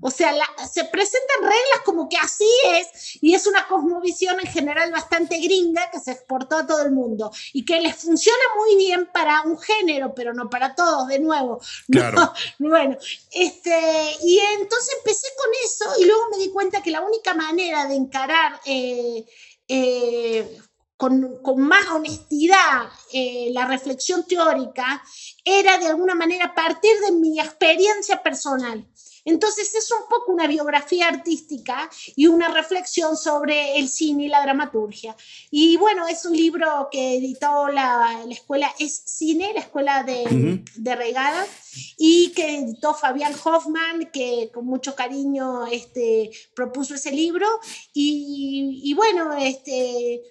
O 0.00 0.10
sea, 0.10 0.34
se 0.70 0.84
presentan 0.84 1.40
reglas 1.40 1.80
como 1.84 2.08
que 2.08 2.16
así 2.16 2.48
es 2.66 3.18
y 3.22 3.34
es 3.34 3.46
una 3.46 3.66
cosmovisión 3.66 4.38
en 4.40 4.46
general 4.46 4.92
bastante 4.92 5.38
gringa 5.38 5.90
que 5.90 6.00
se 6.00 6.12
exportó 6.12 6.56
a 6.56 6.66
todo 6.66 6.82
el 6.82 6.92
mundo 6.92 7.30
y 7.52 7.64
que 7.64 7.80
les 7.80 7.96
funciona 7.96 8.42
muy 8.56 8.76
bien 8.76 9.08
para 9.12 9.42
un 9.42 9.58
género, 9.58 10.14
pero 10.14 10.34
no 10.34 10.50
para 10.50 10.74
todos, 10.74 11.08
de 11.08 11.20
nuevo. 11.20 11.60
Claro. 11.90 12.32
bueno, 12.58 12.96
este, 13.32 14.16
y 14.22 14.38
entonces 14.60 14.96
empecé 14.98 15.28
con 15.36 15.50
eso 15.64 16.02
y 16.02 16.04
luego 16.04 16.28
me 16.30 16.38
di 16.38 16.50
cuenta 16.50 16.82
que 16.82 16.90
la 16.90 17.00
única 17.00 17.34
manera 17.34 17.86
de 17.86 17.94
encarar 17.94 18.60
eh, 18.66 19.24
eh, 19.68 20.58
con, 20.96 21.40
más 21.56 21.86
honestidad 21.88 22.88
eh, 23.12 23.50
la 23.52 23.66
reflexión 23.66 24.26
teórica 24.26 25.02
era 25.44 25.78
de 25.78 25.86
alguna 25.86 26.14
manera 26.14 26.54
partir 26.54 26.98
de 27.00 27.12
mi 27.12 27.40
experiencia 27.40 28.22
personal. 28.22 28.86
Entonces 29.24 29.74
es 29.74 29.90
un 29.90 30.08
poco 30.08 30.32
una 30.32 30.46
biografía 30.46 31.08
artística 31.08 31.90
y 32.14 32.26
una 32.26 32.48
reflexión 32.48 33.16
sobre 33.16 33.78
el 33.78 33.88
cine 33.88 34.24
y 34.24 34.28
la 34.28 34.42
dramaturgia. 34.42 35.16
Y 35.50 35.76
bueno, 35.76 36.06
es 36.06 36.24
un 36.24 36.36
libro 36.36 36.88
que 36.90 37.16
editó 37.16 37.68
la, 37.68 38.24
escuela, 38.30 38.72
es 38.78 39.02
cine, 39.04 39.52
la 39.54 39.60
escuela 39.60 40.02
de, 40.02 40.62
Regada, 40.94 41.44
y 41.98 42.30
que 42.32 42.58
editó 42.58 42.94
Fabián 42.94 43.34
Hoffman, 43.44 44.10
que 44.12 44.50
con 44.54 44.64
mucho 44.66 44.94
cariño 44.94 45.66
este, 45.66 46.30
propuso 46.54 46.94
ese 46.94 47.10
libro. 47.12 47.46
Y, 47.92 48.92
bueno, 48.94 49.34
este... 49.36 50.22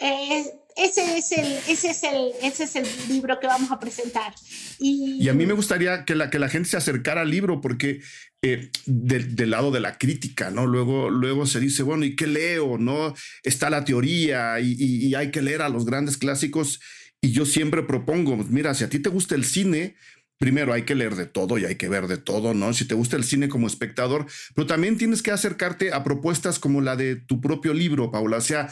Eh, 0.00 0.60
ese 0.78 1.18
es 1.18 1.32
el, 1.32 1.46
ese 1.66 1.90
es 1.90 2.02
el, 2.04 2.30
ese 2.40 2.64
es 2.64 2.76
el 2.76 2.86
libro 3.08 3.40
que 3.40 3.48
vamos 3.48 3.70
a 3.72 3.80
presentar. 3.80 4.32
Y, 4.78 5.28
a 5.28 5.34
mí 5.34 5.44
me 5.44 5.52
gustaría 5.52 6.04
que 6.04 6.14
la, 6.14 6.30
que 6.30 6.38
la 6.38 6.48
gente 6.48 6.68
se 6.68 6.76
acercara 6.76 7.22
al 7.22 7.30
libro 7.30 7.60
porque 7.60 8.00
eh, 8.42 8.70
del, 8.86 9.50
lado 9.50 9.72
de 9.72 9.80
la 9.80 9.98
crítica, 9.98 10.52
¿no? 10.52 10.66
Luego, 10.66 11.10
luego 11.10 11.46
se 11.46 11.58
dice, 11.58 11.82
bueno, 11.82 12.04
¿y 12.04 12.14
qué 12.14 12.28
leo? 12.28 12.78
¿No? 12.78 13.12
Está 13.42 13.70
la 13.70 13.84
teoría 13.84 14.60
y, 14.60 15.12
hay 15.16 15.32
que 15.32 15.42
leer 15.42 15.62
a 15.62 15.68
los 15.68 15.84
grandes 15.84 16.16
clásicos. 16.16 16.80
Y 17.20 17.32
yo 17.32 17.44
siempre 17.44 17.82
propongo, 17.82 18.36
mira, 18.36 18.72
si 18.74 18.84
a 18.84 18.88
ti 18.88 19.00
te 19.00 19.08
gusta 19.08 19.34
el 19.34 19.44
cine, 19.44 19.96
primero 20.38 20.72
hay 20.72 20.82
que 20.82 20.94
leer 20.94 21.16
de 21.16 21.26
todo 21.26 21.58
y 21.58 21.64
hay 21.64 21.74
que 21.74 21.88
ver 21.88 22.06
de 22.06 22.18
todo, 22.18 22.54
¿no? 22.54 22.72
Si 22.72 22.84
te 22.84 22.94
gusta 22.94 23.16
el 23.16 23.24
cine 23.24 23.48
como 23.48 23.66
espectador, 23.66 24.26
pero 24.54 24.68
también 24.68 24.96
tienes 24.96 25.22
que 25.22 25.32
acercarte 25.32 25.92
a 25.92 26.04
propuestas 26.04 26.60
como 26.60 26.80
la 26.80 26.94
de 26.94 27.16
tu 27.16 27.40
propio 27.40 27.74
libro, 27.74 28.12
Paula. 28.12 28.40
Sea, 28.40 28.70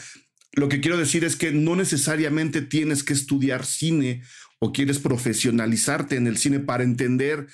lo 0.57 0.69
que 0.69 0.81
quiero 0.81 0.97
decir 0.97 1.23
es 1.23 1.35
que 1.35 1.51
no 1.51 1.75
necesariamente 1.75 2.63
tienes 2.63 3.03
que 3.03 3.13
estudiar 3.13 3.63
cine 3.63 4.23
o 4.57 4.73
quieres 4.73 4.97
profesionalizarte 4.97 6.15
en 6.15 6.25
el 6.25 6.39
cine 6.39 6.59
para 6.59 6.83
entender 6.83 7.45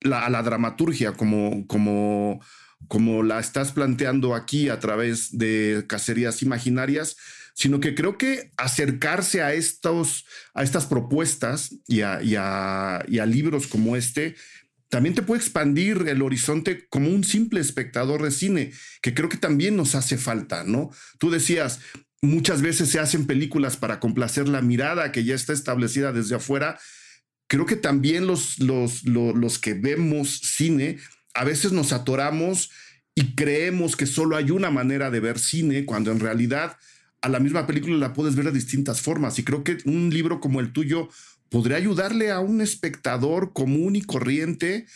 la, 0.00 0.30
la 0.30 0.40
dramaturgia 0.44 1.12
como, 1.14 1.66
como, 1.66 2.40
como 2.86 3.24
la 3.24 3.40
estás 3.40 3.72
planteando 3.72 4.36
aquí 4.36 4.68
a 4.68 4.78
través 4.78 5.38
de 5.38 5.84
cacerías 5.88 6.40
imaginarias, 6.42 7.16
sino 7.54 7.80
que 7.80 7.96
creo 7.96 8.16
que 8.16 8.52
acercarse 8.56 9.42
a, 9.42 9.52
estos, 9.52 10.24
a 10.54 10.62
estas 10.62 10.86
propuestas 10.86 11.74
y 11.88 12.02
a, 12.02 12.98
a 12.98 13.26
libros 13.26 13.66
como 13.66 13.96
este 13.96 14.36
también 14.88 15.14
te 15.14 15.22
puede 15.22 15.40
expandir 15.40 16.06
el 16.08 16.22
horizonte 16.22 16.86
como 16.88 17.10
un 17.10 17.22
simple 17.22 17.60
espectador 17.60 18.22
de 18.22 18.32
cine, 18.32 18.72
que 19.02 19.14
creo 19.14 19.28
que 19.28 19.36
también 19.36 19.76
nos 19.76 19.94
hace 19.94 20.18
falta, 20.18 20.64
¿no? 20.64 20.90
Tú 21.20 21.30
decías, 21.30 21.78
muchas 22.22 22.62
veces 22.62 22.90
se 22.90 23.00
hacen 23.00 23.26
películas 23.26 23.76
para 23.76 24.00
complacer 24.00 24.48
la 24.48 24.60
mirada 24.60 25.12
que 25.12 25.24
ya 25.24 25.34
está 25.34 25.52
establecida 25.52 26.12
desde 26.12 26.36
afuera. 26.36 26.78
Creo 27.48 27.66
que 27.66 27.76
también 27.76 28.26
los, 28.26 28.58
los, 28.58 29.04
los, 29.04 29.58
que 29.58 29.74
vemos 29.74 30.38
cine, 30.38 30.98
a 31.34 31.44
veces 31.44 31.72
nos 31.72 31.92
atoramos 31.92 32.70
y 33.14 33.34
creemos 33.34 33.96
que 33.96 34.06
solo 34.06 34.36
hay 34.36 34.50
una 34.50 34.70
manera 34.70 35.10
de 35.10 35.20
ver 35.20 35.38
cine, 35.38 35.84
cuando 35.84 36.12
en 36.12 36.20
realidad 36.20 36.76
a 37.22 37.28
la 37.28 37.40
misma 37.40 37.66
película 37.66 37.96
la 37.96 38.12
puedes 38.12 38.36
ver 38.36 38.46
de 38.46 38.52
distintas 38.52 39.00
formas. 39.00 39.38
Y 39.38 39.44
creo 39.44 39.64
que 39.64 39.78
un 39.84 40.10
libro 40.10 40.40
como 40.40 40.60
el 40.60 40.72
tuyo 40.72 41.08
podría 41.48 41.76
ayudarle 41.76 42.30
a 42.30 42.40
un 42.40 42.60
espectador 42.60 43.52
común 43.52 43.96
y 43.96 44.02
corriente 44.02 44.86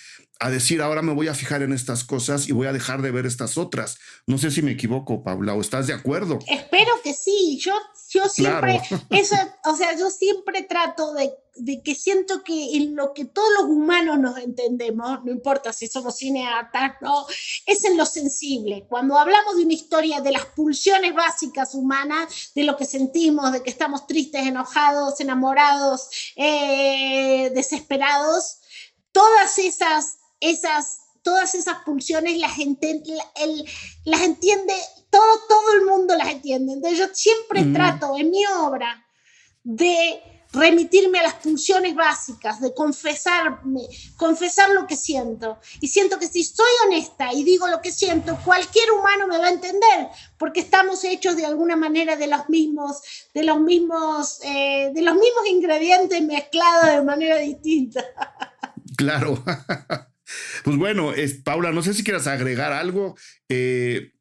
a 0.41 0.51
decir, 0.51 0.83
ahora 0.83 1.01
me 1.01 1.15
voy 1.15 1.29
a 1.29 1.35
fijar 1.35 1.63
en 1.63 1.73
estas 1.73 2.05
cosas 2.05 2.49
y 2.49 2.53
voy 2.53 2.67
a 2.67 2.73
dejar 2.73 3.03
de 3.03 3.11
ver 3.11 3.25
estas 3.25 3.57
otras. 3.57 3.99
No 4.27 4.37
sé 4.37 4.51
si 4.51 4.63
me 4.63 4.73
equivoco, 4.73 5.23
Paula, 5.23 5.55
o 5.55 5.61
estás 5.61 5.87
de 5.87 5.95
acuerdo. 5.95 6.39
Espero 6.49 6.91
que 7.03 7.15
sí. 7.15 7.59
Yo, 7.61 7.73
yo 8.11 8.29
siempre, 8.29 8.83
eso, 9.11 9.37
o 9.65 9.77
sea, 9.77 9.97
yo 9.97 10.11
siempre 10.11 10.63
trato 10.63 11.15
de, 11.15 11.33
de, 11.55 11.83
que 11.83 11.95
siento 11.95 12.43
que 12.43 12.77
en 12.77 12.97
lo 12.97 13.15
que 13.15 13.25
todos 13.27 13.49
los 13.61 13.71
humanos 13.71 14.19
nos 14.19 14.39
entendemos, 14.39 15.25
no 15.25 15.31
importa 15.31 15.73
si 15.73 15.87
somos 15.87 16.17
cineastas, 16.17 16.95
no, 17.01 17.27
es 17.65 17.85
en 17.85 17.97
lo 17.97 18.05
sensible. 18.05 18.87
Cuando 18.89 19.17
hablamos 19.17 19.57
de 19.57 19.63
una 19.63 19.75
historia 19.75 20.21
de 20.21 20.33
las 20.33 20.47
pulsiones 20.47 21.15
básicas 21.15 21.75
humanas, 21.75 22.51
de 22.57 22.65
lo 22.65 22.77
que 22.77 22.87
sentimos, 22.87 23.53
de 23.53 23.63
que 23.63 23.71
estamos 23.71 24.09
tristes, 24.09 24.47
enojados, 24.47 25.21
enamorados, 25.21 26.09
eh, 26.35 27.51
desesperados, 27.55 28.59
todas 29.13 29.59
esas 29.59 30.19
esas, 30.45 31.01
todas 31.23 31.55
esas 31.55 31.79
pulsiones 31.85 32.39
las, 32.39 32.57
las 34.05 34.21
entiende, 34.21 34.75
todo, 35.11 35.41
todo 35.49 35.73
el 35.75 35.87
mundo 35.87 36.17
las 36.17 36.29
entiende. 36.29 36.75
Entonces 36.75 36.99
yo 36.99 37.07
siempre 37.13 37.65
trato 37.73 38.17
en 38.17 38.31
mi 38.31 38.45
obra 38.47 39.07
de 39.63 40.23
remitirme 40.55 41.19
a 41.19 41.25
las 41.25 41.35
pulsiones 41.35 41.95
básicas, 41.95 42.61
de 42.61 42.73
confesarme, 42.73 43.83
confesar 44.17 44.71
lo 44.71 44.87
que 44.87 44.97
siento. 44.97 45.59
Y 45.81 45.89
siento 45.89 46.19
que 46.19 46.29
si 46.29 46.45
soy 46.45 46.71
honesta 46.87 47.33
y 47.33 47.45
digo 47.45 47.67
lo 47.69 47.81
que 47.81 47.93
siento, 47.93 48.39
cualquier 48.45 48.93
humano 48.93 49.27
me 49.27 49.39
va 49.39 49.47
a 49.47 49.51
entender, 49.51 50.09
porque 50.39 50.61
estamos 50.61 51.03
hechos 51.05 51.37
de 51.37 51.47
alguna 51.47 51.77
manera 51.77 52.17
de 52.17 52.29
los 52.29 52.49
mismos, 52.49 53.03
de 53.35 53.43
los 53.43 53.61
mismos, 53.61 54.39
eh, 54.45 54.91
de 54.95 55.03
los 55.03 55.15
mismos 55.15 55.47
ingredientes 55.49 56.23
mezclados 56.23 56.87
de 56.87 57.03
manera 57.03 57.39
distinta. 57.39 58.05
Claro. 58.97 59.43
Pues 60.65 60.77
bueno, 60.77 61.13
es, 61.13 61.35
Paula, 61.35 61.73
no 61.73 61.83
sé 61.83 61.95
si 61.95 62.05
quieras 62.05 62.27
agregar 62.27 62.73
algo. 62.73 63.17
Eh, 63.49 64.13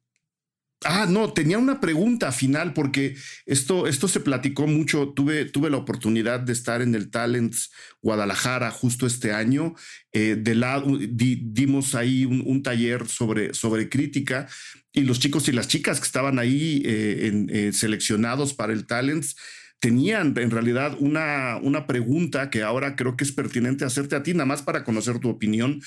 ah, 0.84 1.06
no, 1.08 1.32
tenía 1.32 1.58
una 1.58 1.80
pregunta 1.80 2.32
final 2.32 2.74
porque 2.74 3.16
esto, 3.46 3.86
esto 3.86 4.08
se 4.08 4.20
platicó 4.20 4.66
mucho. 4.66 5.12
Tuve, 5.14 5.46
tuve 5.46 5.70
la 5.70 5.78
oportunidad 5.78 6.40
de 6.40 6.52
estar 6.52 6.82
en 6.82 6.94
el 6.94 7.10
Talents 7.10 7.70
Guadalajara 8.02 8.70
justo 8.70 9.06
este 9.06 9.32
año. 9.32 9.74
Eh, 10.12 10.36
de 10.38 10.54
lado, 10.54 10.98
dimos 10.98 11.94
ahí 11.94 12.24
un, 12.24 12.62
taller 12.62 13.08
sobre, 13.08 13.54
sobre 13.54 13.88
crítica 13.88 14.48
y 14.92 15.02
los 15.02 15.18
chicos 15.18 15.48
y 15.48 15.52
las 15.52 15.68
chicas 15.68 15.98
que 16.00 16.06
estaban 16.06 16.38
ahí 16.38 16.82
eh, 16.84 17.70
seleccionados 17.72 18.54
para 18.54 18.72
el 18.72 18.86
Talents 18.86 19.36
tenían 19.84 20.32
en 20.38 20.50
realidad 20.50 20.96
una, 20.98 21.58
una 21.58 21.86
pregunta 21.86 22.48
que 22.48 22.62
ahora 22.62 22.96
creo 22.96 23.18
que 23.18 23.24
es 23.24 23.32
pertinente 23.32 23.84
hacerte 23.84 24.16
a 24.16 24.22
ti, 24.22 24.32
nada 24.32 24.46
más 24.46 24.62
para 24.62 24.82
conocer 24.82 25.18
tu 25.18 25.28
opinión 25.28 25.82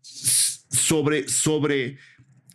sobre, 0.00 1.28
sobre 1.28 1.98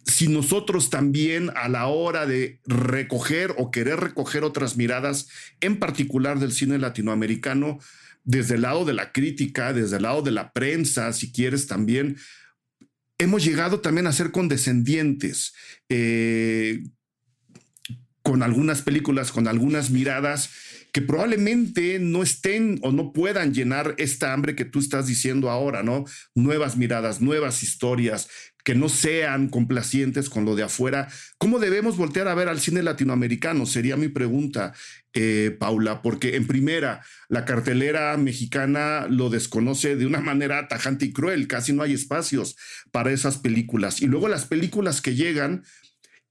si 0.04 0.28
nosotros 0.30 0.90
también 0.90 1.52
a 1.56 1.70
la 1.70 1.86
hora 1.86 2.26
de 2.26 2.60
recoger 2.66 3.54
o 3.60 3.70
querer 3.70 4.00
recoger 4.00 4.44
otras 4.44 4.78
miradas, 4.78 5.28
en 5.62 5.78
particular 5.78 6.40
del 6.40 6.52
cine 6.52 6.80
latinoamericano, 6.80 7.78
desde 8.24 8.56
el 8.56 8.64
lado 8.64 8.84
de 8.84 8.94
la 8.94 9.12
crítica, 9.12 9.74
desde 9.74 9.98
el 9.98 10.02
lado 10.02 10.24
de 10.24 10.32
la 10.32 10.54
prensa, 10.54 11.14
si 11.14 11.32
quieres 11.32 11.68
también, 11.68 12.18
hemos 13.20 13.46
llegado 13.46 13.80
también 13.80 14.08
a 14.08 14.12
ser 14.12 14.32
condescendientes. 14.32 15.54
Eh, 15.88 16.82
con 18.28 18.44
algunas 18.44 18.82
películas, 18.82 19.32
con 19.32 19.48
algunas 19.48 19.90
miradas 19.90 20.50
que 20.92 21.02
probablemente 21.02 21.98
no 21.98 22.24
estén 22.24 22.78
o 22.82 22.92
no 22.92 23.14
puedan 23.14 23.54
llenar 23.54 23.96
esta 23.98 24.34
hambre 24.34 24.54
que 24.54 24.66
tú 24.66 24.80
estás 24.80 25.08
diciendo 25.08 25.50
ahora, 25.50 25.82
¿no? 25.82 26.04
Nuevas 26.36 26.76
miradas, 26.76 27.22
nuevas 27.22 27.64
historias, 27.64 28.28
que 28.66 28.76
no 28.76 28.90
sean 28.90 29.48
complacientes 29.48 30.30
con 30.30 30.44
lo 30.44 30.58
de 30.58 30.64
afuera. 30.64 31.08
¿Cómo 31.38 31.58
debemos 31.58 31.96
voltear 31.96 32.28
a 32.28 32.36
ver 32.36 32.50
al 32.50 32.60
cine 32.60 32.84
latinoamericano? 32.84 33.66
Sería 33.66 33.96
mi 33.96 34.10
pregunta, 34.10 34.74
eh, 35.14 35.56
Paula, 35.58 36.02
porque 36.02 36.36
en 36.36 36.48
primera, 36.48 37.06
la 37.30 37.46
cartelera 37.46 38.18
mexicana 38.18 39.08
lo 39.10 39.30
desconoce 39.30 39.96
de 39.96 40.06
una 40.06 40.20
manera 40.20 40.68
tajante 40.68 41.06
y 41.06 41.14
cruel, 41.14 41.48
casi 41.48 41.72
no 41.72 41.82
hay 41.82 41.94
espacios 41.94 42.58
para 42.92 43.14
esas 43.14 43.38
películas. 43.38 44.02
Y 44.02 44.08
luego 44.08 44.28
las 44.28 44.44
películas 44.44 45.00
que 45.00 45.16
llegan, 45.16 45.64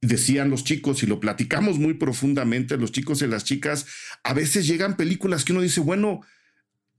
decían 0.01 0.51
los 0.51 0.65
chicos, 0.65 1.03
y 1.03 1.07
lo 1.07 1.21
platicamos 1.21 1.79
muy 1.79 1.95
profundamente, 1.95 2.77
los 2.77 2.93
chicos 2.93 3.23
y 3.23 3.27
las 3.27 3.45
chicas, 3.45 3.87
a 4.23 4.35
veces 4.35 4.67
llegan 4.67 4.97
películas 4.97 5.45
que 5.45 5.53
uno 5.53 5.63
dice, 5.63 5.81
bueno, 5.81 6.21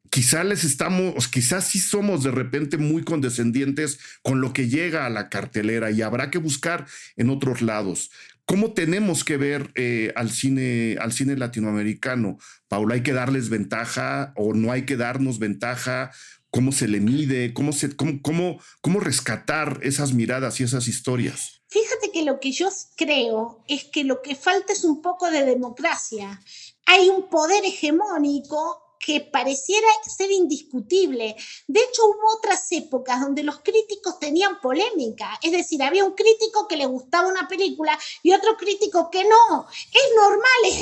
quizás 0.09 0.45
les 0.45 0.63
estamos, 0.63 1.27
quizás 1.27 1.67
sí 1.67 1.79
somos 1.79 2.23
de 2.23 2.31
repente 2.31 2.77
muy 2.77 3.03
condescendientes 3.03 3.99
con 4.21 4.41
lo 4.41 4.53
que 4.53 4.69
llega 4.69 5.05
a 5.05 5.09
la 5.09 5.29
cartelera 5.29 5.91
y 5.91 6.01
habrá 6.01 6.31
que 6.31 6.37
buscar 6.37 6.85
en 7.15 7.29
otros 7.29 7.61
lados. 7.61 8.11
¿Cómo 8.45 8.73
tenemos 8.73 9.25
que 9.25 9.35
ver 9.35 9.71
eh, 9.75 10.13
al, 10.15 10.29
cine, 10.29 10.95
al 11.01 11.11
cine 11.11 11.35
latinoamericano? 11.35 12.37
Paula, 12.69 12.95
¿hay 12.95 13.01
que 13.01 13.11
darles 13.11 13.49
ventaja 13.49 14.31
o 14.37 14.53
no 14.53 14.71
hay 14.71 14.83
que 14.83 14.95
darnos 14.95 15.37
ventaja? 15.37 16.11
¿Cómo 16.49 16.71
se 16.71 16.87
le 16.87 17.01
mide? 17.01 17.53
¿Cómo, 17.53 17.73
se, 17.73 17.93
cómo, 17.93 18.21
cómo, 18.21 18.61
cómo 18.79 19.01
rescatar 19.01 19.79
esas 19.83 20.13
miradas 20.13 20.61
y 20.61 20.63
esas 20.63 20.87
historias? 20.87 21.56
Fíjate 21.69 22.11
que 22.11 22.23
lo 22.23 22.39
que 22.39 22.51
yo 22.51 22.69
creo 22.95 23.63
es 23.67 23.85
que 23.85 24.03
lo 24.03 24.21
que 24.21 24.35
falta 24.35 24.73
es 24.73 24.83
un 24.85 25.01
poco 25.01 25.29
de 25.29 25.45
democracia. 25.45 26.41
Hay 26.85 27.09
un 27.09 27.29
poder 27.29 27.65
hegemónico 27.65 28.86
que 28.99 29.21
pareciera 29.21 29.87
ser 30.03 30.31
indiscutible. 30.31 31.35
De 31.67 31.79
hecho, 31.79 32.05
hubo 32.05 32.37
otras 32.37 32.71
épocas 32.71 33.21
donde 33.21 33.43
los 33.43 33.59
críticos 33.59 34.19
tenían 34.19 34.59
polémica, 34.59 35.37
es 35.41 35.51
decir, 35.51 35.81
había 35.83 36.03
un 36.03 36.13
crítico 36.13 36.67
que 36.67 36.77
le 36.77 36.85
gustaba 36.85 37.27
una 37.27 37.47
película 37.47 37.97
y 38.23 38.33
otro 38.33 38.57
crítico 38.57 39.09
que 39.09 39.23
no. 39.23 39.67
Es 39.91 40.15
normal, 40.15 40.47
es, 40.65 40.77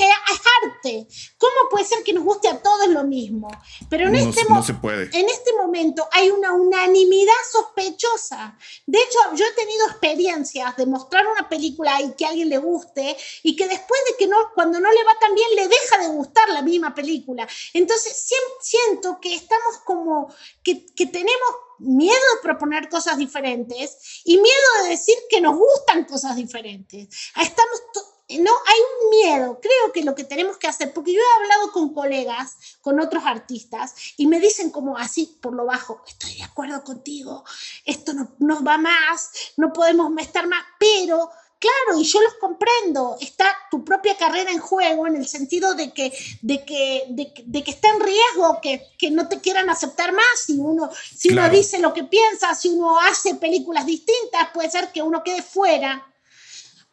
arte. 0.63 1.07
¿Cómo 1.38 1.70
puede 1.70 1.86
ser 1.86 2.03
que 2.03 2.13
nos 2.13 2.24
guste 2.24 2.47
a 2.47 2.61
todos 2.61 2.88
lo 2.88 3.03
mismo? 3.03 3.47
Pero 3.89 4.07
en, 4.07 4.16
este, 4.16 4.41
en 4.41 5.30
este 5.30 5.53
momento 5.53 6.07
hay 6.11 6.30
una 6.30 6.53
unanimidad 6.53 7.34
sospechosa. 7.51 8.57
De 8.86 8.97
hecho, 8.99 9.20
yo 9.36 9.45
he 9.45 9.51
tenido 9.51 9.88
experiencias 9.88 10.76
de 10.78 10.86
mostrar 10.86 11.26
una 11.28 11.47
película 11.49 12.01
y 12.01 12.13
que 12.13 12.26
a 12.26 12.30
alguien 12.30 12.49
le 12.49 12.57
guste 12.57 13.18
y 13.43 13.55
que 13.55 13.68
después 13.68 13.99
de 14.09 14.18
que 14.18 14.28
no, 14.28 14.38
cuando 14.53 14.80
no 14.80 14.91
le 14.91 15.03
va 15.03 15.20
tan 15.20 15.34
bien, 15.34 15.49
le 15.55 15.68
deja 15.68 15.97
de 15.99 16.07
gustar 16.07 16.49
la 16.49 16.61
misma 16.61 16.93
película. 16.93 17.47
Entonces, 17.74 18.05
siento 18.10 19.20
que 19.22 19.36
estamos 19.36 19.78
como, 19.86 20.34
que, 20.64 20.86
tenemos 21.06 21.49
miedo 21.80 22.16
de 22.36 22.41
proponer 22.41 22.89
cosas 22.89 23.18
diferentes 23.18 24.22
y 24.24 24.38
miedo 24.38 24.84
de 24.84 24.89
decir 24.89 25.16
que 25.30 25.41
nos 25.41 25.58
gustan 25.58 26.06
cosas 26.06 26.36
diferentes. 26.36 27.08
Estamos 27.41 27.82
no, 28.28 28.51
hay 28.51 28.80
un 29.03 29.10
miedo. 29.12 29.60
Creo 29.62 29.93
que 29.93 30.03
lo 30.03 30.16
que 30.16 30.24
tenemos 30.24 30.58
que 30.58 30.68
hacer, 30.68 30.93
porque 30.93 31.14
yo 31.14 31.20
he 31.20 31.43
hablado 31.43 31.72
con 31.72 31.93
colegas, 31.93 32.58
con 32.82 32.99
otros 32.99 33.24
artistas, 33.24 33.93
y 34.18 34.26
me 34.26 34.39
dicen 34.39 34.72
como 34.72 34.97
así 34.97 35.38
por 35.41 35.53
lo 35.53 35.66
bajo, 35.66 36.01
estoy 36.08 36.36
de 36.38 36.43
acuerdo 36.43 36.84
contigo, 36.84 37.43
esto 37.86 38.14
no 38.14 38.36
nos 38.39 38.66
va 38.66 38.78
más, 38.78 39.32
no 39.58 39.72
podemos 39.74 40.12
estar 40.20 40.47
más, 40.47 40.64
pero 40.80 41.30
Claro, 41.60 41.99
y 41.99 42.03
yo 42.03 42.22
los 42.22 42.34
comprendo. 42.36 43.18
Está 43.20 43.45
tu 43.72 43.84
propia 43.84 44.16
carrera 44.18 44.51
en 44.51 44.60
juego 44.60 45.08
en 45.08 45.16
el 45.16 45.28
sentido 45.28 45.74
de 45.74 45.93
que, 45.93 46.12
de 46.41 46.66
que, 46.66 47.06
de, 47.10 47.64
que 47.64 47.72
está 47.72 47.89
en 47.89 48.01
riesgo 48.01 48.60
que, 48.62 48.84
que, 48.97 49.10
no 49.10 49.28
te 49.28 49.39
quieran 49.39 49.70
aceptar 49.70 50.12
más. 50.12 50.39
Si 50.45 50.58
uno, 50.58 50.89
si 51.16 51.30
uno 51.30 51.49
dice 51.49 51.80
lo 51.80 51.93
que 51.93 52.03
piensa, 52.03 52.53
si 52.56 52.70
uno 52.70 52.99
hace 52.99 53.36
películas 53.36 53.86
distintas, 53.86 54.49
puede 54.53 54.70
ser 54.70 54.91
que 54.91 55.01
uno 55.01 55.24
quede 55.24 55.41
fuera. 55.41 56.06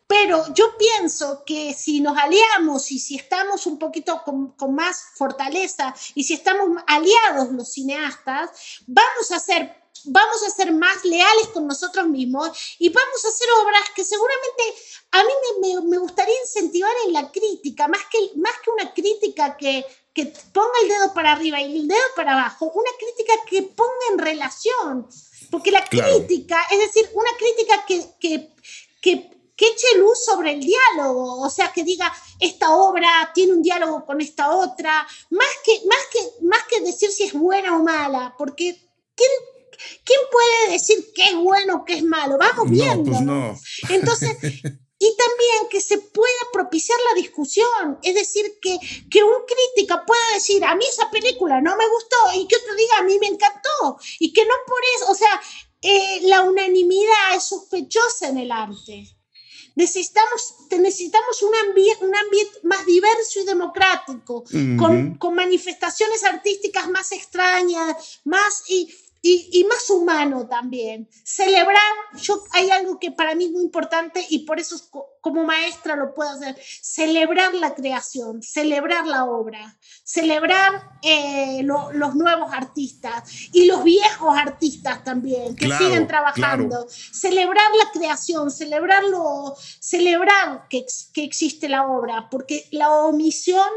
Pero 0.07 0.53
yo 0.55 0.77
pienso 0.77 1.43
que 1.45 1.75
si 1.75 2.01
nos 2.01 2.17
aliamos 2.19 2.93
y 2.93 2.99
si 2.99 3.17
estamos 3.17 3.67
un 3.67 3.79
poquito 3.79 4.23
con, 4.25 4.53
con, 4.53 4.75
más 4.75 5.03
fortaleza 5.17 5.95
y 6.15 6.25
si 6.25 6.35
estamos 6.35 6.83
aliados 6.87 7.51
los 7.51 7.73
cineastas, 7.73 8.51
vamos 8.87 9.31
a 9.31 9.37
hacer 9.37 9.82
vamos 10.05 10.43
a 10.43 10.51
ser 10.51 10.73
más 10.73 11.05
leales 11.05 11.49
con 11.49 11.67
nosotros 11.67 12.07
mismos 12.09 12.51
y 12.79 12.89
vamos 12.89 13.25
a 13.25 13.29
hacer 13.29 13.49
obras 13.63 13.91
que 13.95 14.05
seguramente 14.05 14.63
a 15.13 15.25
mí 15.25 15.33
me, 15.61 15.81
me, 15.89 15.99
gustaría 15.99 16.35
incentivar 16.43 16.93
en 17.07 17.13
la 17.13 17.31
crítica, 17.31 17.89
más 17.89 18.03
que, 18.11 18.19
más 18.37 18.53
que 18.65 18.71
una 18.71 18.93
crítica 18.95 19.57
que, 19.57 19.85
que 20.15 20.27
ponga 20.53 20.73
el 20.83 20.89
dedo 20.89 21.15
para 21.15 21.33
arriba 21.33 21.61
y 21.61 21.81
el 21.81 21.89
dedo 21.89 22.01
para 22.17 22.33
abajo, 22.33 22.71
una 22.75 22.91
crítica 22.99 23.33
que 23.47 23.63
ponga 23.63 24.07
en 24.13 24.19
relación. 24.19 25.09
Porque 25.51 25.71
la 25.71 25.85
crítica, 25.85 26.65
es 26.71 26.79
decir, 26.79 27.11
una 27.13 27.31
crítica 27.37 27.85
que, 27.87 28.05
que, 28.19 28.53
que, 29.03 29.31
que 29.55 29.67
eche 29.67 29.99
luz 29.99 30.25
sobre 30.25 30.53
el 30.53 30.61
diálogo, 30.61 31.41
o 31.43 31.51
sea, 31.51 31.73
que 31.73 31.85
diga, 31.85 32.11
esta 32.41 32.73
obra 32.75 33.31
tiene 33.35 33.53
un 33.53 33.63
diálogo 33.63 34.07
con 34.07 34.21
esta 34.21 34.51
otra, 34.51 35.07
más 35.31 35.49
que, 35.65 35.83
más 35.87 36.07
que, 36.11 36.45
más 36.47 36.63
que 36.65 36.81
decir 36.81 37.11
si 37.11 37.25
es 37.25 37.33
buena 37.35 37.77
o 37.77 37.83
mala, 37.83 38.35
porque 38.39 38.77
¿quién, 39.15 39.31
¿quién 40.05 40.21
puede 40.31 40.73
decir 40.73 41.13
qué 41.15 41.25
es 41.25 41.35
bueno, 41.37 41.85
qué 41.85 41.95
es 41.95 42.05
malo? 42.05 42.39
Vamos 42.39 42.71
viendo. 42.71 43.11
Pues 43.11 43.23
no. 43.23 43.59
Entonces, 43.89 44.37
y 45.03 45.17
también 45.17 45.69
que 45.69 45.81
se 45.81 45.99
pueda 45.99 46.43
propiciar 46.53 46.99
la 47.11 47.21
discusión, 47.21 47.99
es 48.03 48.15
decir, 48.15 48.59
que, 48.61 48.79
que 49.11 49.25
un 49.25 49.43
crítica 49.47 50.05
pueda 50.07 50.35
decir, 50.35 50.65
a 50.65 50.77
mí 50.77 50.85
esa 50.85 51.11
película 51.11 51.61
no 51.61 51.77
me 51.77 51.89
gustó 51.89 52.17
y 52.41 52.47
que 52.47 52.55
otro 52.55 52.75
diga, 52.77 52.99
a 52.99 53.03
mí 53.03 53.19
me 53.19 53.27
encantó 53.27 53.99
y 54.21 54.33
que 54.33 54.45
no 54.45 54.55
por 54.65 54.79
eso, 54.97 55.11
o 55.11 55.15
sea, 55.17 55.41
eh, 55.83 56.21
la 56.23 56.43
unanimidad 56.43 57.35
es 57.37 57.43
sospechosa 57.43 58.29
en 58.29 58.39
el 58.39 58.53
arte. 58.53 59.05
Necesitamos, 59.75 60.55
necesitamos 60.71 61.43
un, 61.43 61.55
ambiente, 61.67 62.05
un 62.05 62.15
ambiente 62.15 62.59
más 62.63 62.87
diverso 62.87 63.41
y 63.41 63.45
democrático, 63.45 64.45
con, 64.79 65.17
con, 65.17 65.35
manifestaciones 65.35 66.23
artísticas 66.23 66.89
más 66.89 67.11
extrañas, 67.11 68.21
más... 68.25 68.63
Y, 68.69 68.95
y, 69.25 69.65
más 69.69 69.89
humano 69.89 70.49
también. 70.49 71.09
Celebrar, 71.23 71.81
yo, 72.21 72.43
hay 72.51 72.71
algo 72.71 72.99
que 72.99 73.13
para 73.13 73.37
mí 73.37 73.45
es 73.45 73.53
muy 73.53 73.63
importante 73.63 74.25
y 74.29 74.41
por 74.41 74.59
eso 74.59 74.77
como 75.21 75.45
maestra 75.45 75.95
lo 75.95 76.13
puedo 76.13 76.31
hacer, 76.31 76.57
celebrar 76.61 77.55
la 77.55 77.75
creación, 77.75 78.43
celebrar 78.43 79.07
la 79.07 79.25
obra, 79.25 79.79
celebrar 80.03 80.99
eh, 81.03 81.63
los 81.63 82.17
nuevos 82.17 82.53
artistas 82.53 83.23
y 83.53 83.67
los 83.67 83.85
viejos 83.85 84.37
artistas 84.37 85.05
también 85.05 85.55
que 85.55 85.71
siguen 85.71 86.09
trabajando, 86.09 86.89
celebrar 86.89 87.71
la 87.79 87.93
creación, 87.93 88.51
celebrarlo, 88.51 89.55
celebrar 89.79 90.67
que, 90.69 90.85
que 91.15 91.23
existe 91.23 91.69
la 91.69 91.87
obra, 91.87 92.29
porque 92.29 92.67
la 92.73 92.91
omisión 92.91 93.69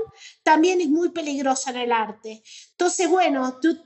también 0.42 0.82
es 0.82 0.90
muy 0.90 1.10
peligrosa 1.10 1.70
en 1.70 1.78
el 1.78 1.92
arte. 1.92 2.42
Entonces, 2.72 3.08
bueno, 3.08 3.60
tú 3.62 3.78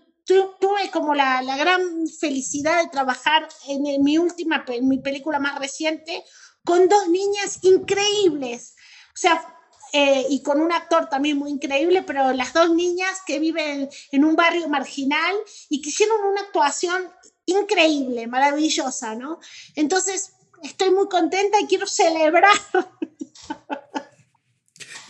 tuve 0.59 0.91
como 0.91 1.15
la, 1.15 1.41
la, 1.41 1.57
gran 1.57 2.07
felicidad 2.07 2.81
de 2.81 2.89
trabajar 2.89 3.47
en, 3.67 4.03
mi 4.03 4.17
última, 4.17 4.63
en 4.67 4.87
mi 4.87 4.99
película 4.99 5.39
más 5.39 5.57
reciente, 5.59 6.23
con 6.63 6.87
dos 6.87 7.07
niñas 7.07 7.59
increíbles. 7.63 8.75
O 9.07 9.17
sea, 9.17 9.55
eh, 9.91 10.27
y 10.29 10.43
con 10.43 10.61
un 10.61 10.71
actor 10.71 11.09
también 11.09 11.37
muy 11.37 11.49
increíble, 11.49 12.03
pero 12.03 12.31
las 12.33 12.53
dos 12.53 12.69
niñas 12.71 13.21
que 13.25 13.39
viven 13.39 13.89
en 14.11 14.25
un 14.25 14.35
barrio 14.35 14.67
marginal 14.69 15.35
y 15.67 15.81
que 15.81 15.89
hicieron 15.89 16.21
una 16.25 16.41
actuación 16.41 17.11
increíble, 17.45 18.27
maravillosa, 18.27 19.15
¿no? 19.15 19.39
Entonces, 19.75 20.33
estoy 20.61 20.91
muy 20.91 21.07
contenta 21.07 21.59
y 21.59 21.65
quiero 21.65 21.87
celebrar 21.87 22.51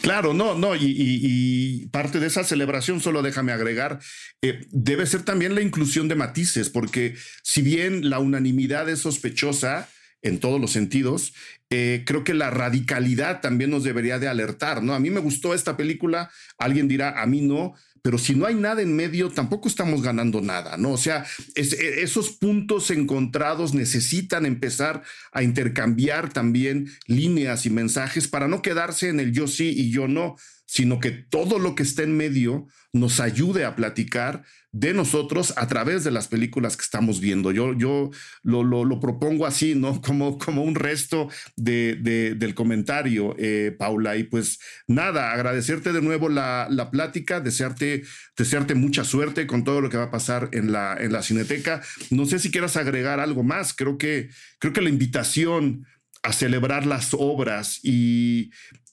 Claro, 0.09 0.33
no, 0.33 0.55
no, 0.55 0.75
y, 0.75 1.87
parte 1.91 2.19
de 2.19 2.25
esa 2.25 2.43
celebración, 2.43 2.99
solo 2.99 3.21
déjame 3.21 3.51
agregar, 3.51 3.99
eh, 4.41 4.65
debe 4.71 5.05
ser 5.05 5.21
también 5.21 5.53
la 5.53 5.61
inclusión 5.61 6.07
de 6.07 6.15
matices, 6.15 6.71
porque 6.71 7.15
si 7.43 7.61
bien 7.61 8.09
la 8.09 8.17
unanimidad 8.17 8.89
es 8.89 9.01
sospechosa 9.01 9.87
en 10.23 10.39
todos 10.39 10.59
los 10.59 10.71
sentidos, 10.71 11.35
eh, 11.69 12.05
creo 12.07 12.23
que 12.23 12.33
la 12.33 12.49
radicalidad 12.49 13.39
también 13.41 13.69
nos 13.69 13.83
debería 13.83 14.17
de 14.17 14.27
alertar, 14.27 14.81
¿no? 14.81 14.95
A 14.95 14.99
mí 14.99 15.11
me 15.11 15.19
gustó 15.19 15.53
esta 15.53 15.77
película, 15.77 16.31
alguien 16.57 16.87
dirá, 16.87 17.21
a 17.21 17.27
mí 17.27 17.41
no, 17.41 17.75
pero 18.01 18.17
si 18.17 18.35
no 18.35 18.45
hay 18.45 18.55
nada 18.55 18.81
en 18.81 18.95
medio, 18.95 19.29
tampoco 19.29 19.67
estamos 19.67 20.01
ganando 20.01 20.41
nada, 20.41 20.77
¿no? 20.77 20.91
O 20.91 20.97
sea, 20.97 21.25
e, 21.55 22.01
esos 22.01 22.31
puntos 22.31 22.91
encontrados 22.91 23.73
necesitan 23.73 24.45
empezar 24.45 25.03
a 25.31 25.43
intercambiar 25.43 26.31
también 26.31 26.89
líneas 27.07 27.65
y 27.65 27.69
mensajes 27.69 28.27
para 28.27 28.47
no 28.47 28.61
quedarse 28.61 29.09
en 29.09 29.19
el 29.19 29.31
yo 29.31 29.47
sí 29.47 29.73
y 29.75 29.91
yo 29.91 30.07
no, 30.07 30.35
sino 30.65 30.99
que 30.99 31.11
todo 31.11 31.59
lo 31.59 31.75
que 31.75 31.83
está 31.83 32.03
en 32.03 32.15
medio 32.15 32.67
nos 32.93 33.19
ayude 33.19 33.65
a 33.65 33.75
platicar 33.75 34.43
de 34.71 34.93
nosotros 34.93 35.53
a 35.57 35.67
través 35.67 36.03
de 36.03 36.11
las 36.11 36.27
películas 36.27 36.77
que 36.77 36.83
estamos 36.83 37.19
viendo. 37.19 37.51
Yo, 37.51 37.73
yo 37.73 38.11
lo, 38.43 38.63
lo, 38.63 38.99
propongo 38.99 39.45
así, 39.45 39.73
¿no? 39.75 40.01
Como, 40.09 40.37
como 40.37 40.63
un 40.63 40.75
resto 40.75 41.29
de, 41.55 41.95
del 42.35 42.53
comentario, 42.55 43.35
eh, 43.37 43.75
Paula. 43.77 44.17
Y 44.17 44.23
pues 44.23 44.59
nada, 44.87 45.31
agradecerte 45.31 45.93
de 45.93 46.01
nuevo 46.01 46.29
la, 46.29 46.67
la, 46.69 46.91
plática, 46.91 47.39
desearte, 47.39 48.03
desearte 48.37 48.75
mucha 48.75 49.03
suerte 49.03 49.47
con 49.47 49.63
todo 49.63 49.81
lo 49.81 49.89
que 49.89 49.97
va 49.97 50.05
a 50.05 50.11
pasar 50.11 50.49
en 50.51 50.71
la, 50.71 50.95
en 50.99 51.11
la 51.11 51.23
Cineteca. 51.23 51.81
No 52.09 52.25
sé 52.25 52.39
si 52.39 52.51
quieras 52.51 52.77
agregar 52.77 53.19
algo 53.19 53.43
más. 53.43 53.73
Creo 53.73 53.97
que, 53.97 54.29
creo 54.59 54.73
que 54.73 54.81
la 54.81 54.89
invitación 54.89 55.85
a 56.23 56.33
celebrar 56.33 56.85
las 56.85 57.13
obras 57.13 57.79
y, 57.83 58.51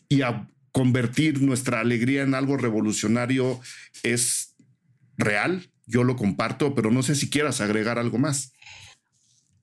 y 0.08 0.22
a 0.22 0.48
convertir 0.72 1.40
nuestra 1.40 1.80
alegría 1.80 2.22
en 2.22 2.34
algo 2.34 2.58
revolucionario 2.58 3.60
es 4.02 4.45
real, 5.16 5.70
yo 5.86 6.04
lo 6.04 6.16
comparto, 6.16 6.74
pero 6.74 6.90
no 6.90 7.02
sé 7.02 7.14
si 7.14 7.30
quieras 7.30 7.60
agregar 7.60 7.98
algo 7.98 8.18
más. 8.18 8.52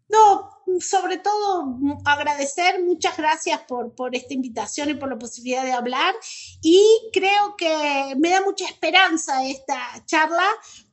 No, 0.09 0.53
sobre 0.79 1.17
todo 1.17 1.77
agradecer, 2.05 2.83
muchas 2.83 3.17
gracias 3.17 3.61
por, 3.67 3.93
por 3.95 4.15
esta 4.15 4.33
invitación 4.33 4.89
y 4.89 4.93
por 4.95 5.09
la 5.09 5.17
posibilidad 5.17 5.63
de 5.63 5.73
hablar. 5.73 6.13
Y 6.61 6.83
creo 7.11 7.55
que 7.57 8.15
me 8.17 8.29
da 8.29 8.41
mucha 8.41 8.65
esperanza 8.65 9.45
esta 9.45 10.03
charla 10.05 10.43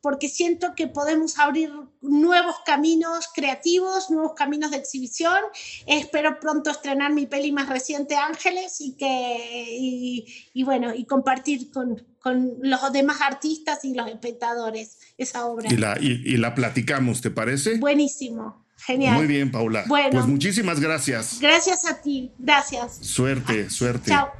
porque 0.00 0.28
siento 0.28 0.74
que 0.74 0.86
podemos 0.86 1.38
abrir 1.38 1.70
nuevos 2.00 2.56
caminos 2.64 3.28
creativos, 3.34 4.10
nuevos 4.10 4.32
caminos 4.34 4.70
de 4.70 4.78
exhibición. 4.78 5.38
Espero 5.86 6.40
pronto 6.40 6.70
estrenar 6.70 7.12
mi 7.12 7.26
peli 7.26 7.52
más 7.52 7.68
reciente, 7.68 8.16
Ángeles, 8.16 8.80
y, 8.80 8.96
que, 8.96 10.26
y, 10.54 10.64
bueno, 10.64 10.94
y 10.94 11.04
compartir 11.04 11.70
con, 11.70 12.06
con, 12.20 12.54
los 12.62 12.92
demás 12.92 13.20
artistas 13.20 13.84
y 13.84 13.94
los 13.94 14.08
espectadores 14.08 14.98
esa 15.18 15.46
obra. 15.46 15.72
Y 15.72 15.76
la, 15.76 15.98
y 16.00 16.36
la 16.36 16.54
platicamos, 16.54 17.20
¿te 17.20 17.30
parece? 17.30 17.78
Buenísimo. 17.78 18.66
Genial. 18.84 19.16
Muy 19.16 19.26
bien, 19.26 19.50
Paula. 19.50 19.84
Bueno. 19.86 20.10
Pues 20.12 20.26
muchísimas 20.26 20.80
gracias. 20.80 21.38
Gracias 21.40 21.84
a 21.84 22.00
ti. 22.00 22.32
Gracias. 22.38 22.96
Suerte, 23.02 23.68
suerte. 23.68 24.10
Chao. 24.10 24.30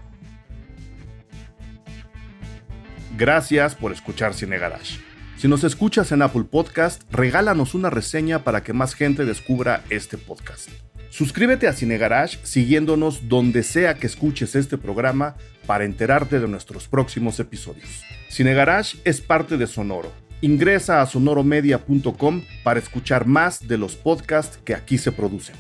Gracias 3.19 3.75
por 3.75 3.93
escuchar 3.93 4.33
Cine 4.33 4.59
Garage. 4.59 4.99
Si 5.37 5.49
nos 5.49 5.65
escuchas 5.65 6.13
en 6.13 6.23
Apple 6.23 6.45
Podcast, 6.45 7.03
regálanos 7.11 7.75
una 7.75 7.91
reseña 7.91 8.45
para 8.45 8.63
que 8.63 8.73
más 8.73 8.95
gente 8.95 9.25
descubra 9.25 9.85
este 9.91 10.17
podcast. 10.17 10.71
Suscríbete 11.11 11.69
a 11.69 11.73
Cine 11.73 11.99
Garage 11.99 12.39
siguiéndonos 12.43 13.29
donde 13.29 13.63
sea 13.63 13.95
que 13.95 14.07
escuches 14.07 14.55
este 14.55 14.79
programa 14.79 15.37
para 15.67 15.85
enterarte 15.85 16.41
de 16.41 16.49
nuestros 16.49 16.89
próximos 16.89 17.39
episodios. 17.39 18.03
Cine 18.29 18.55
Garage 18.55 18.99
es 19.05 19.21
parte 19.21 19.57
de 19.57 19.67
Sonoro 19.67 20.13
Ingresa 20.43 21.03
a 21.03 21.07
sonoromedia.com 21.07 22.43
para 22.65 22.79
escuchar 22.81 23.27
más 23.27 23.69
de 23.69 23.77
los 23.77 23.95
podcasts 23.97 24.59
que 24.65 24.75
aquí 24.75 24.97
se 24.97 25.13
producen. 25.13 25.55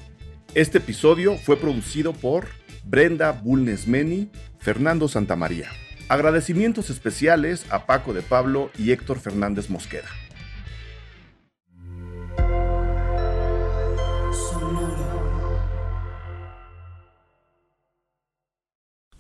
Este 0.54 0.78
episodio 0.78 1.36
fue 1.36 1.58
producido 1.58 2.14
por 2.14 2.46
Brenda 2.84 3.32
Bulnesmeni, 3.32 4.30
Fernando 4.58 5.06
Santamaría. 5.06 5.68
Agradecimientos 6.08 6.88
especiales 6.88 7.66
a 7.68 7.84
Paco 7.84 8.14
de 8.14 8.22
Pablo 8.22 8.70
y 8.78 8.92
Héctor 8.92 9.20
Fernández 9.20 9.68
Mosqueda. 9.68 10.08